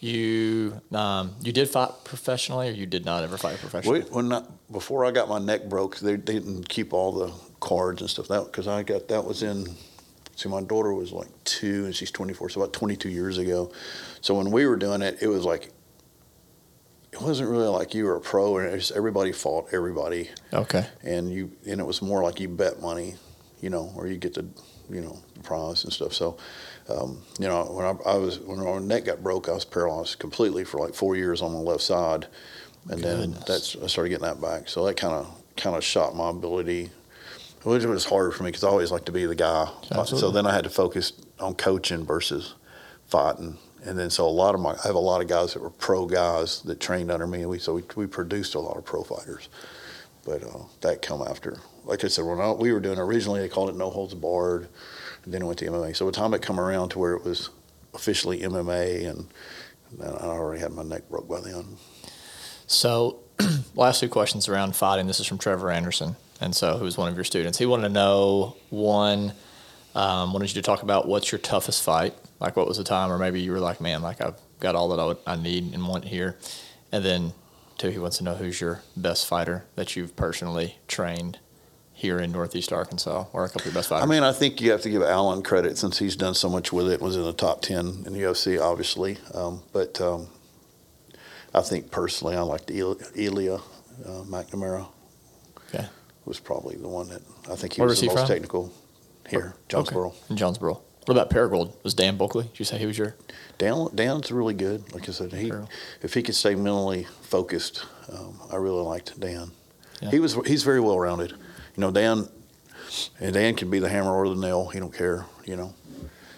[0.00, 0.80] you.
[0.92, 4.00] Um, you did fight professionally, or you did not ever fight professionally?
[4.00, 7.32] Wait, when not, before I got my neck broke, they, they didn't keep all the
[7.60, 8.28] cards and stuff.
[8.28, 9.66] That because I got that was in.
[10.36, 13.70] See, my daughter was like two, and she's 24, so about 22 years ago.
[14.20, 15.70] So when we were doing it, it was like
[17.12, 20.84] it wasn't really like you were a pro, and it was, everybody fought everybody, Okay.
[21.04, 23.14] and you and it was more like you bet money,
[23.60, 24.44] you know, or you get the
[24.90, 26.12] you know the prize and stuff.
[26.12, 26.36] So,
[26.88, 30.18] um, you know, when I, I was when my neck got broke, I was paralyzed
[30.18, 32.26] completely for like four years on my left side,
[32.90, 34.68] and then that's I started getting that back.
[34.68, 36.90] So that kind of kind of shot my ability.
[37.64, 39.68] Which was harder for me because I always liked to be the guy.
[40.04, 42.54] So then I had to focus on coaching versus
[43.06, 43.56] fighting.
[43.84, 45.70] And then so a lot of my I have a lot of guys that were
[45.70, 48.84] pro guys that trained under me, and we so we, we produced a lot of
[48.84, 49.48] pro fighters.
[50.24, 53.48] But uh, that come after, like I said, when I, we were doing originally, they
[53.48, 54.68] called it no holds barred,
[55.24, 55.94] and then it went to MMA.
[55.94, 57.50] So by the time it come around to where it was
[57.92, 59.26] officially MMA, and,
[60.00, 61.76] and I already had my neck broke by then.
[62.66, 63.20] So,
[63.74, 65.06] last two questions around fighting.
[65.06, 67.58] This is from Trevor Anderson, and so who's one of your students.
[67.58, 69.32] He wanted to know one,
[69.94, 73.10] um, wanted you to talk about what's your toughest fight, like what was the time,
[73.10, 75.72] or maybe you were like, man, like I've got all that I, would, I need
[75.74, 76.36] and want here,
[76.92, 77.32] and then
[77.78, 81.38] two, he wants to know who's your best fighter that you've personally trained
[81.92, 84.04] here in Northeast Arkansas, or a couple of your best fighters.
[84.04, 86.72] I mean, I think you have to give Alan credit since he's done so much
[86.72, 87.00] with it.
[87.00, 89.18] Was in the top ten in the UFC, obviously.
[89.32, 90.28] Um, but um,
[91.54, 93.60] I think personally, I liked Elia uh,
[94.24, 94.86] McNamara.
[95.68, 95.86] Okay.
[96.24, 98.28] was probably the one that I think he Where was was the he most from?
[98.28, 98.72] technical
[99.28, 100.08] here, Jonesboro.
[100.08, 100.16] Okay.
[100.30, 100.80] In Jonesboro.
[101.06, 101.72] What about Paragould?
[101.82, 102.44] Was Dan Buckley?
[102.44, 103.14] Did you say he was your?
[103.58, 104.92] Dan, Dan's really good.
[104.94, 105.52] Like I said, he
[106.02, 109.50] if he could stay mentally focused, um, I really liked Dan.
[110.00, 110.10] Yeah.
[110.10, 111.32] He was he's very well rounded.
[111.32, 112.28] You know, Dan
[113.20, 114.68] and Dan can be the hammer or the nail.
[114.68, 115.26] He don't care.
[115.44, 115.74] You know,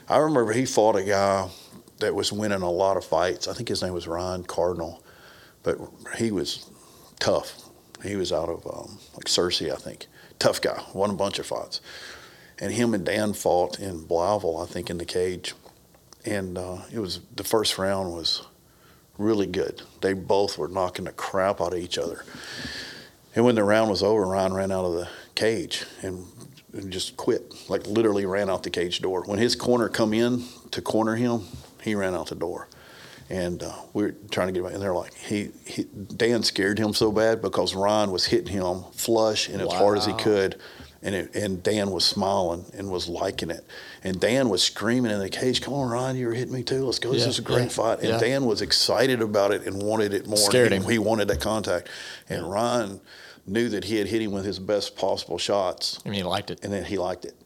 [0.09, 1.49] I remember he fought a guy
[2.01, 3.47] that was winning a lot of fights.
[3.47, 5.03] I think his name was Ryan Cardinal,
[5.67, 5.79] but
[6.17, 6.71] he was
[7.21, 7.63] tough.
[8.03, 10.07] He was out of um, like Searcy, I think.
[10.39, 10.83] Tough guy.
[10.95, 11.83] Won a bunch of fights.
[12.59, 15.53] And him and Dan fought in Blauville, I think, in the cage
[16.27, 18.43] and uh, it was the first round was
[19.17, 19.83] really good.
[20.03, 22.25] They both were knocking the crap out of each other.
[23.35, 26.27] And when the round was over, Ryan ran out of the cage and,
[26.73, 27.55] and just quit.
[27.71, 29.23] Like literally ran out the cage door.
[29.25, 31.43] When his corner come in to corner him,
[31.83, 32.69] he ran out the door.
[33.29, 36.79] And uh, we were trying to get him, and they're like, he, he Dan scared
[36.79, 40.61] him so bad because Ryan was hitting him flush and as hard as he could
[41.07, 43.65] and it, and Dan was smiling and was liking it.
[44.03, 46.85] And Dan was screaming in the cage, "Come on, Ryan, you were hitting me too.
[46.85, 47.13] Let's go.
[47.13, 48.19] This is a great yeah, fight." And yeah.
[48.19, 50.37] Dan was excited about it and wanted it more.
[50.37, 50.85] Scared he, him.
[50.85, 51.89] He wanted that contact.
[52.29, 53.01] And Ryan
[53.47, 56.51] knew that he had hit him with his best possible shots, I mean, he liked
[56.51, 56.59] it.
[56.65, 57.37] and then he liked it.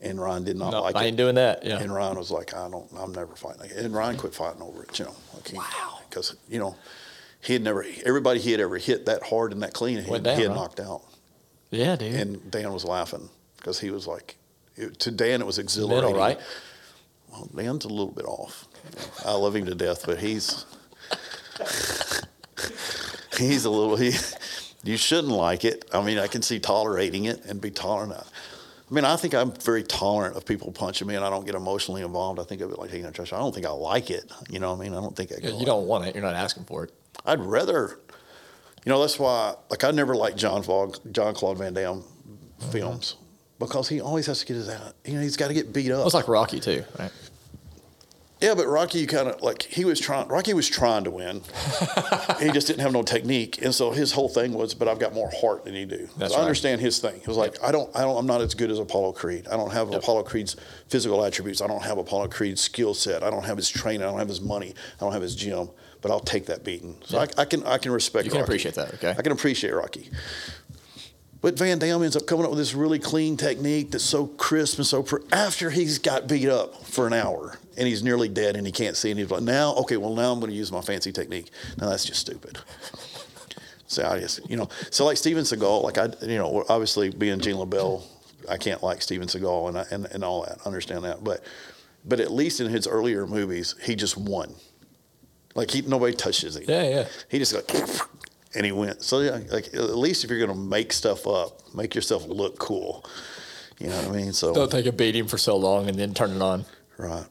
[0.00, 1.06] And Ryan did not No, like I it.
[1.08, 1.64] ain't doing that.
[1.64, 1.78] Yeah.
[1.78, 3.78] And Ryan was like, I don't, I'm never fighting again.
[3.86, 5.14] And Ryan quit fighting over it, you know.
[5.34, 5.98] Like he, Wow.
[6.08, 6.76] Because, you know,
[7.40, 10.26] he had never, everybody he had ever hit that hard and that clean, he, Went
[10.26, 10.54] he had right?
[10.54, 11.02] knocked out.
[11.70, 12.14] yeah, dude.
[12.14, 14.36] And Dan was laughing because he was like,
[14.76, 16.08] it, to Dan, it was exhilarating.
[16.10, 16.38] Middle, right?
[17.32, 18.66] Well, Dan's a little bit off.
[19.24, 20.64] I love him to death, but he's,
[23.38, 24.12] he's a little, he,
[24.84, 25.84] you shouldn't like it.
[25.92, 28.30] I mean, I can see tolerating it and be tolerant of
[28.88, 31.56] I mean, I think I'm very tolerant of people punching me, and I don't get
[31.56, 32.38] emotionally involved.
[32.38, 33.32] I think of it like taking a trash.
[33.32, 34.30] I don't think I like it.
[34.48, 34.92] You know what I mean?
[34.92, 35.36] I don't think I.
[35.42, 36.14] Yeah, you don't want it.
[36.14, 36.92] You're not asking for it.
[37.24, 37.98] I'd rather,
[38.84, 39.54] you know, that's why.
[39.70, 42.70] Like, I never liked John Vog, Jean-Claude Van Damme mm-hmm.
[42.70, 43.16] films
[43.58, 44.94] because he always has to get his out.
[45.04, 45.98] You know, he's got to get beat up.
[45.98, 47.10] Well, it's like Rocky too, right?
[48.38, 50.28] Yeah, but Rocky, you kind of like he was trying.
[50.28, 51.40] Rocky was trying to win.
[52.38, 55.14] he just didn't have no technique, and so his whole thing was, "But I've got
[55.14, 57.18] more heart than you do." That's So I understand his thing.
[57.18, 59.48] He was like, "I don't, I don't, I'm not as good as Apollo Creed.
[59.48, 60.54] I don't have Apollo Creed's
[60.88, 61.62] physical attributes.
[61.62, 63.22] I don't have Apollo Creed's skill set.
[63.22, 64.02] I don't have his training.
[64.02, 64.74] I don't have his money.
[64.96, 65.70] I don't have his gym.
[66.02, 68.26] But I'll take that beating." So I, I can, I can respect.
[68.26, 68.50] You can Rocky.
[68.50, 69.14] appreciate that, okay?
[69.16, 70.10] I can appreciate Rocky.
[71.40, 74.78] But Van Damme ends up coming up with this really clean technique that's so crisp
[74.78, 78.56] and so pr- after he's got beat up for an hour and he's nearly dead
[78.56, 80.72] and he can't see and he's like, now, okay, well, now I'm going to use
[80.72, 81.50] my fancy technique.
[81.78, 82.58] Now that's just stupid.
[83.88, 87.38] So I just, you know, so like Steven Seagal, like I, you know, obviously being
[87.38, 88.02] Gene LeBell,
[88.50, 91.22] I can't like Steven Seagal and, I, and, and all that, understand that.
[91.22, 91.44] But,
[92.04, 94.54] but at least in his earlier movies, he just won.
[95.54, 96.64] Like he, nobody touches him.
[96.66, 97.08] Yeah, yeah.
[97.30, 97.70] He just like,
[98.56, 99.02] and he went.
[99.02, 103.04] So yeah, like at least if you're gonna make stuff up, make yourself look cool.
[103.78, 104.32] You know what I mean?
[104.32, 106.64] So Don't take a beating for so long and then turn it on.
[106.98, 107.24] right.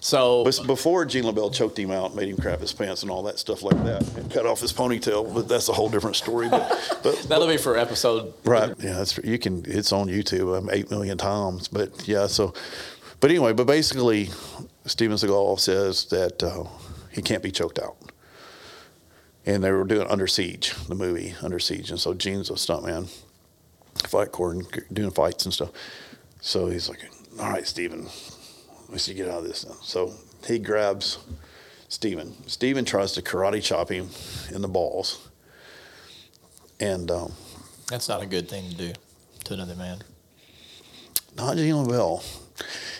[0.00, 3.22] So But before Gene LeBell choked him out, made him crap his pants and all
[3.24, 5.32] that stuff like that, and cut off his ponytail.
[5.32, 6.48] But that's a whole different story.
[6.48, 8.32] But, but that'll be for episode.
[8.44, 8.74] Right.
[8.78, 9.62] Yeah, that's you can.
[9.66, 11.68] It's on YouTube um, eight million times.
[11.68, 12.54] But yeah, so.
[13.20, 14.30] But anyway, but basically,
[14.86, 16.64] Steven Seagal says that uh,
[17.12, 17.96] he can't be choked out,
[19.44, 23.14] and they were doing Under Siege, the movie Under Siege, and so Gene's a stuntman,
[24.08, 25.70] fight court, and doing fights and stuff.
[26.40, 27.00] So he's like,
[27.38, 28.08] "All right, Steven,
[28.90, 29.76] let's see, get out of this." Now.
[29.82, 30.12] So
[30.46, 31.18] he grabs
[31.88, 32.34] Steven.
[32.46, 34.08] Steven tries to karate chop him
[34.54, 35.28] in the balls.
[36.78, 37.32] And um,
[37.88, 38.92] That's not a good thing to do
[39.44, 39.98] to another man.
[41.36, 42.24] not Gene LeBell.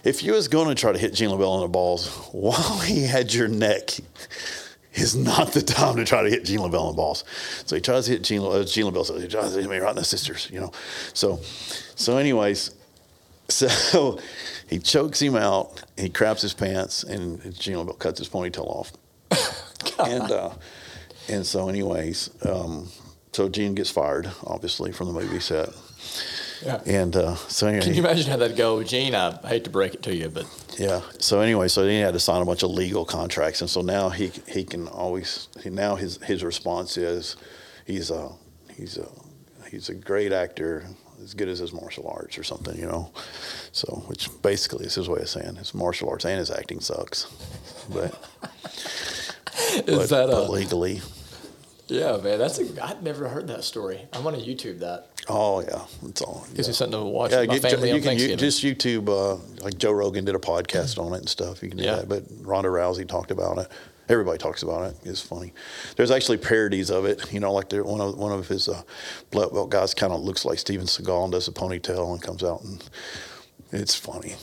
[0.05, 3.05] If you was going to try to hit Gene LeBell in the balls while he
[3.05, 3.91] had your neck,
[4.95, 7.25] is not the time to try to hit Gene LeBell in the balls.
[7.65, 9.07] So he tries to hit Gene, uh, Gene LeBell.
[9.07, 10.73] So he tries to hit me right in the sisters, you know.
[11.15, 11.39] So,
[11.95, 12.75] so anyways,
[13.49, 14.19] so
[14.71, 15.83] he chokes him out.
[15.99, 18.93] He craps his pants, and Gene LeBell cuts his ponytail off.
[19.99, 20.51] and uh,
[21.29, 22.89] and so, anyways, um,
[23.33, 25.71] so Gene gets fired, obviously, from the movie set.
[26.65, 26.81] Yeah.
[26.87, 29.15] And uh, so anyway, Can you imagine how that'd go, Gene?
[29.15, 30.47] I hate to break it to you, but
[30.79, 31.01] yeah.
[31.19, 33.81] So anyway, so then he had to sign a bunch of legal contracts, and so
[33.81, 37.37] now he he can always he, now his his response is
[37.87, 38.31] he's a
[38.77, 39.09] he's a
[39.71, 40.87] he's a great actor,
[41.23, 43.11] as good as his martial arts or something, you know.
[43.73, 47.27] So which basically is his way of saying his martial arts and his acting sucks,
[47.93, 48.15] but
[48.73, 51.01] is but, that but a legally.
[51.89, 52.39] yeah, man?
[52.39, 54.07] That's a I've never heard that story.
[54.13, 55.09] I'm gonna YouTube that.
[55.29, 56.47] Oh yeah, it's all.
[56.55, 56.71] Gives yeah.
[56.71, 59.37] me something to watch Yeah, with my you, family you can you, just YouTube uh,
[59.63, 61.63] like Joe Rogan did a podcast on it and stuff.
[61.63, 61.97] You can do Yeah.
[61.97, 63.69] that, but Ronda Rousey talked about it.
[64.11, 64.97] Everybody talks about it.
[65.05, 65.53] It's funny.
[65.97, 67.33] There's actually parodies of it.
[67.33, 68.83] You know, like there, one of one of his uh,
[69.31, 72.43] black belt guys kind of looks like Steven Seagal and does a ponytail and comes
[72.43, 72.83] out and
[73.73, 74.35] it's funny.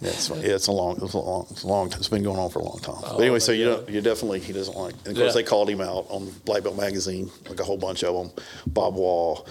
[0.00, 1.88] Yeah, it's, yeah, it's a long, it's a long, it's a long.
[1.92, 3.02] It's been going on for a long time.
[3.02, 4.94] but anyway, so you know, you definitely he doesn't like.
[5.04, 5.24] And of Yeah.
[5.24, 8.30] course, they called him out on Black Belt magazine, like a whole bunch of them.
[8.66, 9.46] Bob Wall,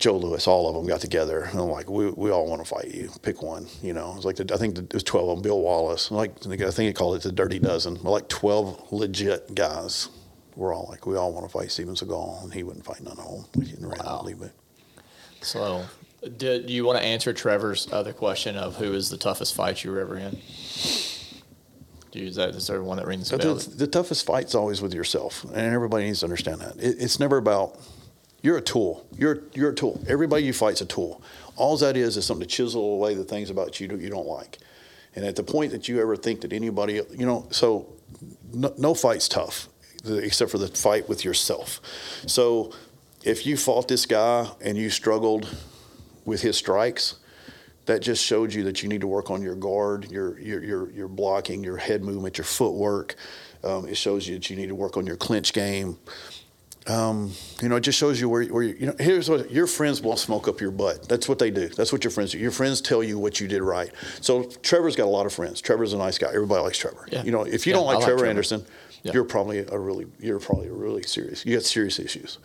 [0.00, 2.68] Joe Lewis, all of them got together and I'm like, we, we all want to
[2.68, 3.10] fight you.
[3.22, 4.12] Pick one, you know.
[4.12, 5.42] It was like the, I think it was twelve of them.
[5.42, 8.02] Bill Wallace, like I think they called it the Dirty Dozen.
[8.02, 10.08] Like twelve legit guys.
[10.56, 13.18] We're all like, we all want to fight Steven Seagal, and he wouldn't fight none
[13.18, 13.62] of them.
[13.62, 14.50] He didn't randomly, but
[15.42, 15.84] So,
[16.36, 19.84] did do you want to answer Trevor's other question of who is the toughest fight
[19.84, 20.38] you were ever in?
[22.10, 23.54] Dude, you, is, that, is there one that rings a But bell?
[23.54, 26.76] the, the toughest fight's always with yourself, and everybody needs to understand that.
[26.76, 27.78] It, it's never about
[28.42, 29.06] you're a tool.
[29.16, 30.02] You're you're a tool.
[30.08, 31.22] Everybody you fight's a tool.
[31.56, 34.26] All that is is something to chisel away the things about you that you don't
[34.26, 34.58] like.
[35.14, 37.92] And at the point that you ever think that anybody, you know, so
[38.52, 39.68] no, no fight's tough,
[40.04, 41.80] except for the fight with yourself.
[42.26, 42.72] So
[43.24, 45.54] if you fought this guy and you struggled
[46.24, 47.16] with his strikes,
[47.86, 50.90] that just showed you that you need to work on your guard, your your your,
[50.92, 53.16] your blocking, your head movement, your footwork.
[53.64, 55.98] Um, it shows you that you need to work on your clinch game.
[56.86, 58.94] Um, you know, it just shows you where, where you, you know.
[58.98, 61.08] Here's what your friends won't smoke up your butt.
[61.08, 61.68] That's what they do.
[61.68, 62.38] That's what your friends do.
[62.38, 63.90] Your friends tell you what you did right.
[64.22, 65.60] So Trevor's got a lot of friends.
[65.60, 66.28] Trevor's a nice guy.
[66.28, 67.06] Everybody likes Trevor.
[67.12, 67.22] Yeah.
[67.22, 68.30] You know, if you Yeah, don't like like Trevor, Trevor.
[68.30, 68.64] Anderson,
[69.02, 69.12] Yeah.
[69.14, 71.46] you're probably a really you're probably a really serious.
[71.46, 72.38] You got serious issues.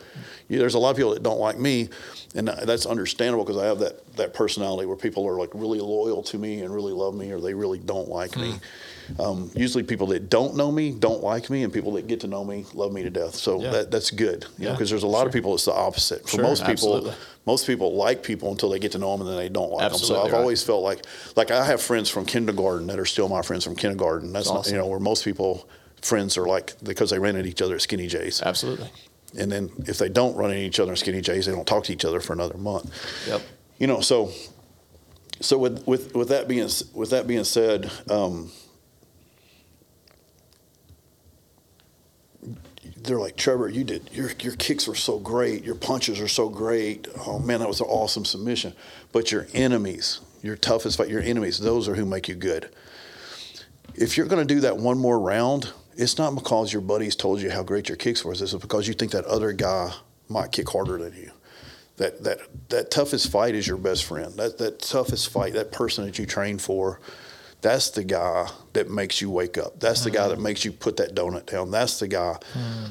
[0.47, 1.89] You, there's a lot of people that don't like me,
[2.33, 6.23] and that's understandable because I have that that personality where people are like really loyal
[6.23, 8.51] to me and really love me, or they really don't like me.
[8.51, 9.21] Hmm.
[9.21, 12.27] Um, usually, people that don't know me don't like me, and people that get to
[12.27, 13.35] know me love me to death.
[13.35, 13.71] So Yeah.
[13.71, 16.21] that that's good, you know, Yeah, because there's a lot of people it's the opposite.
[16.23, 17.13] For Sure, most people, absolutely.
[17.45, 19.91] most people like people until they get to know them, and then they don't like
[19.91, 19.99] them.
[19.99, 20.39] So I've right.
[20.39, 21.05] always felt like
[21.35, 24.31] like I have friends from kindergarten that are still my friends from kindergarten.
[24.31, 24.73] That's not awesome.
[24.73, 25.67] you know where most people
[26.05, 28.41] friends are like because they ran at each other at Skinny J's.
[28.41, 28.89] Absolutely.
[29.37, 31.83] And then if they don't run at each other at Skinny J's, they don't talk
[31.85, 32.93] to each other for another month.
[33.27, 33.41] Yep.
[33.79, 34.31] You know, so
[35.41, 38.51] so with with with that being with that being said, um,
[42.95, 46.47] they're like Trevor, you did your your kicks were so great, your punches are so
[46.47, 47.07] great.
[47.25, 48.73] Oh man, that was an awesome submission.
[49.11, 52.69] But your enemies, your toughest fight, your enemies, those are who make you good.
[53.93, 57.41] If you're going to do that one more round, it's not because your buddies told
[57.41, 58.33] you how great your kicks were.
[58.33, 59.93] It's because you think that other guy
[60.27, 61.31] might kick harder than you.
[61.97, 62.39] That that
[62.69, 64.33] that toughest fight is your best friend.
[64.35, 66.99] That that toughest fight, that person that you train for,
[67.61, 69.79] that's the guy that makes you wake up.
[69.79, 71.71] That's the guy that makes you put that donut down.
[71.71, 72.37] That's the guy.
[72.53, 72.85] Hmm.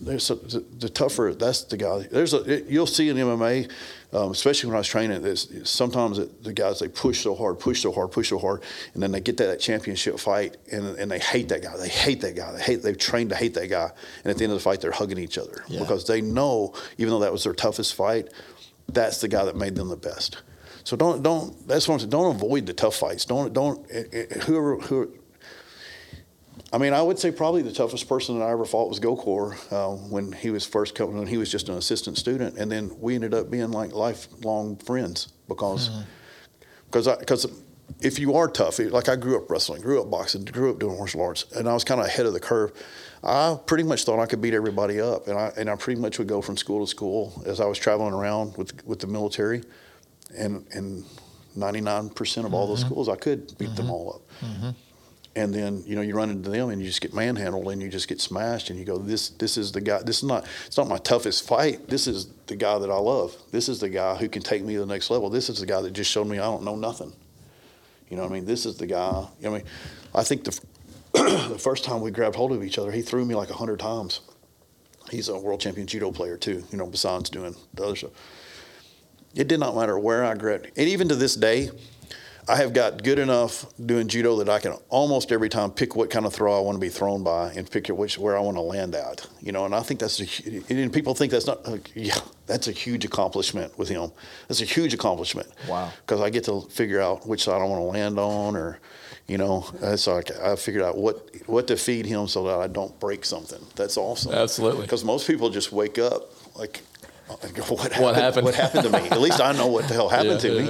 [0.00, 1.34] There's a, the, the tougher.
[1.34, 2.06] That's the guy.
[2.10, 2.42] There's a.
[2.42, 3.70] It, you'll see in MMA,
[4.12, 5.36] um, especially when I was training.
[5.64, 8.62] Sometimes it, the guys they push so hard, push so hard, push so hard,
[8.94, 11.76] and then they get to that championship fight, and and they hate that guy.
[11.76, 12.52] They hate that guy.
[12.52, 12.82] They hate.
[12.82, 13.90] They've trained to hate that guy,
[14.24, 15.80] and at the end of the fight, they're hugging each other Yeah.
[15.80, 18.28] because they know, even though that was their toughest fight,
[18.88, 20.38] that's the guy that made them the best.
[20.84, 21.68] So don't don't.
[21.68, 22.10] That's what I'm saying.
[22.10, 23.26] Don't avoid the tough fights.
[23.26, 23.84] Don't don't.
[23.90, 25.12] eh, eh, Whoever who.
[26.72, 29.56] I mean, I would say probably the toughest person that I ever fought was Gokor
[29.72, 31.16] uh, when he was first coming.
[31.16, 34.76] When he was just an assistant student, and then we ended up being like lifelong
[34.76, 36.00] friends because hmm.
[36.86, 37.46] because because
[38.00, 40.98] if you are tough, like I grew up wrestling, grew up boxing, grew up doing
[40.98, 42.72] martial arts, and I was kind of ahead of the curve.
[43.24, 46.18] I pretty much thought I could beat everybody up, and I and I pretty much
[46.18, 49.62] would go from school to school as I was traveling around with with the military,
[50.36, 51.04] and and
[51.56, 52.88] ninety nine percent of all those mm-hmm.
[52.88, 53.90] schools I could beat them mm-hmm.
[53.90, 54.46] all up.
[54.46, 54.70] Mm-hmm.
[55.38, 57.88] And then you know you run into them and you just get manhandled and you
[57.88, 60.76] just get smashed and you go this this is the guy this is not it's
[60.76, 61.88] not my toughest fight.
[61.88, 63.36] This is the guy that I love.
[63.52, 65.30] This is the guy who can take me to the next level.
[65.30, 67.12] This is the guy that just showed me I don't know nothing.
[68.08, 68.46] You know what I mean?
[68.46, 69.26] This is the guy.
[69.44, 69.62] I mean?
[70.12, 70.60] I think the
[71.12, 73.78] the first time we grabbed hold of each other he threw me like a hundred
[73.78, 74.20] times.
[75.08, 78.10] He's a world champion judo player too you know besides doing the other stuff.
[79.36, 80.72] It did not matter where I grabbed.
[80.76, 81.70] And even to this day
[82.48, 86.08] I have got good enough doing judo that I can almost every time pick what
[86.08, 88.56] kind of throw I want to be thrown by and pick which where I want
[88.56, 89.26] to land at.
[89.40, 91.66] You know, and I think that's a and people think that's not.
[91.68, 94.10] Like, yeah, that's a huge accomplishment with him.
[94.48, 95.48] That's a huge accomplishment.
[95.68, 95.92] Wow.
[96.00, 98.80] Because I get to figure out which side I want to land on, or
[99.26, 99.66] you know,
[99.96, 103.26] so I, I figured out what what to feed him so that I don't break
[103.26, 103.60] something.
[103.76, 104.32] That's awesome.
[104.32, 104.82] Absolutely.
[104.82, 106.80] Because most people just wake up like
[107.68, 108.44] what happened, what happened?
[108.44, 109.08] What happened to me?
[109.10, 110.62] At least I know what the hell happened Yeah, to yeah,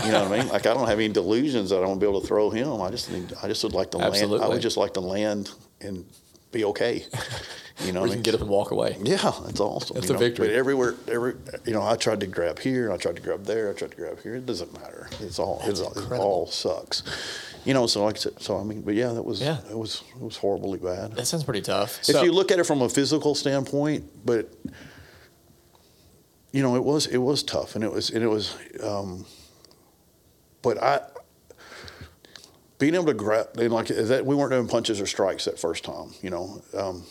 [0.00, 0.06] me.
[0.06, 0.48] You know what I mean?
[0.48, 2.80] Like I don't have any delusions that I'm gonna be able to throw him.
[2.80, 4.32] I just need, I just would like to land.
[4.42, 5.50] I would just like to land
[5.80, 6.04] and
[6.52, 7.04] be okay.
[7.84, 8.96] You know, Or what you I can get up and walk away.
[9.02, 9.96] Yeah, that's awesome.
[9.96, 10.18] That's you a know?
[10.18, 10.46] victory.
[10.48, 11.34] But everywhere, every
[11.66, 13.96] you know, I tried to grab here, I tried to grab there, I tried to
[13.98, 14.34] grab here.
[14.36, 15.08] It doesn't matter.
[15.20, 17.02] It's all it's, all- it all sucks.
[17.66, 19.58] You know, so like I said, so I mean, but yeah, that was Yeah.
[19.68, 21.16] it was it was horribly bad.
[21.16, 22.08] That sounds pretty tough.
[22.08, 24.50] If you look at it from a physical standpoint, but
[26.56, 29.26] you know, it was it was tough, and it was and it was, um,
[30.62, 31.02] but I
[32.78, 35.84] being able to grab and like that we weren't doing punches or strikes that first
[35.84, 36.62] time, you know.
[36.72, 37.04] Um,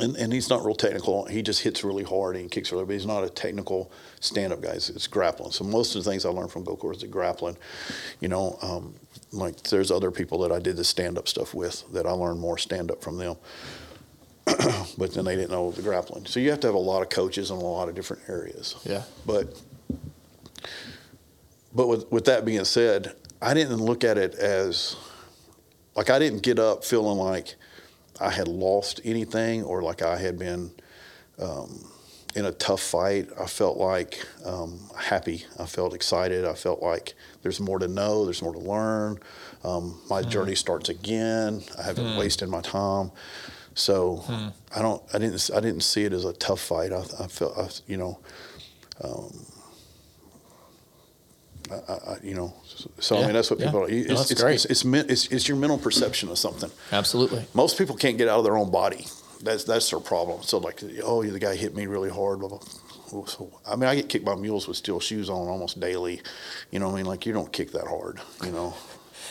[0.00, 1.24] and, and he's not real technical.
[1.26, 4.60] He just hits really hard and he kicks really, but he's not a technical stand-up
[4.60, 4.72] guy.
[4.72, 5.52] It's, it's grappling.
[5.52, 7.56] So most of the things I learned from Gokor is the grappling.
[8.20, 8.94] You know, um,
[9.32, 12.58] like there's other people that I did the stand-up stuff with that I learned more
[12.58, 13.36] stand-up from them.
[14.98, 16.26] but then they didn't know the grappling.
[16.26, 18.76] So you have to have a lot of coaches in a lot of different areas.
[18.84, 19.02] Yeah.
[19.26, 19.60] But
[21.74, 24.96] but with with that being said, I didn't look at it as
[25.96, 27.56] like I didn't get up feeling like
[28.20, 30.70] I had lost anything or like I had been
[31.38, 31.84] um,
[32.34, 33.28] in a tough fight.
[33.40, 35.44] I felt like um, happy.
[35.58, 36.44] I felt excited.
[36.44, 38.24] I felt like there's more to know.
[38.24, 39.18] There's more to learn.
[39.64, 41.62] Um, my journey starts again.
[41.78, 43.10] I haven't wasted my time.
[43.76, 44.24] So
[44.74, 45.02] I don't.
[45.12, 45.50] I didn't.
[45.54, 46.92] I didn't see it as a tough fight.
[46.92, 47.56] I, I felt.
[47.58, 48.18] I, you know.
[49.04, 49.46] Um,
[51.70, 52.54] I, I, you know.
[52.98, 53.66] So I mean, that's what yeah.
[53.66, 53.80] people.
[53.80, 54.54] No, It's, that's it's, great.
[54.54, 57.44] It's, it's, men- it's, it's your mental perception of something Absolutely.
[57.54, 59.06] most people can't get out of their own body.
[59.42, 60.42] That's that's their problem.
[60.42, 62.40] So like, oh, the guy hit me really hard.
[62.40, 63.26] Blah, blah.
[63.26, 66.22] So, I mean, I get kicked by mules with steel shoes on almost daily.
[66.70, 68.20] You know, what I mean, like you don't kick that hard.
[68.42, 68.74] You know.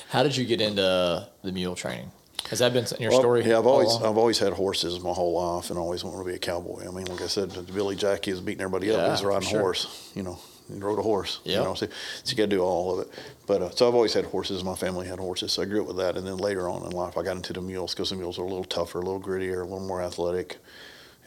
[0.10, 2.12] How did you get into the mule training?
[2.50, 3.44] Has that been in your Well, story?
[3.46, 4.06] Yeah, I've always along?
[4.12, 6.88] I've always had horses my whole life, and always wanted to be a cowboy.
[6.88, 8.98] I mean, like I said, Billy Jackie is beating everybody up.
[8.98, 9.60] Yeah, He was riding sure.
[9.60, 10.12] a horse.
[10.16, 10.38] You know,
[10.72, 11.40] he rode a horse.
[11.44, 11.58] Yep.
[11.58, 11.88] You know, so,
[12.24, 13.14] so you got to do all of it.
[13.48, 14.64] But uh, so I've always had horses.
[14.64, 16.18] My family had horses, so I grew up with that.
[16.18, 18.44] And then later on in life, I got into the mules because the mules are
[18.44, 20.58] a little tougher, a little grittier, a little more athletic.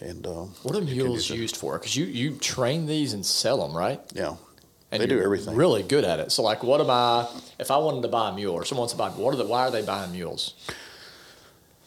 [0.00, 1.78] And um, What are mules used for?
[1.78, 4.00] Because you, you train these and sell them, right?
[4.14, 4.36] Yeah,
[4.92, 5.56] And they do everything.
[5.56, 6.30] Really good at it.
[6.30, 7.26] So, like, what am I?
[7.58, 9.46] If I wanted to buy a mule, or someone wants to buy, what are the?
[9.46, 10.54] Why are they buying mules?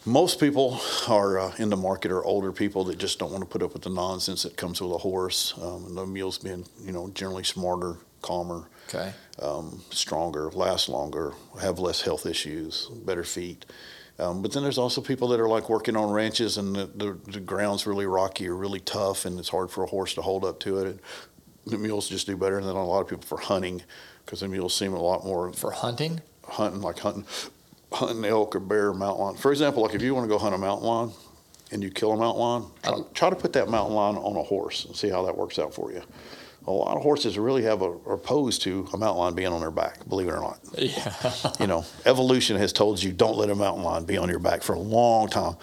[0.04, 3.48] Most people are uh, in the market are older people that just don't want to
[3.48, 5.54] put up with the nonsense that comes with a horse.
[5.62, 9.12] Um, and the mules being, you know, generally smarter, calmer, Okay.
[9.40, 13.64] um, stronger, last longer, have less health issues, better feet.
[14.18, 17.18] Um, but then there's also people that are like working on ranches and the, the,
[17.30, 20.44] the ground's really rocky or really tough and it's hard for a horse to hold
[20.44, 20.86] up to it.
[20.86, 21.00] And
[21.66, 23.82] the mules just do better than a lot of people for hunting
[24.24, 26.20] because the mules seem a lot more For hunting?
[26.46, 27.24] hunting, like hunting,
[27.92, 29.36] hunting elk or bear or mountain lion.
[29.36, 31.12] For example, like if you want to go hunt a mountain lion
[31.70, 34.42] and you kill a mountain lion, try, try to put that mountain lion on a
[34.42, 36.02] horse and see how that works out for you.
[36.66, 39.60] A lot of horses really have a, are opposed to a mountain lion being on
[39.60, 40.60] their back, believe it or not.
[40.78, 41.52] Yeah.
[41.58, 44.62] You know, evolution has told you don't let a mountain lion be on your back
[44.62, 45.56] for a long time.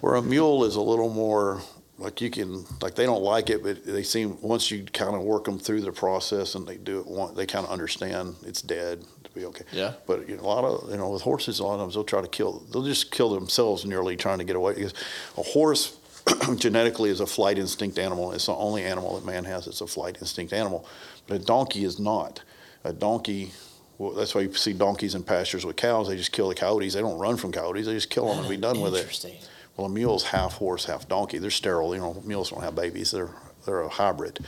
[0.00, 1.60] Where a mule is a little more
[1.98, 5.22] like you can like they don't like it, but they seem once you kind of
[5.22, 8.62] work them through the process and they do it one, they kind of understand it's
[8.62, 9.04] dead
[9.34, 9.64] be okay.
[9.72, 9.94] Yeah.
[10.06, 12.04] But you know, a lot of you know with horses, a lot of times they'll
[12.04, 12.62] try to kill.
[12.70, 14.94] They'll just kill themselves nearly trying to get away because
[15.36, 15.98] a horse
[16.56, 18.32] genetically is a flight instinct animal.
[18.32, 19.66] It's the only animal that man has.
[19.66, 20.86] It's a flight instinct animal,
[21.26, 22.42] but a donkey is not.
[22.84, 23.52] A donkey.
[23.98, 26.08] Well, that's why you see donkeys in pastures with cows.
[26.08, 26.94] They just kill the coyotes.
[26.94, 27.86] They don't run from coyotes.
[27.86, 28.98] They just kill them and be done with it.
[28.98, 29.36] Interesting.
[29.76, 31.38] Well, a mule's half horse, half donkey.
[31.38, 31.94] They're sterile.
[31.94, 33.10] You know, mules don't have babies.
[33.12, 33.30] They're
[33.64, 34.38] they're a hybrid.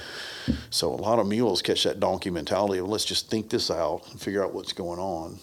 [0.71, 4.03] So a lot of mules catch that donkey mentality of let's just think this out
[4.11, 5.39] and figure out what's going on.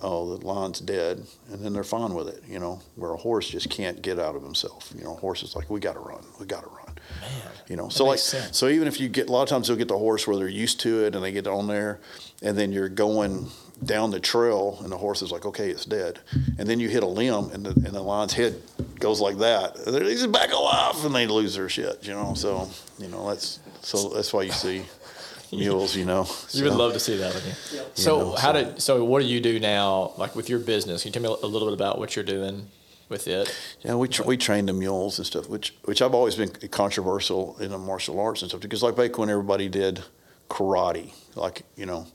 [0.00, 2.44] Oh, the lion's dead, and then they're fine with it.
[2.46, 4.92] You know, where a horse just can't get out of himself.
[4.96, 6.94] You know, a horse is like, we got to run, we got to run.
[7.20, 7.30] Man,
[7.68, 8.56] You know, so like, sense.
[8.56, 10.46] so even if you get a lot of times they'll get the horse where they're
[10.46, 11.98] used to it and they get on there,
[12.42, 13.48] and then you're going
[13.84, 16.18] down the trail and the horse is like, okay, it's dead,
[16.58, 18.60] and then you hit a limb and the and the lion's head
[18.98, 22.02] goes like that, and they're- he's back alive, and they lose their shit.
[22.04, 22.68] You know, so
[22.98, 24.82] you know that's so that's why you see
[25.52, 25.94] mules.
[25.96, 27.80] You know, You would love to see that, wouldn't you?
[27.94, 30.12] So know, how so- did so what do you do now?
[30.18, 32.66] Like with your business, can you tell me a little bit about what you're doing
[33.08, 33.54] with it?
[33.82, 37.56] Yeah, we tra- we train the mules and stuff, which which I've always been controversial
[37.60, 40.02] in the martial arts and stuff because like back when everybody did
[40.50, 42.06] karate, like you know,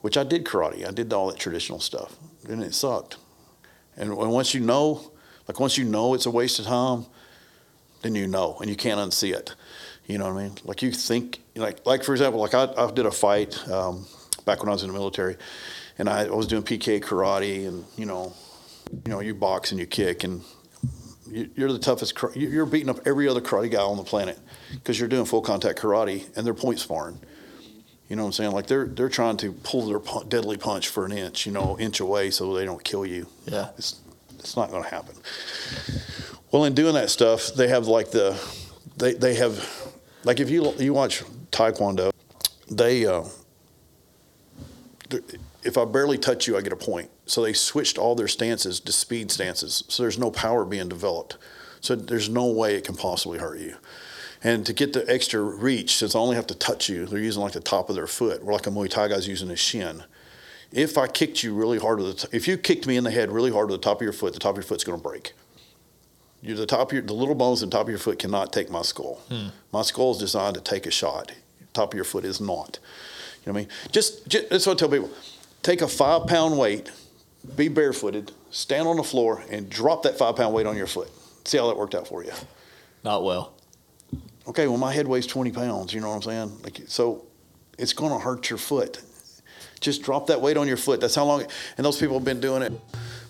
[0.00, 2.16] which I did karate, I did all that traditional stuff,
[2.48, 3.16] and it sucked.
[3.96, 5.10] And once you know,
[5.48, 7.06] like once you know it's a waste of time,
[8.02, 9.54] then you know, and you can't unsee it.
[10.06, 10.52] You know what I mean?
[10.64, 14.06] Like you think, like like for example, like I, I did a fight um,
[14.44, 15.36] back when I was in the military,
[15.98, 18.32] and I, was doing PK karate, and you know,
[19.04, 20.42] you know, you box and you kick, and
[21.28, 22.14] you- you're the toughest.
[22.36, 24.38] you- You're beating up every other karate guy on the planet
[24.72, 27.18] because you're doing full contact karate, and they're point sparring.
[28.08, 28.52] You know what I'm saying?
[28.52, 32.00] Like they're they're trying to pull their deadly punch for an inch, you know, inch
[32.00, 33.26] away, so they don't kill you.
[33.46, 33.68] Yeah.
[33.76, 34.00] it's
[34.38, 35.14] it's not going to happen.
[36.50, 38.40] Well, in doing that stuff, they have like the
[38.96, 39.92] they they have
[40.24, 42.10] like if you you watch Taekwondo,
[42.70, 43.24] they uh,
[45.62, 47.10] if I barely touch you, I get a point.
[47.26, 49.84] So they switched all their stances to speed stances.
[49.88, 51.36] So there's no power being developed.
[51.80, 53.76] So there's no way it can possibly hurt you.
[54.42, 57.42] And to get the extra reach, since I only have to touch you, they're using
[57.42, 60.04] like the top of their foot, or like a Muay Thai guy's using his shin.
[60.70, 63.10] If I kicked you really hard, with the t- if you kicked me in the
[63.10, 64.98] head really hard with the top of your foot, the top of your foot's going
[64.98, 65.32] to break.
[66.40, 68.52] You the top of your, the little bones in the top of your foot cannot
[68.52, 69.20] take my skull.
[69.28, 69.48] Hmm.
[69.72, 71.32] My skull is designed to take a shot.
[71.72, 72.78] Top of your foot is not.
[73.44, 73.68] You know what I mean?
[73.90, 75.10] Just, just that's what I tell people.
[75.62, 76.90] Take a five pound weight,
[77.56, 81.10] be barefooted, stand on the floor, and drop that five pound weight on your foot.
[81.44, 82.32] See how that worked out for you.
[83.02, 83.54] Not well.
[84.48, 85.92] Okay, well my head weighs twenty pounds.
[85.92, 86.62] You know what I'm saying?
[86.62, 87.26] Like so,
[87.78, 89.02] it's going to hurt your foot.
[89.80, 91.00] Just drop that weight on your foot.
[91.00, 91.44] That's how long.
[91.76, 92.72] And those people have been doing it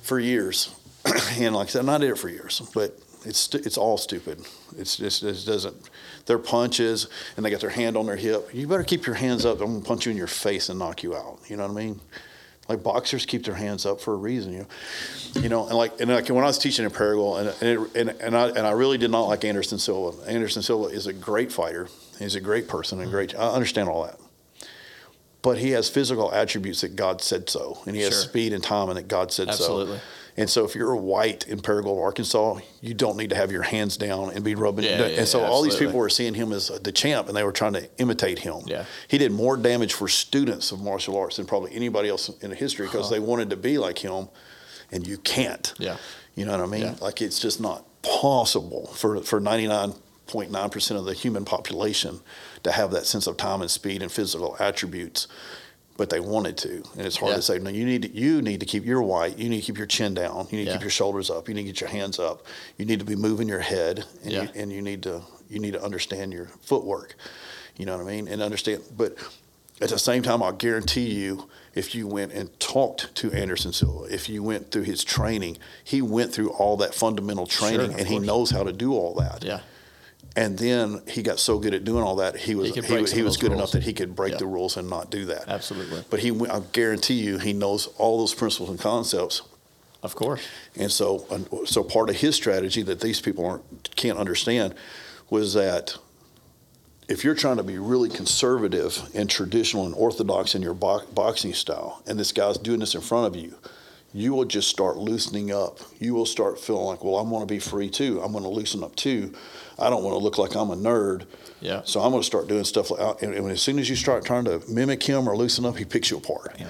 [0.03, 0.75] for years.
[1.39, 4.41] and like I said, and I did it for years, but it's it's all stupid.
[4.77, 5.91] It's just it doesn't.
[6.27, 8.49] Their punches and they got their hand on their hip.
[8.55, 9.61] You better keep your hands up.
[9.61, 11.41] I'm gonna punch you in your face and knock you out.
[11.49, 12.01] You know what I mean?
[12.69, 14.67] Like boxers keep their hands up for a reason, you know.
[15.41, 17.97] You know, and like and like when I was teaching in Paragould, and and, it,
[17.97, 20.29] and and I and I really did not like Anderson Silva.
[20.31, 21.89] Anderson Silva is a great fighter.
[22.19, 23.35] He's a great person and great.
[23.35, 24.19] I understand all that
[25.43, 28.23] but he has physical attributes that God said so, and he has Sure.
[28.23, 29.53] speed and time, and that God said so.
[29.53, 29.99] Absolutely.
[29.99, 30.03] so.
[30.39, 33.63] And so, if you're a white in Paragould, Arkansas, you don't need to have your
[33.63, 34.85] hands down and be rubbing.
[34.85, 37.37] Yeah, yeah, and so, yeah, all these people were seeing him as the champ, and
[37.37, 38.63] they were trying to imitate him.
[38.67, 38.85] Yeah.
[39.09, 42.87] he did more damage for students of martial arts than probably anybody else in history
[42.87, 44.29] because they wanted to be like him,
[44.93, 45.75] and you can't.
[45.79, 45.97] Yeah.
[46.37, 46.83] you know what I mean.
[46.83, 46.95] Yeah.
[47.01, 52.21] Like it's just not possible for for 99.9 percent of the human population
[52.63, 55.27] to have that sense of time and speed and physical attributes
[55.99, 57.37] but they wanted to, and it's hard Yeah.
[57.37, 57.59] to say.
[57.59, 59.37] No, you need to, you need to keep your white.
[59.37, 60.47] You need to keep your chin down.
[60.51, 61.49] You need to keep your shoulders up.
[61.49, 62.47] You need to get your hands up.
[62.79, 64.43] You need to be moving your head, and, Yeah.
[64.45, 65.21] you, and you need to
[65.51, 67.17] you need to understand your footwork.
[67.79, 68.29] You know what I mean?
[68.29, 69.17] And understand, but
[69.81, 74.13] at the same time, I'll guarantee you, if you went and talked to Anderson Silva,
[74.13, 78.07] if you went through his training, he went through all that fundamental training, of and
[78.09, 79.43] he knows how to do all that.
[79.43, 79.61] Yeah.
[80.37, 83.13] And then he got so good at doing all that, he was He he, was,
[83.13, 83.59] he was good rules.
[83.61, 84.39] enough that he could break Yeah.
[84.39, 85.49] the rules and not do that.
[85.49, 86.05] Absolutely.
[86.11, 89.43] But he, I guarantee you, he knows all those principles and concepts.
[90.03, 90.41] Of course.
[90.77, 91.27] And so,
[91.67, 94.75] so part of his strategy that these people aren't can't understand
[95.29, 95.97] was that
[97.09, 101.53] if you're trying to be really conservative and traditional and orthodox in your bo- boxing
[101.55, 103.57] style, and this guy's doing this in front of you,
[104.13, 105.81] you will just start loosening up.
[105.99, 108.21] You will start feeling like, well, I'm going to be free too.
[108.23, 109.35] I'm going to loosen up too.
[109.79, 111.27] I don't want to look like I'm a nerd.
[111.61, 111.83] Yeah.
[111.85, 114.25] So I'm going to start doing stuff like, and, and as soon as you start
[114.25, 116.61] trying to mimic him or loosen up, he picks you apart.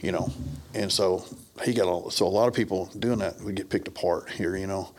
[0.00, 0.30] You know,
[0.74, 1.24] and so
[1.64, 4.56] he got a, so a lot of people doing that would get picked apart here.
[4.56, 4.90] You know,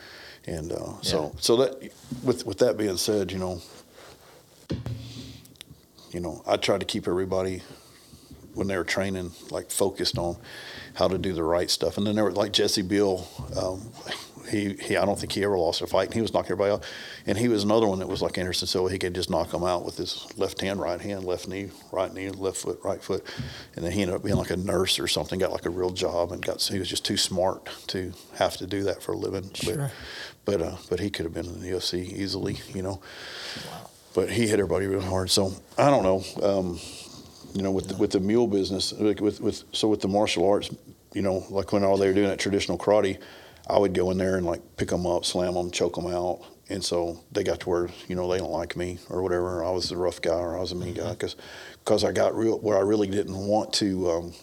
[0.46, 1.92] and uh, so so that
[2.24, 3.62] with with that being said, you know,
[6.12, 7.62] you know, I try to keep everybody
[8.56, 10.36] when they were training like focused on
[10.96, 11.98] how to do the right stuff.
[11.98, 13.28] And then there was like Jesse Bill.
[13.56, 13.92] Um,
[14.50, 16.72] he, he, I don't think he ever lost a fight, and he was knocking everybody
[16.72, 16.84] out.
[17.26, 18.92] And he was another one that was like Anderson Silva.
[18.92, 22.14] He could just knock them out with his left hand, right hand, left knee, right
[22.14, 23.24] knee, left foot, right foot.
[23.76, 25.40] And then he ended up being like a nurse or something.
[25.40, 28.58] Got like a real job, and got so he was just too smart to have
[28.58, 29.52] to do that for a living.
[29.54, 29.76] Sure.
[29.76, 29.92] But
[30.50, 33.02] but, uh, but he could have been in the UFC easily, you know.
[33.70, 33.90] Wow.
[34.16, 35.30] But he hit everybody real hard.
[35.30, 36.24] So I don't know.
[36.42, 36.80] Um,
[37.54, 40.48] you know, with the, with the mule business, like with with so with the martial
[40.48, 40.70] arts,
[41.14, 43.20] you know, like when all they were doing that traditional karate,
[43.70, 46.42] I would go in there and like pick them up, slam them, choke them out,
[46.70, 49.64] and so they got to where you know they don't like me or whatever.
[49.64, 51.36] I was the rough guy or I was a mean guy because
[51.84, 54.10] because I got real where I really didn't want to.
[54.10, 54.34] Um,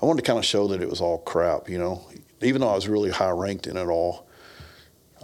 [0.00, 2.04] I wanted to kind of show that it was all crap, you know.
[2.40, 4.26] Even though I was really high ranked in it all,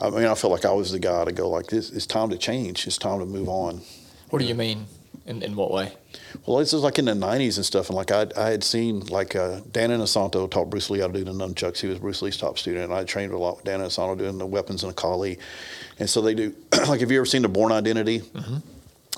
[0.01, 1.91] I mean, I felt like I was the guy to go like this.
[1.91, 2.87] It's time to change.
[2.87, 3.83] It's time to move on.
[4.31, 4.87] What do you mean?
[5.29, 5.93] In, in what way?
[6.47, 9.01] Well, this is like in the '90s and stuff, and like I, I had seen
[9.09, 11.81] like uh, Dan Inosanto taught Bruce Lee how to do the nunchucks.
[11.81, 14.39] He was Bruce Lee's top student, and I trained a lot with Dan Inosanto doing
[14.39, 15.39] the weapons and the Kali.
[15.99, 16.55] And so they do.
[16.89, 18.21] like, have you ever seen the Bourne Identity?
[18.21, 18.57] Mm-hmm.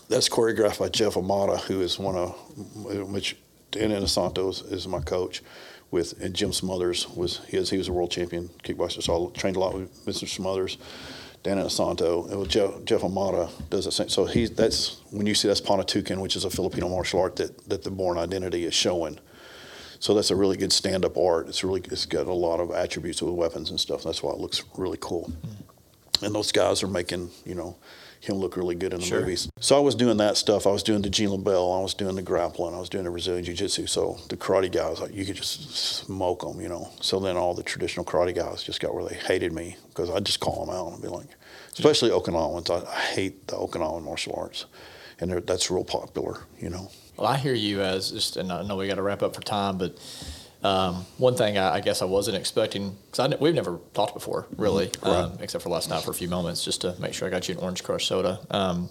[0.08, 2.34] That's choreographed by Jeff Imada, who is one of
[3.12, 3.36] which
[3.70, 5.42] Dan Inosanto is, is my coach.
[5.92, 7.70] With and Jim Smothers was his.
[7.70, 10.28] He was a world champion kickboxer, so I trained a lot with Mr.
[10.28, 10.76] Smothers.
[11.42, 11.58] Dan.
[11.58, 14.08] It was Jeff, Jeff Imada does the same.
[14.08, 17.68] So he's that's when you see that's Panantukan, which is a Filipino martial art that
[17.68, 19.18] that the Bourne Identity is showing.
[19.98, 21.48] So that's a really good stand-up art.
[21.48, 24.02] It's really it's got a lot of attributes with weapons and stuff.
[24.02, 25.30] That's why it looks really cool.
[25.30, 26.26] Mm.
[26.26, 27.76] And those guys are making you know
[28.20, 29.20] him look really good in the sure.
[29.20, 29.50] movies.
[29.60, 30.66] So I was doing that stuff.
[30.66, 31.78] I was doing the Gene LeBell.
[31.78, 32.74] I was doing the grappling.
[32.74, 33.86] I was doing the Brazilian Jiu Jitsu.
[33.86, 36.90] So the karate guys, like you could just smoke them, you know.
[37.00, 40.26] So then all the traditional karate guys just got where they hated me because I'd
[40.26, 41.28] just call them out and be like,
[41.72, 42.70] especially Okinawans.
[42.70, 44.66] I, I hate the Okinawan martial arts,
[45.18, 46.90] and that's real popular, you know.
[47.16, 49.42] Well, I hear you as just, and I know we got to wrap up for
[49.42, 49.98] time, but
[50.62, 54.88] um, one thing I, I, guess I wasn't expecting because we've never talked before, really,
[54.88, 55.08] mm-hmm.
[55.08, 57.48] um, except for last night for a few moments, just to make sure I got
[57.48, 58.40] you an orange crush soda.
[58.50, 58.90] Um,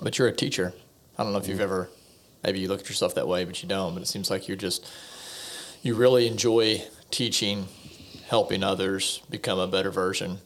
[0.00, 0.72] but you're a teacher.
[1.18, 1.64] I don't know if you've mm-hmm.
[1.64, 1.90] ever,
[2.42, 3.92] maybe you look at yourself that way, but you don't.
[3.92, 4.90] But it seems like you're just,
[5.82, 7.66] you really enjoy teaching,
[8.28, 10.38] helping others become a better version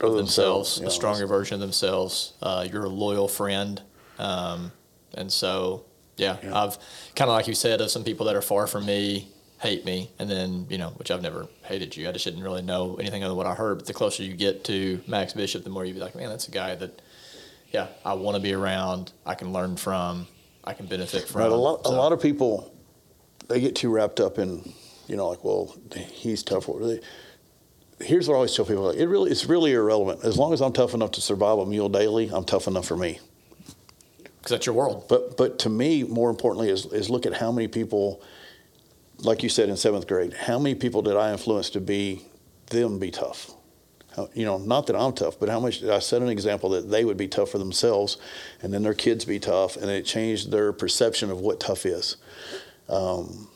[0.00, 2.32] of themselves, themselves a stronger version of themselves.
[2.40, 3.82] Uh, you're a loyal friend,
[4.18, 4.72] um,
[5.12, 5.84] and so
[6.16, 6.58] yeah, yeah.
[6.58, 6.78] I've
[7.14, 9.28] kind of like you said of some people that are far from me
[9.60, 12.08] hate me, and then you know, which I've never hated you.
[12.08, 13.78] I just didn't really know anything other than what I heard.
[13.78, 16.48] But the closer you get to Max Bishop, the more you'd be like, man, that's
[16.48, 17.02] a guy that,
[17.70, 19.12] yeah, I want to be around.
[19.24, 20.26] I can learn from.
[20.64, 21.42] I can benefit from.
[21.42, 21.50] Right.
[21.50, 21.84] A lot.
[21.84, 21.92] So.
[21.92, 22.74] A lot of people,
[23.48, 24.72] they get too wrapped up in,
[25.06, 26.68] you know, like, well, he's tough.
[27.98, 30.24] Here's what I always tell people: like, it really, it's really irrelevant.
[30.24, 32.96] As long as I'm tough enough to survive a meal daily, I'm tough enough for
[32.96, 33.20] me.
[34.24, 35.04] Because that's your world.
[35.06, 38.22] But but to me, more importantly, is is look at how many people
[39.22, 42.22] like you said in seventh grade, how many people did I influence to be
[42.66, 43.50] them be tough?
[44.16, 46.70] How, you know, not that I'm tough, but how much did I set an example
[46.70, 48.16] that they would be tough for themselves,
[48.60, 52.16] and then their kids be tough, and it changed their perception of what tough is.
[52.88, 53.48] Um,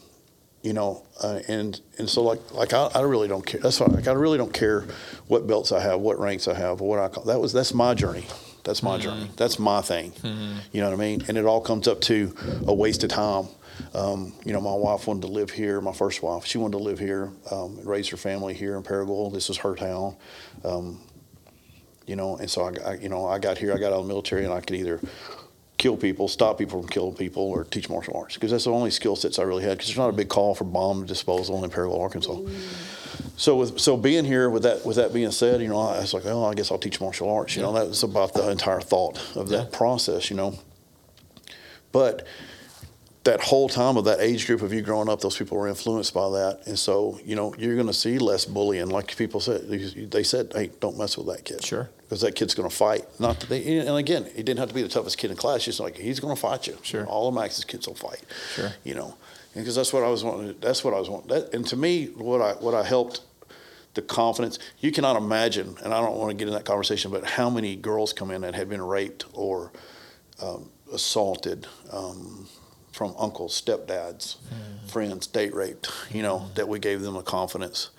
[0.63, 3.61] you know, uh, and and so like like I, I really don't care.
[3.61, 4.87] That's why like I really don't care
[5.27, 7.93] what belts I have, what ranks I have, what I call that was that's my
[7.93, 8.27] journey.
[8.63, 9.03] That's my mm-hmm.
[9.03, 9.31] journey.
[9.37, 10.13] That's my thing.
[10.13, 10.59] Mm-hmm.
[10.73, 11.23] You know what I mean?
[11.29, 12.35] And it all comes up to
[12.67, 13.49] a waste of time
[13.95, 15.81] um, you know, my wife wanted to live here.
[15.81, 19.33] My first wife, she wanted to live here, um, raise her family here in Paragould.
[19.33, 20.17] This is her town.
[20.65, 21.01] Um,
[22.07, 23.73] you know, and so I, I, you know, I got here.
[23.73, 25.01] I got out of the military, and I could either
[25.79, 28.91] kill people, stop people from killing people, or teach martial arts because that's the only
[28.91, 29.79] skill sets I really had.
[29.79, 32.41] Because there's not a big call for bomb disposal in Paragould, Arkansas.
[33.37, 36.15] So with so being here with that with that being said, you know, I was
[36.15, 37.57] like, oh, I guess I'll teach martial arts.
[37.57, 37.69] You yeah.
[37.69, 39.77] know, that was about the entire thought of that yeah.
[39.79, 40.31] process.
[40.31, 40.59] You know,
[41.91, 42.27] but
[43.25, 46.13] that whole time of that age group of you growing up, those people were influenced
[46.13, 48.89] by that, and so you know you're going to see less bullying.
[48.89, 51.89] Like people said, they said, "Hey, don't mess with that kid." Sure.
[52.03, 53.05] Because that kid's going to fight.
[53.19, 55.65] Not that they, and again, he didn't have to be the toughest kid in class.
[55.65, 56.77] Just like he's going to fight you.
[56.83, 57.07] Sure.
[57.07, 58.23] All of Max's kids will fight.
[58.55, 58.71] Sure.
[58.85, 59.17] You know,
[59.55, 60.55] because that's what I was wanting.
[60.61, 61.29] That's what I was wanting.
[61.29, 63.23] That, and to me, what I what I helped
[63.95, 64.59] the confidence.
[64.81, 67.77] You cannot imagine, and I don't want to get in that conversation, but how many
[67.77, 69.71] girls come in that had been raped or
[70.43, 71.67] um, assaulted.
[71.91, 72.49] Um,
[72.95, 74.89] from uncles, stepdads, mm.
[74.89, 76.55] friends, date raped, you know, mm.
[76.55, 77.91] that we gave them a confidence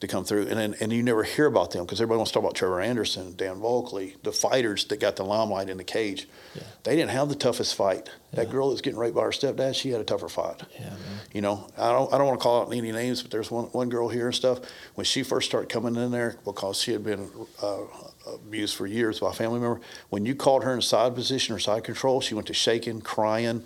[0.00, 0.42] to come through.
[0.42, 2.80] And then, and you never hear about them because everybody wants to talk about Trevor
[2.80, 6.28] Anderson, Dan Volkley, the fighters that got the limelight in the cage.
[6.54, 6.62] Yeah.
[6.84, 8.08] They didn't have the toughest fight.
[8.32, 8.44] Yeah.
[8.44, 10.62] That girl that's getting raped by her stepdad, she had a tougher fight.
[10.78, 10.92] Yeah,
[11.32, 13.64] you know, I don't, I don't want to call out any names, but there's one,
[13.66, 14.60] one girl here and stuff.
[14.94, 17.28] When she first started coming in there, because she had been
[17.60, 17.78] uh,
[18.32, 21.58] abused for years by a family member, when you called her in side position or
[21.58, 23.64] side control, she went to shaking, crying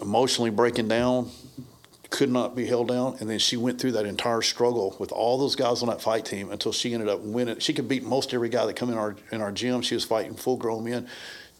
[0.00, 1.30] emotionally breaking down,
[2.10, 3.16] could not be held down.
[3.20, 6.24] And then she went through that entire struggle with all those guys on that fight
[6.24, 7.58] team until she ended up winning.
[7.58, 9.82] She could beat most every guy that come in our in our gym.
[9.82, 11.08] She was fighting full grown men,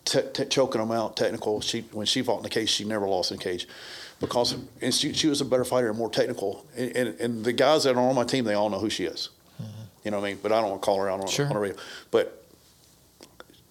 [0.05, 1.61] t- t- choking them out, technical.
[1.61, 3.67] She when she fought in the cage, she never lost in the cage.
[4.19, 6.65] Because and she, she was a better fighter and more technical.
[6.75, 9.05] And, and, and, the guys that are on my team, they all know who she
[9.05, 9.29] is.
[9.61, 9.71] Mm-hmm.
[10.05, 10.39] You know what I mean?
[10.43, 11.47] But I don't want to call her out on, sure.
[11.47, 11.77] on the radio.
[12.11, 12.43] But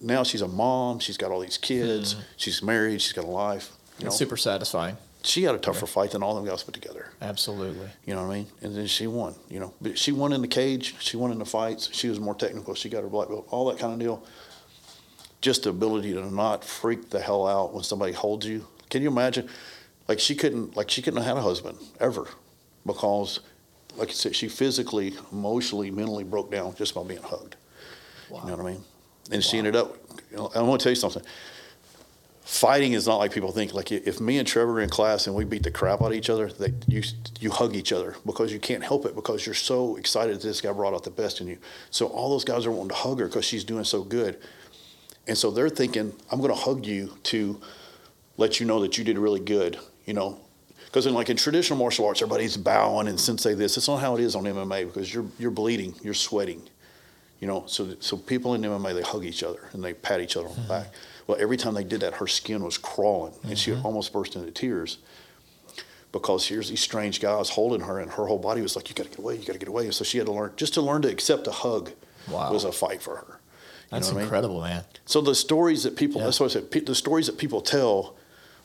[0.00, 1.00] now she's a mom.
[1.00, 2.14] She's got all these kids.
[2.14, 2.24] Mm-hmm.
[2.36, 3.02] She's married.
[3.02, 3.75] She's got a life.
[3.98, 4.08] You know?
[4.08, 4.96] It's super satisfying.
[5.26, 7.08] she had a tougher fight than all them guys put together.
[7.20, 7.88] Absolutely.
[8.04, 8.46] You know what I mean?
[8.62, 9.34] And then she won.
[9.48, 10.94] You know, but she won in the cage.
[11.00, 11.90] She won in the fights.
[11.92, 12.74] She was more technical.
[12.74, 13.46] She got her black belt.
[13.50, 14.24] All that kind of deal.
[15.40, 18.66] Just the ability to not freak the hell out when somebody holds you.
[18.88, 19.48] Can you imagine?
[20.08, 20.76] Like she couldn't.
[20.76, 22.28] Like she couldn't have had a husband ever,
[22.84, 23.40] because,
[23.96, 27.56] like I said, she physically, emotionally, mentally broke down just by being hugged.
[28.30, 28.40] Wow.
[28.44, 28.84] You know what I mean?
[29.32, 29.96] And she ended up.
[30.30, 31.22] You know, I want to tell you something.
[32.46, 33.74] Fighting is not like people think.
[33.74, 36.12] Like if me and Trevor are in class and we beat the crap out of
[36.12, 37.02] each other, that you
[37.40, 40.60] you hug each other because you can't help it because you're so excited that this
[40.60, 41.58] guy brought out the best in you.
[41.90, 44.38] So all those guys are wanting to hug her because she's doing so good,
[45.26, 47.60] and so they're thinking, I'm going to hug you to
[48.36, 49.80] let you know that you did really good.
[50.04, 50.38] You know,
[50.84, 53.76] because in like in traditional martial arts, everybody's bowing and sensei this.
[53.76, 56.62] It's not how it is on MMA because you're you're bleeding, you're sweating.
[57.40, 60.36] You know, so so people in MMA they hug each other and they pat each
[60.36, 60.68] other on the hmm.
[60.68, 60.92] back.
[61.26, 63.84] Well, every time they did that, her skin was crawling and she mm-hmm.
[63.84, 64.98] almost burst into tears
[66.12, 69.04] because here's these strange guys holding her and her whole body was like, "You got
[69.04, 70.74] to get away, you got to get away." And so she had to learn just
[70.74, 71.92] to learn to accept a hug
[72.28, 72.52] Wow.
[72.52, 73.26] was a fight for her.
[73.28, 73.36] You
[73.92, 74.22] That's what I mean?
[74.24, 74.84] incredible, man.
[75.04, 76.24] So the stories that people, Yeah.
[76.24, 78.16] that's what I said, pe- the stories that people tell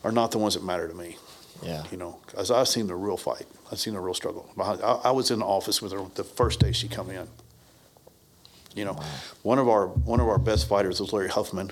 [0.02, 1.16] are not the ones that matter to me.
[1.62, 1.84] Yeah.
[1.92, 3.46] You know, because I've seen the real fight.
[3.70, 4.50] I've seen the real struggle.
[4.58, 4.72] I,
[5.04, 7.28] I was in the office with her the first day she come in.
[8.74, 8.98] You know,
[9.42, 11.70] one of our one of our best fighters was Larry Huffman,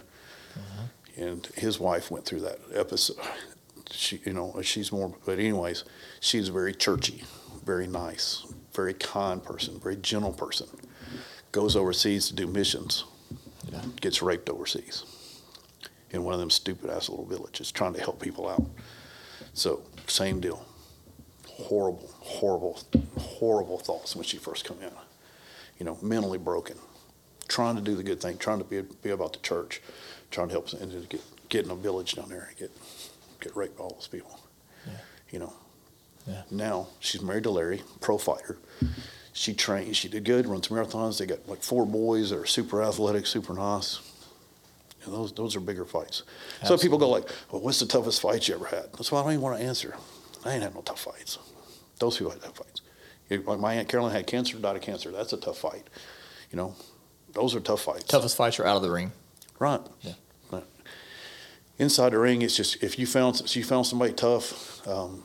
[1.21, 3.19] and his wife went through that episode.
[3.91, 5.85] She, you know, she's more, but anyways,
[6.21, 7.25] she's very churchy,
[7.65, 10.69] very nice, very kind person, very gentle person.
[11.53, 13.05] Goes overseas to do missions,
[13.71, 13.83] Yeah.
[14.01, 15.05] gets raped overseas
[16.13, 18.65] in one of them stupid ass little villages trying to help people out.
[19.55, 20.65] So same deal.
[21.47, 22.79] Horrible, horrible,
[23.19, 24.93] horrible thoughts when she first come in.
[25.79, 26.77] You know, mentally broken,
[27.49, 29.83] trying to do the good thing, trying to be be about the church,
[30.31, 32.71] trying to help and just get get in a village down there and get
[33.41, 34.39] get raped by all those people.
[34.87, 34.93] Yeah.
[35.31, 35.53] You know.
[36.27, 36.43] Yeah.
[36.51, 38.59] Now she's married to Larry, pro fighter.
[39.33, 39.97] She trained.
[39.97, 40.47] She did good.
[40.47, 41.19] Runs marathons.
[41.19, 44.01] They got like four boys that are super athletic, super nice.
[45.05, 46.25] And those those are bigger fights.
[46.65, 49.23] So people go like, "Well, what's the toughest fight you ever had?" That's why I
[49.23, 49.97] don't even want to answer.
[50.45, 51.39] I ain't had no tough fights.
[51.99, 52.83] Those people had tough fights.
[53.31, 55.11] Like my aunt Carolyn had cancer, died of cancer.
[55.11, 55.89] That's a tough fight.
[56.51, 56.75] You know,
[57.33, 58.05] those are tough fights.
[58.05, 59.13] Toughest fights are out of the ring.
[59.61, 59.81] Right.
[60.01, 60.15] Yeah.
[60.51, 60.65] Right.
[61.79, 65.23] Inside the ring, it's just if you found if you found somebody tough, um,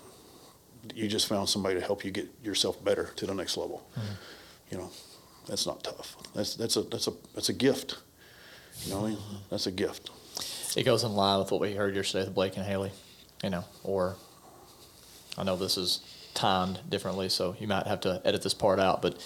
[0.94, 3.90] you just found somebody to help you get yourself better to the next level.
[4.70, 4.92] You know,
[5.48, 6.16] that's not tough.
[6.36, 7.98] That's that's a that's a that's a gift.
[8.84, 9.20] You know what I mean?
[9.50, 10.12] That's a gift.
[10.76, 12.92] It goes in line with what we heard yesterday with Blake and Haley,
[13.42, 14.18] you know, or
[15.38, 16.02] I know this is
[16.34, 19.18] timed differently, so you might have to edit this part out, but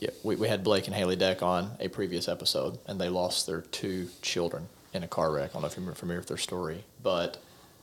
[0.00, 3.46] yeah, we, we had Blake and Haley Deck on a previous episode, and they lost
[3.46, 5.50] their two children in a car wreck.
[5.50, 7.38] I don't know if you're familiar with their story, but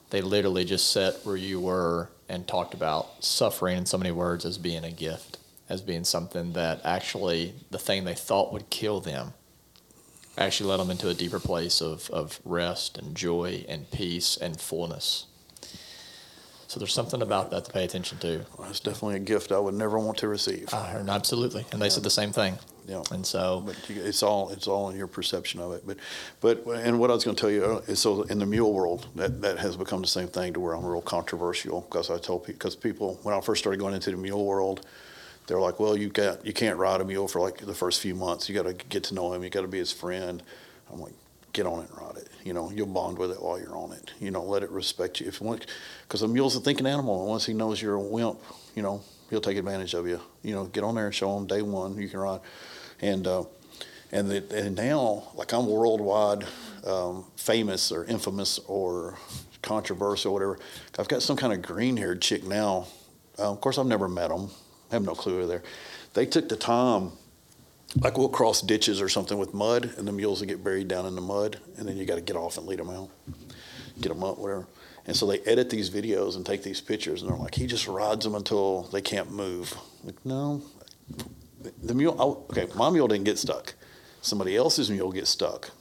[0.09, 4.45] they literally just sat where you were and talked about suffering in so many words
[4.45, 5.37] as being a gift,
[5.69, 9.33] as being something that actually the thing they thought would kill them
[10.37, 14.59] actually led them into a deeper place of, of rest and joy and peace and
[14.59, 15.26] fullness.
[16.67, 18.45] So there's something about that to pay attention to.
[18.57, 20.73] Well, that's definitely a gift I would never want to receive.
[20.73, 22.57] I heard absolutely, and they said the same thing.
[22.87, 23.03] Yeah.
[23.11, 25.85] And so, But you, it's all it's all in your perception of it.
[25.85, 25.97] But
[26.39, 28.73] but and what I was going to tell you uh, is so in the mule
[28.73, 32.17] world that, that has become the same thing to where I'm real controversial because I
[32.17, 34.85] told people because people when I first started going into the mule world,
[35.47, 38.15] they're like, well, you got you can't ride a mule for like the first few
[38.15, 38.47] months.
[38.47, 39.43] You got to get to know him.
[39.43, 40.41] You got to be his friend.
[40.91, 41.13] I'm like,
[41.57, 42.29] get on it and ride it.
[42.43, 44.11] You know, you'll bond with it while you're on it.
[44.19, 45.27] You know, let it respect you.
[45.27, 48.39] If because a mule's a thinking animal, and once he knows you're a wimp,
[48.75, 50.21] you know, he'll take advantage of you.
[50.43, 52.41] You know, get on there and show him day one you can ride,
[53.01, 53.43] and uh,
[54.11, 56.45] and the, and now like I'm worldwide
[56.85, 59.17] um, famous or infamous or
[59.63, 60.59] controversial, or whatever.
[60.99, 62.87] I've got some kind of green-haired chick now.
[63.39, 64.49] Uh, of course, I've never met them.
[64.91, 65.63] I have no clue who they're.
[66.13, 67.11] They took the time
[68.01, 71.05] like we'll cross ditches or something with mud, and the mules will get buried down
[71.05, 73.09] in the mud, and then you got to get off and lead them out,
[74.01, 74.67] get them up, whatever.
[75.05, 77.87] And so they edit these videos and take these pictures, and they're like, he just
[77.87, 79.73] rides them until they can't move.
[80.03, 80.61] Like, no,
[81.81, 82.15] the mule.
[82.19, 83.73] Oh, okay, my mule didn't get stuck.
[84.21, 85.71] Somebody else's mule gets stuck.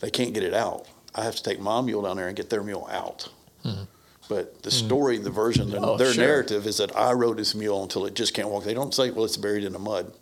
[0.00, 0.86] They can't get it out.
[1.14, 3.28] I have to take my mule down there and get their mule out.
[3.64, 3.82] Mm-hmm.
[4.28, 4.86] But the mm-hmm.
[4.86, 6.24] story, the version, Oh, their sure.
[6.24, 8.64] narrative is that I rode this mule until it just can't walk.
[8.64, 10.14] They don't say, well, it's buried in the mud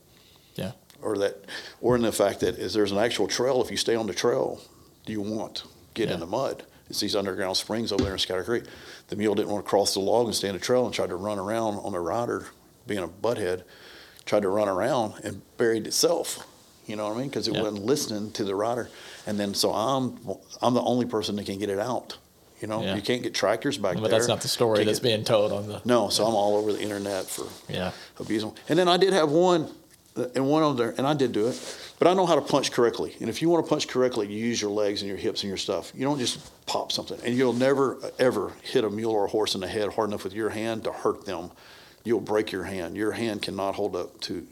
[0.59, 0.72] yeah,
[1.03, 1.45] or that,
[1.81, 3.62] or in the fact that is there's an actual trail.
[3.62, 4.61] If you stay on the trail,
[5.07, 5.65] do you won't
[5.95, 6.15] get Yeah.
[6.15, 6.65] in the mud.
[6.91, 8.65] It's these underground springs over there in Scatter Creek.
[9.09, 11.11] The mule didn't want to cross the log and stay on the trail and tried
[11.11, 12.47] to run around on the rider,
[12.87, 13.62] being a butthead,
[14.25, 16.47] tried to run around and buried itself.
[16.87, 17.29] You know what I mean?
[17.29, 17.62] Because it Yeah.
[17.62, 18.89] wasn't listening to the rider.
[19.27, 20.19] And then so I'm
[20.62, 22.16] I'm the only person that can get it out.
[22.61, 22.97] You know, Yeah.
[22.97, 24.11] you can't get tractors back But there.
[24.11, 25.81] But that's not the story Can't that's get- being told on the.
[25.85, 27.93] No, so I'm all over the internet for Yeah.
[28.19, 28.53] abusing.
[28.69, 29.69] And then I did have one,
[30.35, 32.73] and one on there, and I did do it, but I know how to punch
[32.73, 33.16] correctly.
[33.20, 35.49] And if you want to punch correctly, you use your legs and your hips and
[35.49, 35.93] your stuff.
[35.95, 37.19] You don't just pop something.
[37.24, 40.24] And you'll never ever hit a mule or a horse in the head hard enough
[40.24, 41.51] with your hand to hurt them.
[42.05, 42.97] You'll break your hand.
[42.97, 44.47] Your hand cannot hold up to.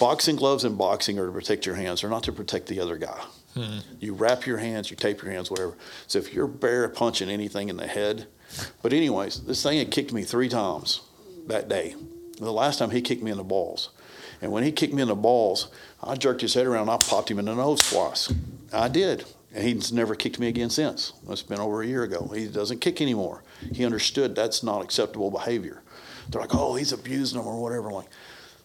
[0.00, 2.00] Boxing gloves and boxing are to protect your hands.
[2.00, 3.20] They're not to protect the other guy.
[3.54, 3.78] Hmm.
[4.00, 5.74] You wrap your hands, you tape your hands, whatever.
[6.06, 8.26] So if you're bare punching anything in the head,
[8.82, 11.00] but anyways, this thing had kicked me three times
[11.46, 11.94] that day.
[12.38, 13.90] The last time he kicked me in the balls.
[14.40, 15.68] And when he kicked me in the balls,
[16.02, 18.32] I jerked his head around and I popped him in the nose twice.
[18.72, 19.24] I did.
[19.54, 21.12] And he's never kicked me again since.
[21.28, 22.30] It's been over a year ago.
[22.34, 23.42] He doesn't kick anymore.
[23.72, 25.82] He understood that's not acceptable behavior.
[26.28, 27.90] They're like, oh, he's abusing them or whatever.
[27.90, 28.08] Like,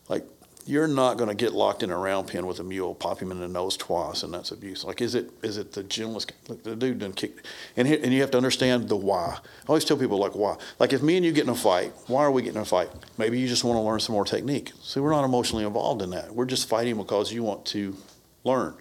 [0.09, 0.25] like
[0.65, 3.31] you're not going to get locked in a round pen with a mule, pop him
[3.31, 4.83] in the nose twice, and that's abuse.
[4.83, 6.31] Like, is it is it the gentlest?
[6.47, 7.45] Look, the dude didn't kick,
[7.75, 9.37] and he, and you have to understand the why.
[9.39, 10.55] I always tell people like why.
[10.79, 12.65] Like if me and you get in a fight, why are we getting in a
[12.65, 12.89] fight?
[13.17, 14.71] Maybe you just want to learn some more technique.
[14.81, 16.33] See, we're not emotionally involved in that.
[16.33, 17.95] We're just fighting because you want to
[18.43, 18.75] learn.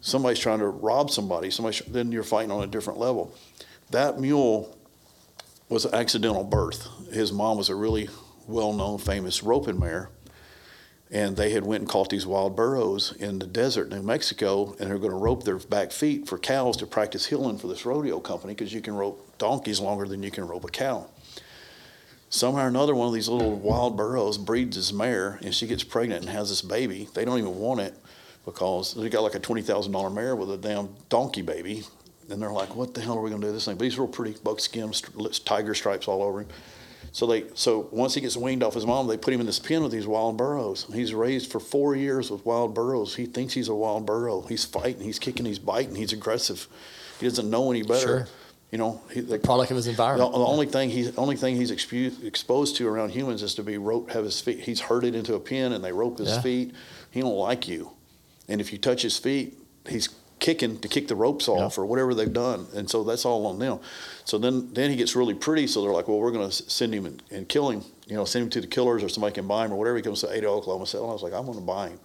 [0.00, 1.50] Somebody's trying to rob somebody.
[1.50, 3.34] Somebody then you're fighting on a different level.
[3.90, 4.76] That mule
[5.68, 6.88] was an accidental birth.
[7.12, 8.08] His mom was a really
[8.46, 10.10] well-known, famous roping mare
[11.10, 14.88] and they had went and caught these wild burros in the desert New Mexico, and
[14.90, 18.20] they're going to rope their back feet for cows to practice heeling for this rodeo
[18.20, 21.06] company because you can rope donkeys longer than you can rope a cow.
[22.32, 25.82] Somehow or another, one of these little wild burros breeds this mare, and she gets
[25.82, 27.08] pregnant and has this baby.
[27.12, 27.94] They don't even want it
[28.44, 31.82] because they got like a twenty thousand dollar mare with a damn donkey baby,
[32.28, 33.84] and they're like, "What the hell are we going to do with this thing?" But
[33.84, 34.92] he's real pretty, buckskin,
[35.44, 36.48] tiger stripes all over him.
[37.12, 39.58] So they so once he gets weaned off his mom, they put him in this
[39.58, 40.86] pen with these wild burros.
[40.92, 43.16] He's raised for four years with wild burros.
[43.16, 44.42] He thinks he's a wild burro.
[44.42, 46.68] He's fighting, he's kicking, he's biting, he's aggressive.
[47.18, 48.00] He doesn't know any better.
[48.00, 48.28] Sure.
[48.70, 50.30] You know, he, the, Product of his the, environment.
[50.32, 53.76] the only thing he's only thing he's expu- exposed to around humans is to be
[53.78, 54.60] rope have his feet.
[54.60, 56.40] He's herded into a pen and they rope his Yeah.
[56.40, 56.74] feet.
[57.10, 57.90] He don't like you,
[58.46, 59.58] and if you touch his feet,
[59.88, 60.08] he's
[60.40, 63.58] kicking to kick the ropes off or whatever they've done, and so that's all on
[63.58, 63.78] them.
[64.24, 65.66] So then then he gets really pretty.
[65.66, 67.84] So they're like, well, we're going to send him and, and kill him.
[68.06, 69.96] You know, send him to the killers or somebody can buy him or whatever.
[69.96, 70.86] He comes to Ada, Oklahoma.
[70.92, 72.00] And I was like, I'm going to buy him.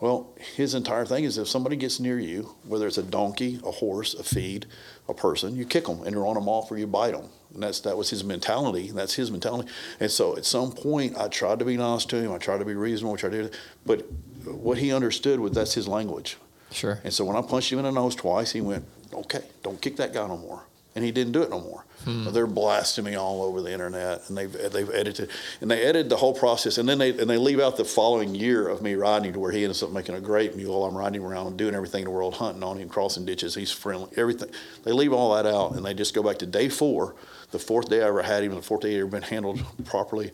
[0.00, 3.70] Well, his entire thing is if somebody gets near you, whether it's a donkey, a
[3.70, 4.66] horse, a feed,
[5.08, 7.30] a person, you kick them and you run them off or you bite them.
[7.52, 8.90] And that's that was his mentality.
[8.92, 9.68] That's his mentality.
[9.98, 12.32] And so at some point, I tried to be nice to him.
[12.32, 13.56] I tried to be reasonable, which I did.
[13.84, 14.06] But
[14.44, 16.36] what he understood was that's his language.
[16.70, 17.00] Sure.
[17.04, 19.96] And so when I punched him in the nose twice, he went, "Okay, don't kick
[19.96, 20.62] that guy no more."
[20.94, 21.84] And he didn't do it no more.
[22.04, 22.30] Hmm.
[22.32, 25.30] They're blasting me all over the internet, and they've they've edited
[25.60, 28.34] and they edited the whole process, and then they and they leave out the following
[28.34, 30.84] year of me riding to where he ends up making a great mule.
[30.84, 33.54] I'm riding around and doing everything in the world, hunting on him, crossing ditches.
[33.54, 34.50] He's friendly, everything.
[34.84, 37.14] They leave all that out, and they just go back to day four,
[37.50, 40.32] the fourth day I ever had him, the fourth day he ever been handled properly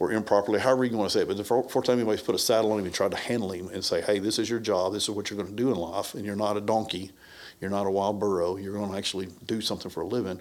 [0.00, 1.28] or improperly, however you want to say it.
[1.28, 3.68] But the fourth time anybody's put a saddle on him and tried to handle him
[3.68, 5.76] and say, hey, this is your job, this is what you're going to do in
[5.76, 7.12] life, and you're not a donkey,
[7.60, 10.40] you're not a wild burro, you're going to actually do something for a living.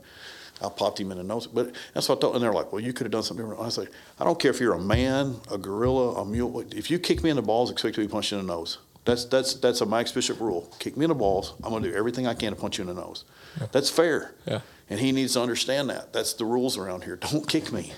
[0.62, 2.36] I popped him in the nose, but that's what I thought.
[2.36, 4.38] And they're like, "Well, you could have done something different." I was like, "I don't
[4.38, 6.66] care if you're a man, a gorilla, a mule.
[6.76, 8.78] If you kick me in the balls, expect to be punched in the nose.
[9.06, 10.70] That's that's that's a Max Bishop rule.
[10.80, 11.54] Kick me in the balls.
[11.64, 13.24] I'm going to do everything I can to punch you in the nose.
[13.72, 14.36] That's fair.
[14.46, 14.60] Yeah.
[14.90, 16.12] And he needs to understand that.
[16.12, 17.16] That's the rules around here.
[17.16, 17.94] Don't kick me,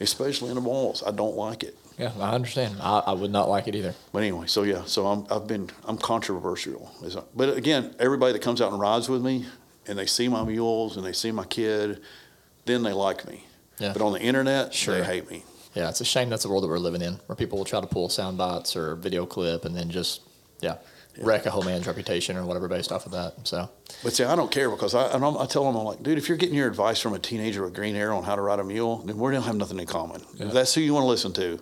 [0.00, 1.02] especially in the balls.
[1.06, 1.76] I don't like it.
[1.98, 2.76] Yeah, I understand.
[2.80, 3.94] I, I would not like it either.
[4.12, 6.90] But anyway, so yeah, so I'm, I've been I'm controversial.
[7.36, 9.46] But again, everybody that comes out and rides with me,
[9.86, 12.00] and they see my mules and they see my kid,
[12.64, 13.44] then they like me.
[13.78, 13.92] Yeah.
[13.92, 14.98] But on the internet, Sure.
[14.98, 15.44] they hate me.
[15.74, 17.80] Yeah, it's a shame that's the world that we're living in, where people will try
[17.80, 20.22] to pull sound bites or video clip and then just,
[20.60, 20.76] yeah,
[21.18, 23.46] wreck a whole man's reputation or whatever based off of that.
[23.46, 23.68] So,
[24.02, 26.18] But see, I don't care because I, and I'm, I tell them, I'm like, dude,
[26.18, 28.58] if you're getting your advice from a teenager with green hair on how to ride
[28.58, 30.22] a mule, then we don't have nothing in common.
[30.34, 30.46] Yeah.
[30.46, 31.60] If that's who you want to listen to,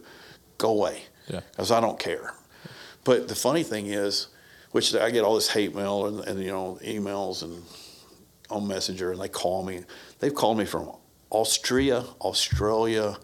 [0.59, 1.03] go away.
[1.29, 1.41] Yeah.
[1.51, 2.35] Because I don't care.
[3.05, 4.29] But the funny thing is,
[4.73, 7.63] which I get all this hate mail and, and you know emails and
[8.51, 9.85] on Messenger, and they call me.
[10.21, 10.93] They've called me from
[11.31, 13.17] Austria, Australia,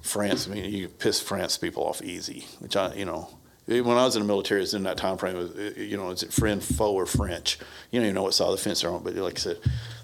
[0.00, 0.48] France.
[0.48, 2.46] I mean, you piss France people off easy.
[2.58, 3.28] Which I, you know,
[3.68, 5.36] Eh, when I was in the military, it's in that time frame.
[5.36, 7.58] Was, eh, you know, is it friend, foe, or French?
[7.90, 9.02] You don't even know what side of the fence they're on.
[9.02, 9.58] But like I said,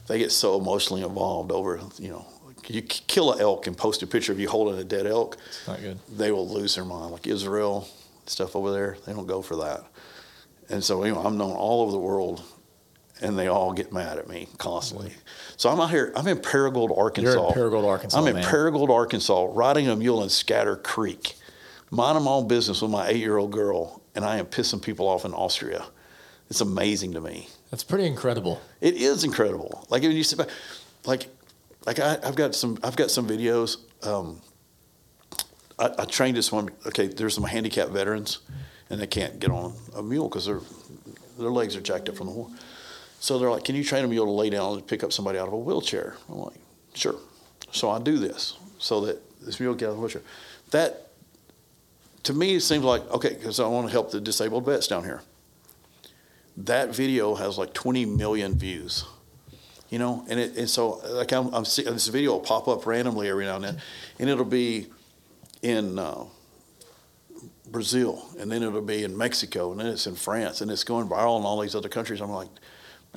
[0.07, 2.27] they get so emotionally involved over, you know,
[2.67, 5.67] you kill an elk and post a picture of you holding a dead elk, it's
[5.67, 5.99] not good.
[6.15, 7.13] they will lose their mind.
[7.13, 7.89] Like Israel,
[8.27, 9.85] stuff over there, they don't go for that.
[10.69, 12.43] And so, you know, I'm known all over the world,
[13.23, 15.15] and they all get mad at me constantly.
[15.57, 16.13] So I'm out here.
[16.15, 17.33] I'm in Paragould, Arkansas.
[17.33, 18.45] You're in Paragould, Arkansas, I'm in man.
[18.45, 21.37] Paragould, Arkansas, riding a mule in Scatter Creek,
[21.90, 25.32] minding my own business with my eight-year-old girl, and I am pissing people off in
[25.32, 25.86] Austria.
[26.51, 27.48] It's amazing to me.
[27.70, 28.60] That's pretty incredible.
[28.81, 29.86] It is incredible.
[29.90, 30.48] Like when you sit back,
[31.05, 31.28] like,
[31.86, 33.77] like I, I've got some, I've got some videos.
[34.06, 34.40] Um,
[35.78, 36.70] I, I trained this one.
[36.86, 38.39] Okay, there's some handicapped veterans,
[38.90, 40.60] and they can't get on a mule because their
[41.39, 42.48] their legs are jacked up from the war.
[43.20, 45.39] So they're like, "Can you train a mule to lay down and pick up somebody
[45.39, 46.60] out of a wheelchair?" I'm like,
[46.94, 47.16] "Sure."
[47.73, 50.23] So I do this so that this mule gets out of the wheelchair.
[50.70, 51.08] That
[52.29, 55.03] to me it seems like okay because I want to help the disabled vets down
[55.03, 55.23] here.
[56.59, 59.07] That video has like 20 million views
[59.89, 63.29] you know and it and so like i'm, I'm this video will pop up randomly
[63.29, 63.81] every now and then
[64.19, 64.89] and it'll be
[65.63, 66.25] in uh,
[67.67, 71.09] brazil and then it'll be in mexico and then it's in france and it's going
[71.09, 72.49] viral in all these other countries i'm like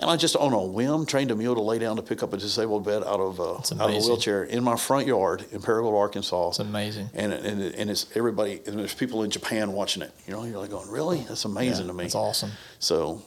[0.02, 2.34] man i just on a whim trained a mule to lay down to pick up
[2.34, 5.62] a disabled vet out of, uh, out of a wheelchair in my front yard in
[5.62, 7.10] Paragould, arkansas It's amazing.
[7.14, 10.44] and, and, it- and it's everybody and there's people in japan watching it you know
[10.44, 12.52] you're like going really that's amazing Yeah, to me That's awesome.
[12.80, 13.22] so,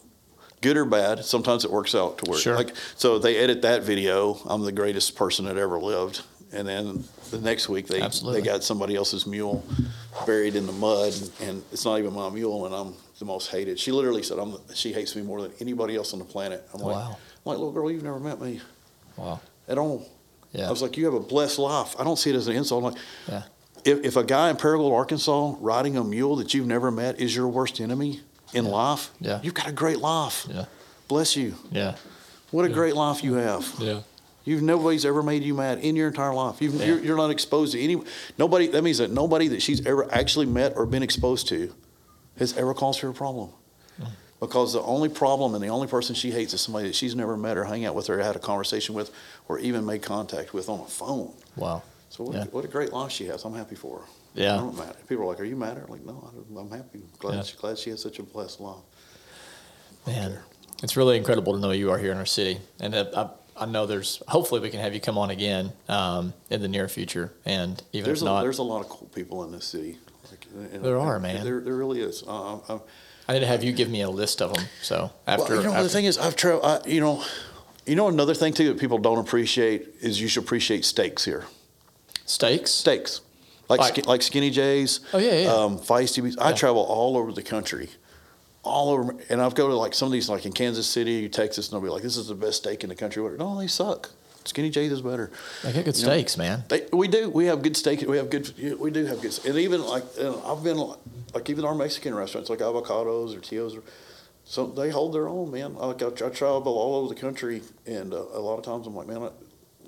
[0.60, 2.56] good or bad, sometimes it works out to where, Sure.
[2.56, 4.38] like, so they edit that video.
[4.46, 6.22] I'm the greatest person that ever lived,
[6.54, 8.40] and then the next week they Absolutely.
[8.40, 9.62] they got somebody else's mule
[10.24, 12.94] buried in the mud, and it's not even my mule, and I'm
[13.24, 13.78] the most hated.
[13.78, 16.66] She literally said, "I'm." She hates me more than anybody else on the planet.
[16.74, 17.10] I'm oh, like, Wow.
[17.12, 18.60] I'm like, little girl, you've never met me
[19.16, 19.40] Wow.
[19.68, 20.06] at all.
[20.52, 20.68] Yeah.
[20.68, 21.94] I was like, you have a blessed life.
[21.98, 22.84] I don't see it as an insult.
[22.84, 23.42] I'm like, Yeah.
[23.84, 27.34] if, if a guy in Paragould, Arkansas, riding a mule that you've never met is
[27.34, 28.20] your worst enemy
[28.52, 29.40] in life, Yeah.
[29.42, 30.46] you've got a great life.
[30.48, 30.66] Yeah.
[31.08, 31.54] Bless you.
[31.70, 31.96] Yeah.
[32.50, 33.74] What a great life you have.
[33.78, 34.00] Yeah.
[34.44, 36.60] You've nobody's ever made you mad in your entire life.
[36.60, 36.86] You've, Yeah.
[36.86, 38.00] you're, you're not exposed to any
[38.38, 38.68] nobody.
[38.68, 41.72] That means that nobody that she's ever actually met or been exposed to
[42.38, 43.50] has ever caused her a problem.
[44.40, 47.34] Because the only problem and the only person she hates is somebody that she's never
[47.36, 49.10] met or hung out with or had a conversation with
[49.48, 51.32] or even made contact with on a phone.
[51.56, 51.82] Wow.
[52.10, 52.42] So what, Yeah.
[52.42, 53.44] a, what a great life she has.
[53.44, 54.04] I'm happy for her.
[54.34, 54.60] Yeah.
[54.60, 54.96] I'm mad.
[55.08, 55.84] People are like, "Are you mad?" at her?
[55.84, 57.00] I'm like, no, I- I'm happy.
[57.20, 57.42] Glad, Yeah.
[57.42, 58.82] she, glad she has such a blessed life.
[60.06, 60.36] Man,
[60.82, 63.66] it's really incredible to know you are here in our city, and uh, I, I
[63.66, 64.22] know there's.
[64.28, 68.04] Hopefully, we can have you come on again um, in the near future, and even
[68.06, 69.98] There's if a, not, there's a lot of cool people in this city.
[70.54, 71.44] There are, man.
[71.44, 72.22] There, there really is.
[72.26, 72.80] Uh, I,
[73.28, 74.64] I need to have you give me a list of them.
[74.82, 76.34] So after, well, you know, after the thing is, I've.
[76.44, 77.24] I, you know,
[77.86, 81.44] you know, another thing too that people don't appreciate is you should appreciate steaks here.
[82.26, 83.20] steaks, Steaks,
[83.68, 85.00] like Like- like, like Skinny J's.
[85.12, 85.52] Oh, yeah, yeah.
[85.52, 86.34] Um, Feisty.
[86.40, 86.54] I Yeah.
[86.56, 87.88] travel all over the country,
[88.62, 91.68] all over, and I've go to like some of these, like in Kansas City, Texas,
[91.68, 94.10] and they'll be like, "This is the best steak in the country." No, they suck.
[94.44, 95.30] Skinny J's is better.
[95.62, 96.64] they get good You know, steaks, man.
[96.68, 97.30] They, we do.
[97.30, 98.02] We have good steak.
[98.02, 98.52] We have good.
[98.78, 99.38] We do have good.
[99.46, 100.78] And even like you know, I've been
[101.34, 103.82] like even our Mexican restaurants like avocados or tios, or,
[104.44, 105.50] so they hold their own.
[105.50, 108.86] Man, like I, I travel all over the country, and uh, a lot of times
[108.86, 109.30] I'm like, man, I,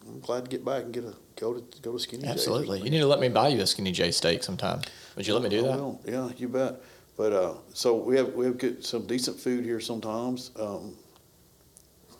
[0.08, 2.30] I'm glad to get back and get a go to go to Skinny J's.
[2.30, 4.80] Absolutely, you need to let me buy you a skinny J steak sometime.
[5.16, 5.98] Would you let me do that?
[6.06, 6.80] Yeah, you bet.
[7.16, 10.50] But uh, so we have we have good, some decent food here sometimes.
[10.58, 10.96] Um,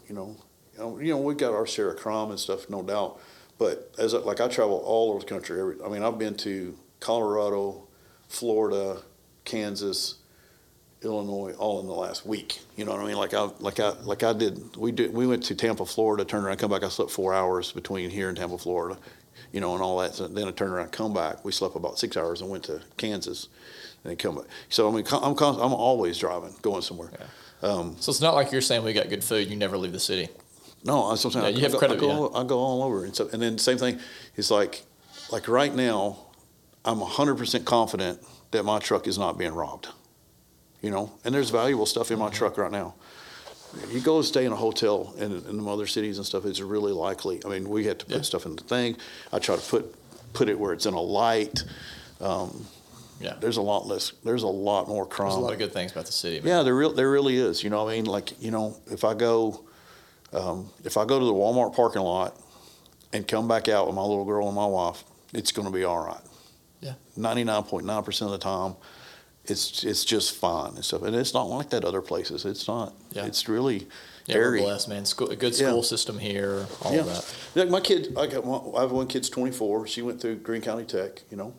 [0.09, 0.37] you know,
[0.77, 3.21] you know, you know, we got our share of crime and stuff, no doubt.
[3.59, 5.61] But as I, like I travel all over the country.
[5.61, 7.87] Every, I mean, I've been to Colorado,
[8.29, 9.03] Florida,
[9.45, 10.17] Kansas,
[11.03, 12.61] Illinois, all in the last week.
[12.77, 13.17] You know what I mean?
[13.17, 14.77] Like I like I like I did.
[14.77, 15.13] We did.
[15.15, 16.25] We went to Tampa, Florida.
[16.25, 16.83] Turned around, come back.
[16.83, 18.99] I slept four hours between here and Tampa, Florida.
[19.53, 20.15] You know, and all that.
[20.15, 21.45] So then I turned around, come back.
[21.45, 23.49] We slept about six hours and went to Kansas,
[24.03, 24.47] and then come back.
[24.69, 27.11] So I mean, I'm I'm always driving, going somewhere.
[27.63, 29.49] Um, So it's not like you're saying we got good food.
[29.49, 30.29] You never leave the city.
[30.87, 31.55] No, that's what I'm saying.
[31.57, 33.43] Yeah, you I have go, credit, I go, I go all over, and so and
[33.43, 33.99] then same thing.
[34.37, 34.85] It's like,
[35.31, 36.19] like right now,
[36.85, 38.21] I'm 100 percent confident
[38.53, 39.89] that my truck is not being robbed.
[40.83, 42.95] You know, and there's valuable stuff in my truck right now.
[43.91, 46.45] You go stay in a hotel in, in the other cities and stuff.
[46.47, 47.43] It's really likely.
[47.45, 48.23] I mean, we had to put Yeah.
[48.23, 48.97] stuff in the thing.
[49.33, 49.95] I try to put
[50.33, 51.65] put it where it's in a light.
[52.21, 52.67] Um,
[53.21, 54.13] Yeah, there's a lot less.
[54.25, 55.29] There's a lot more crime.
[55.31, 56.39] there's a lot of good things about the city.
[56.41, 56.49] Man.
[56.49, 57.65] Yeah, there real there really is.
[57.65, 59.65] You know, what I mean, like you know, if I go,
[60.33, 62.39] um, if I go to the Walmart parking lot
[63.13, 65.85] and come back out with my little girl and my wife, it's going to be
[65.85, 66.21] all right.
[66.81, 66.95] Yeah.
[67.17, 68.75] Ninety nine point nine percent of the time,
[69.47, 71.03] it's it's just fine and stuff.
[71.03, 72.45] And it's not like that other places.
[72.45, 72.95] It's not.
[73.13, 73.25] Yeah.
[73.27, 73.87] It's really
[74.27, 74.61] Yeah, airy.
[74.61, 75.05] blessed, man.
[75.07, 75.69] School, a good Yeah.
[75.69, 76.67] school system here.
[76.83, 77.01] All Yeah.
[77.01, 77.35] of that.
[77.55, 79.87] Like my kid, I got one, I have one kid's twenty four.
[79.87, 81.23] She went through Greene County Tech.
[81.31, 81.55] You know,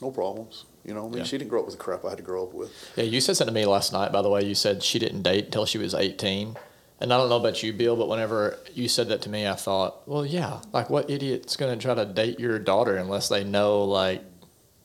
[0.00, 0.64] no problems.
[0.84, 1.24] You know, I mean, Yeah.
[1.24, 2.72] she didn't grow up with the crap I had to grow up with.
[2.96, 4.42] Yeah, you said something to me last night, by the way.
[4.44, 6.56] You said she didn't date until she was 18.
[7.02, 9.54] And I don't know about you, Bill, but whenever you said that to me, I
[9.54, 13.42] thought, well, yeah, like what idiot's going to try to date your daughter unless they
[13.42, 14.22] know, like,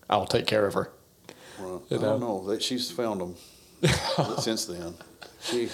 [0.10, 0.92] I'll take care of her?
[1.60, 1.80] Right.
[1.90, 2.42] You I don't know?
[2.42, 2.58] know.
[2.60, 3.36] She's found them
[4.40, 4.96] since then.
[5.42, 5.70] She,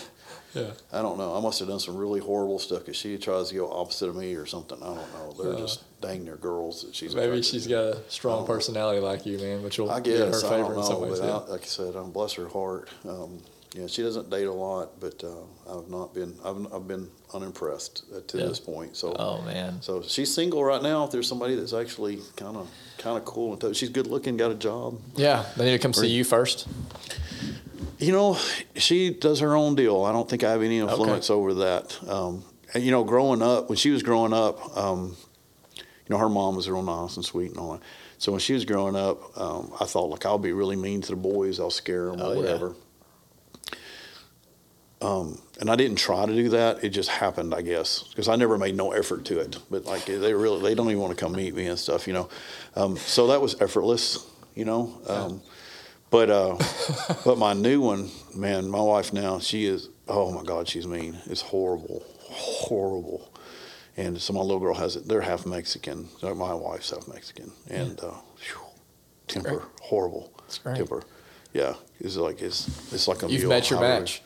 [0.53, 0.71] Yeah.
[0.91, 1.35] I don't know.
[1.35, 4.15] I must have done some really horrible stuff because she tries to go opposite of
[4.17, 4.77] me or something.
[4.83, 5.35] I don't know.
[5.41, 7.15] They're Uh, just dang near girls that she's.
[7.15, 7.69] Maybe attracted she's to.
[7.69, 8.45] got a strong Oh.
[8.45, 10.83] personality like you, man, which will I be in her guess I favor don't in
[10.83, 11.19] some ways.
[11.21, 11.37] But yeah.
[11.37, 12.89] I, like I said, um, bless her heart.
[13.07, 13.39] Um,
[13.73, 15.29] Yeah, she doesn't date a lot, but uh,
[15.67, 16.35] I've not been.
[16.45, 18.45] I've, I've been unimpressed to Yeah.
[18.45, 18.95] this point.
[18.95, 19.81] So, Oh man.
[19.81, 21.05] so she's single right now.
[21.05, 22.69] If there's somebody that's actually kind of
[22.99, 24.99] kind of cool and tough, she's good looking, got a job.
[25.15, 26.67] Yeah, they need to come see you first.
[27.97, 28.37] You know,
[28.75, 30.03] she does her own deal.
[30.03, 31.97] I don't think I have any influence over that.
[32.07, 32.43] Um,
[32.73, 35.15] and, you know, growing up, when she was growing up, um,
[35.77, 37.81] you know, her mom was real nice and sweet and all that.
[38.17, 41.09] So when she was growing up, um, I thought, like, I'll be really mean to
[41.11, 41.59] the boys.
[41.59, 42.51] I'll scare them Oh, or yeah.
[45.03, 46.83] Um, and I didn't try to do that.
[46.83, 49.57] It just happened, I guess, because I never made no effort to it.
[49.69, 52.13] But like, they really, they don't even want to come meet me and stuff, you
[52.13, 52.29] know.
[52.75, 54.25] Um, so that was effortless,
[54.55, 54.93] you know.
[55.07, 55.41] Um,
[56.09, 56.57] but uh,
[57.25, 59.89] but my new one, man, my wife now, she is.
[60.07, 61.17] Oh my God, she's mean.
[61.25, 63.29] It's horrible, horrible.
[63.97, 65.07] And so my little girl has it.
[65.07, 66.07] They're half Mexican.
[66.21, 68.59] My wife's half Mexican, and uh, phew,
[69.27, 70.31] temper horrible.
[70.63, 70.77] Great.
[70.77, 71.03] Temper,
[71.53, 71.73] yeah.
[71.99, 73.49] It's like it's it's like a You've mule.
[73.49, 74.21] met your really- match.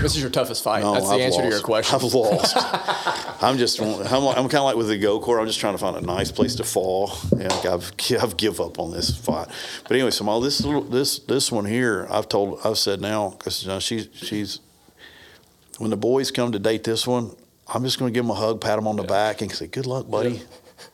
[0.00, 0.82] This is your toughest fight.
[0.82, 1.94] no, That's the I've answer to your question.
[1.94, 2.56] I've lost.
[3.42, 5.40] I'm just, I'm, I'm kind of like with the go kart.
[5.40, 7.12] I'm just trying to find a nice place to fall.
[7.36, 9.48] Yeah, like I've, I've give up on this fight.
[9.82, 13.30] But anyway, so my this little, this this one here, I've told, I've said now
[13.30, 14.60] because you know, she's she's
[15.78, 17.34] when the boys come to date this one,
[17.72, 19.66] I'm just going to give them a hug, pat them on the back, and say,
[19.66, 20.42] "Good luck, buddy.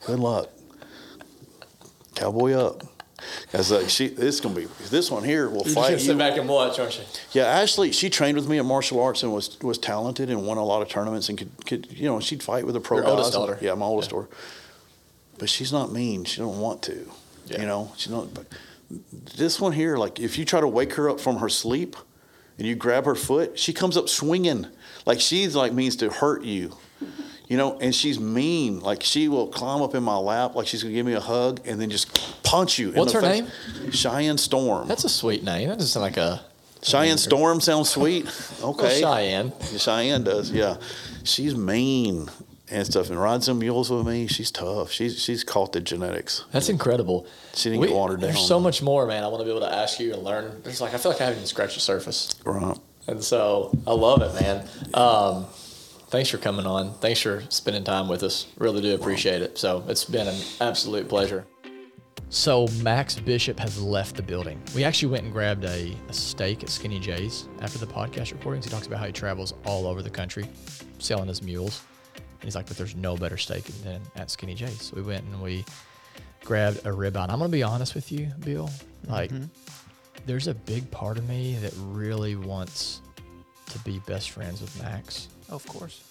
[0.05, 0.49] Good luck.
[2.15, 2.83] Cowboy up."
[3.43, 5.93] Because like uh, she, this gonna be this one here will You're just fight gonna
[5.93, 5.99] you.
[5.99, 7.03] sit back and watch, aren't you?
[7.31, 10.57] Yeah, Ashley, she trained with me at martial arts and was was talented and won
[10.57, 13.07] a lot of tournaments and could, could you know she'd fight with a pro Your
[13.07, 13.57] oldest daughter.
[13.61, 14.17] Yeah, my oldest Yeah.
[14.19, 14.29] daughter.
[15.37, 16.25] But she's not mean.
[16.25, 17.09] She don't want to.
[17.47, 17.61] Yeah.
[17.61, 18.33] You know, she's not.
[18.33, 18.45] But
[19.37, 21.95] this one here, like if you try to wake her up from her sleep,
[22.57, 24.67] and you grab her foot, she comes up swinging,
[25.05, 26.75] like she's like means to hurt you.
[27.49, 28.79] You know, and she's mean.
[28.79, 31.59] Like she will climb up in my lap, like she's gonna give me a hug,
[31.65, 32.07] and then just
[32.43, 32.89] punch you.
[32.91, 33.43] in What's her face.
[33.91, 34.87] Cheyenne Storm.
[34.87, 35.67] That's a sweet name.
[35.67, 36.41] That doesn't sound like a
[36.83, 38.25] Cheyenne Storm sounds sweet.
[38.61, 39.01] Well, Okay.
[39.01, 39.51] Cheyenne.
[39.77, 40.77] Cheyenne does, yeah.
[41.25, 42.29] She's mean
[42.71, 44.27] and stuff and rides some mules with me.
[44.27, 44.91] She's tough.
[44.91, 46.45] She's she's caught the genetics.
[46.51, 47.25] That's incredible.
[47.55, 48.29] She didn't get watered down.
[48.33, 49.23] There's so much more, man.
[49.23, 50.61] I want to be able to ask you and learn.
[50.63, 52.77] There's like I feel like I haven't even scratched the surface, Right.
[53.07, 54.67] and so I love it, man.
[54.93, 55.47] Um,
[56.09, 56.93] thanks for coming on.
[56.95, 58.47] Thanks for spending time with us.
[58.57, 59.57] Really do appreciate it.
[59.57, 61.45] So it's been an absolute pleasure.
[62.31, 64.61] So Max Bishop has left the building.
[64.75, 68.65] We actually went and grabbed a, a steak at Skinny J's after the podcast recordings.
[68.65, 70.47] He talks about how he travels all over the country
[70.99, 71.81] selling his mules.
[72.15, 74.83] And he's like, but there's no better steak than at Skinny J's.
[74.83, 75.65] So we went and we
[76.45, 77.23] grabbed a ribeye.
[77.23, 78.69] And I'm gonna be honest with you, Bill.
[79.07, 79.45] Like, mm-hmm.
[80.25, 83.01] there's a big part of me that really wants
[83.71, 85.29] to be best friends with Max.
[85.49, 86.03] Of course.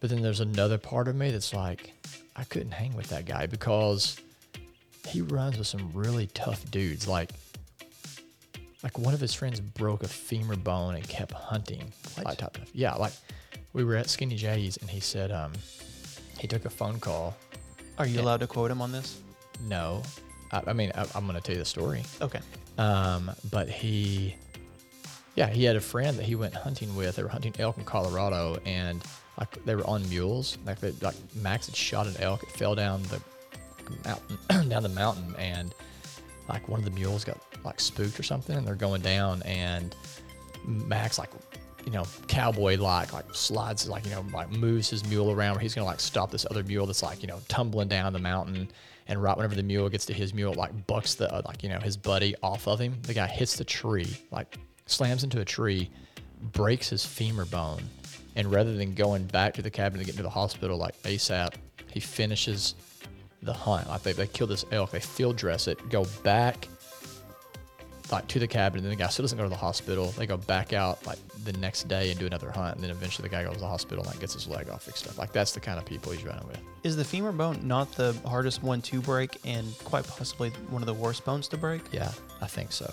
[0.00, 1.92] But then there's another part of me that's like,
[2.36, 4.16] I couldn't hang with that guy because
[5.08, 7.08] he runs with some really tough dudes.
[7.08, 7.30] Like,
[8.82, 11.92] like one of his friends broke a femur bone and kept hunting.
[12.14, 12.26] What?
[12.26, 13.12] Like, top- yeah, like
[13.72, 15.52] we were at Skinny J's and he said, um,
[16.38, 17.34] he took a phone call.
[17.98, 19.20] Are you allowed to quote him on this?
[19.62, 20.02] No,
[20.52, 22.02] I, I mean, I, I'm going to tell you the story.
[22.20, 22.40] Okay.
[22.76, 24.36] Um, but he,
[25.36, 27.16] yeah, he had a friend that he went hunting with.
[27.16, 29.04] They were hunting elk in Colorado, and
[29.38, 30.56] like they were on mules.
[30.64, 32.42] Like they, like Max had shot an elk.
[32.42, 33.20] It fell down the
[34.04, 34.38] mountain,
[34.70, 35.74] down the mountain, and
[36.48, 39.94] like one of the mules got like spooked or something, and they're going down, and
[40.64, 41.30] Max like.
[41.84, 45.60] You know, cowboy like like slides like you know like moves his mule around where
[45.60, 48.68] he's gonna like stop this other mule that's like you know tumbling down the mountain,
[49.06, 51.68] and right whenever the mule gets to his mule, like bucks the uh, like you
[51.68, 52.96] know his buddy off of him.
[53.02, 55.90] The guy hits the tree, like slams into a tree,
[56.52, 57.82] breaks his femur bone,
[58.34, 61.54] and rather than going back to the cabin to get to the hospital like ASAP,
[61.92, 62.74] he finishes
[63.42, 63.88] the hunt.
[63.88, 66.68] Like they, they kill this elk, they field dress it, go back
[68.12, 70.06] like to the cabin, and then the guy still doesn't go to the hospital.
[70.12, 73.28] They go back out like the next day and do another hunt, and then eventually
[73.28, 75.18] the guy goes to the hospital and like gets his leg off fixed up.
[75.18, 76.60] Like that's the kind of people he's running with.
[76.84, 80.86] Is the femur bone not the hardest one to break and quite possibly one of
[80.86, 81.82] the worst bones to break?
[81.92, 82.92] Yeah, I think so.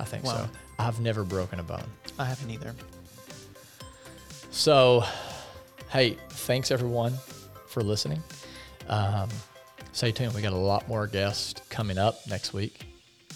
[0.00, 0.48] I think so.
[0.78, 1.84] I've never broken a bone.
[2.18, 2.74] I haven't either.
[4.50, 5.04] So,
[5.90, 7.14] hey, thanks everyone
[7.68, 8.22] for listening.
[8.88, 9.28] Um,
[9.92, 10.34] stay tuned.
[10.34, 12.86] We got a lot more guests coming up next week.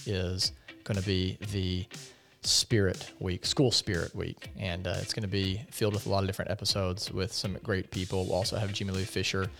[0.07, 0.53] Is
[0.85, 1.85] going to be the
[2.43, 6.23] Spirit Week, School Spirit Week, and uh, it's going to be filled with a lot
[6.23, 8.25] of different episodes with some great people.
[8.27, 9.51] We'll also have Jimmy Lee Fisher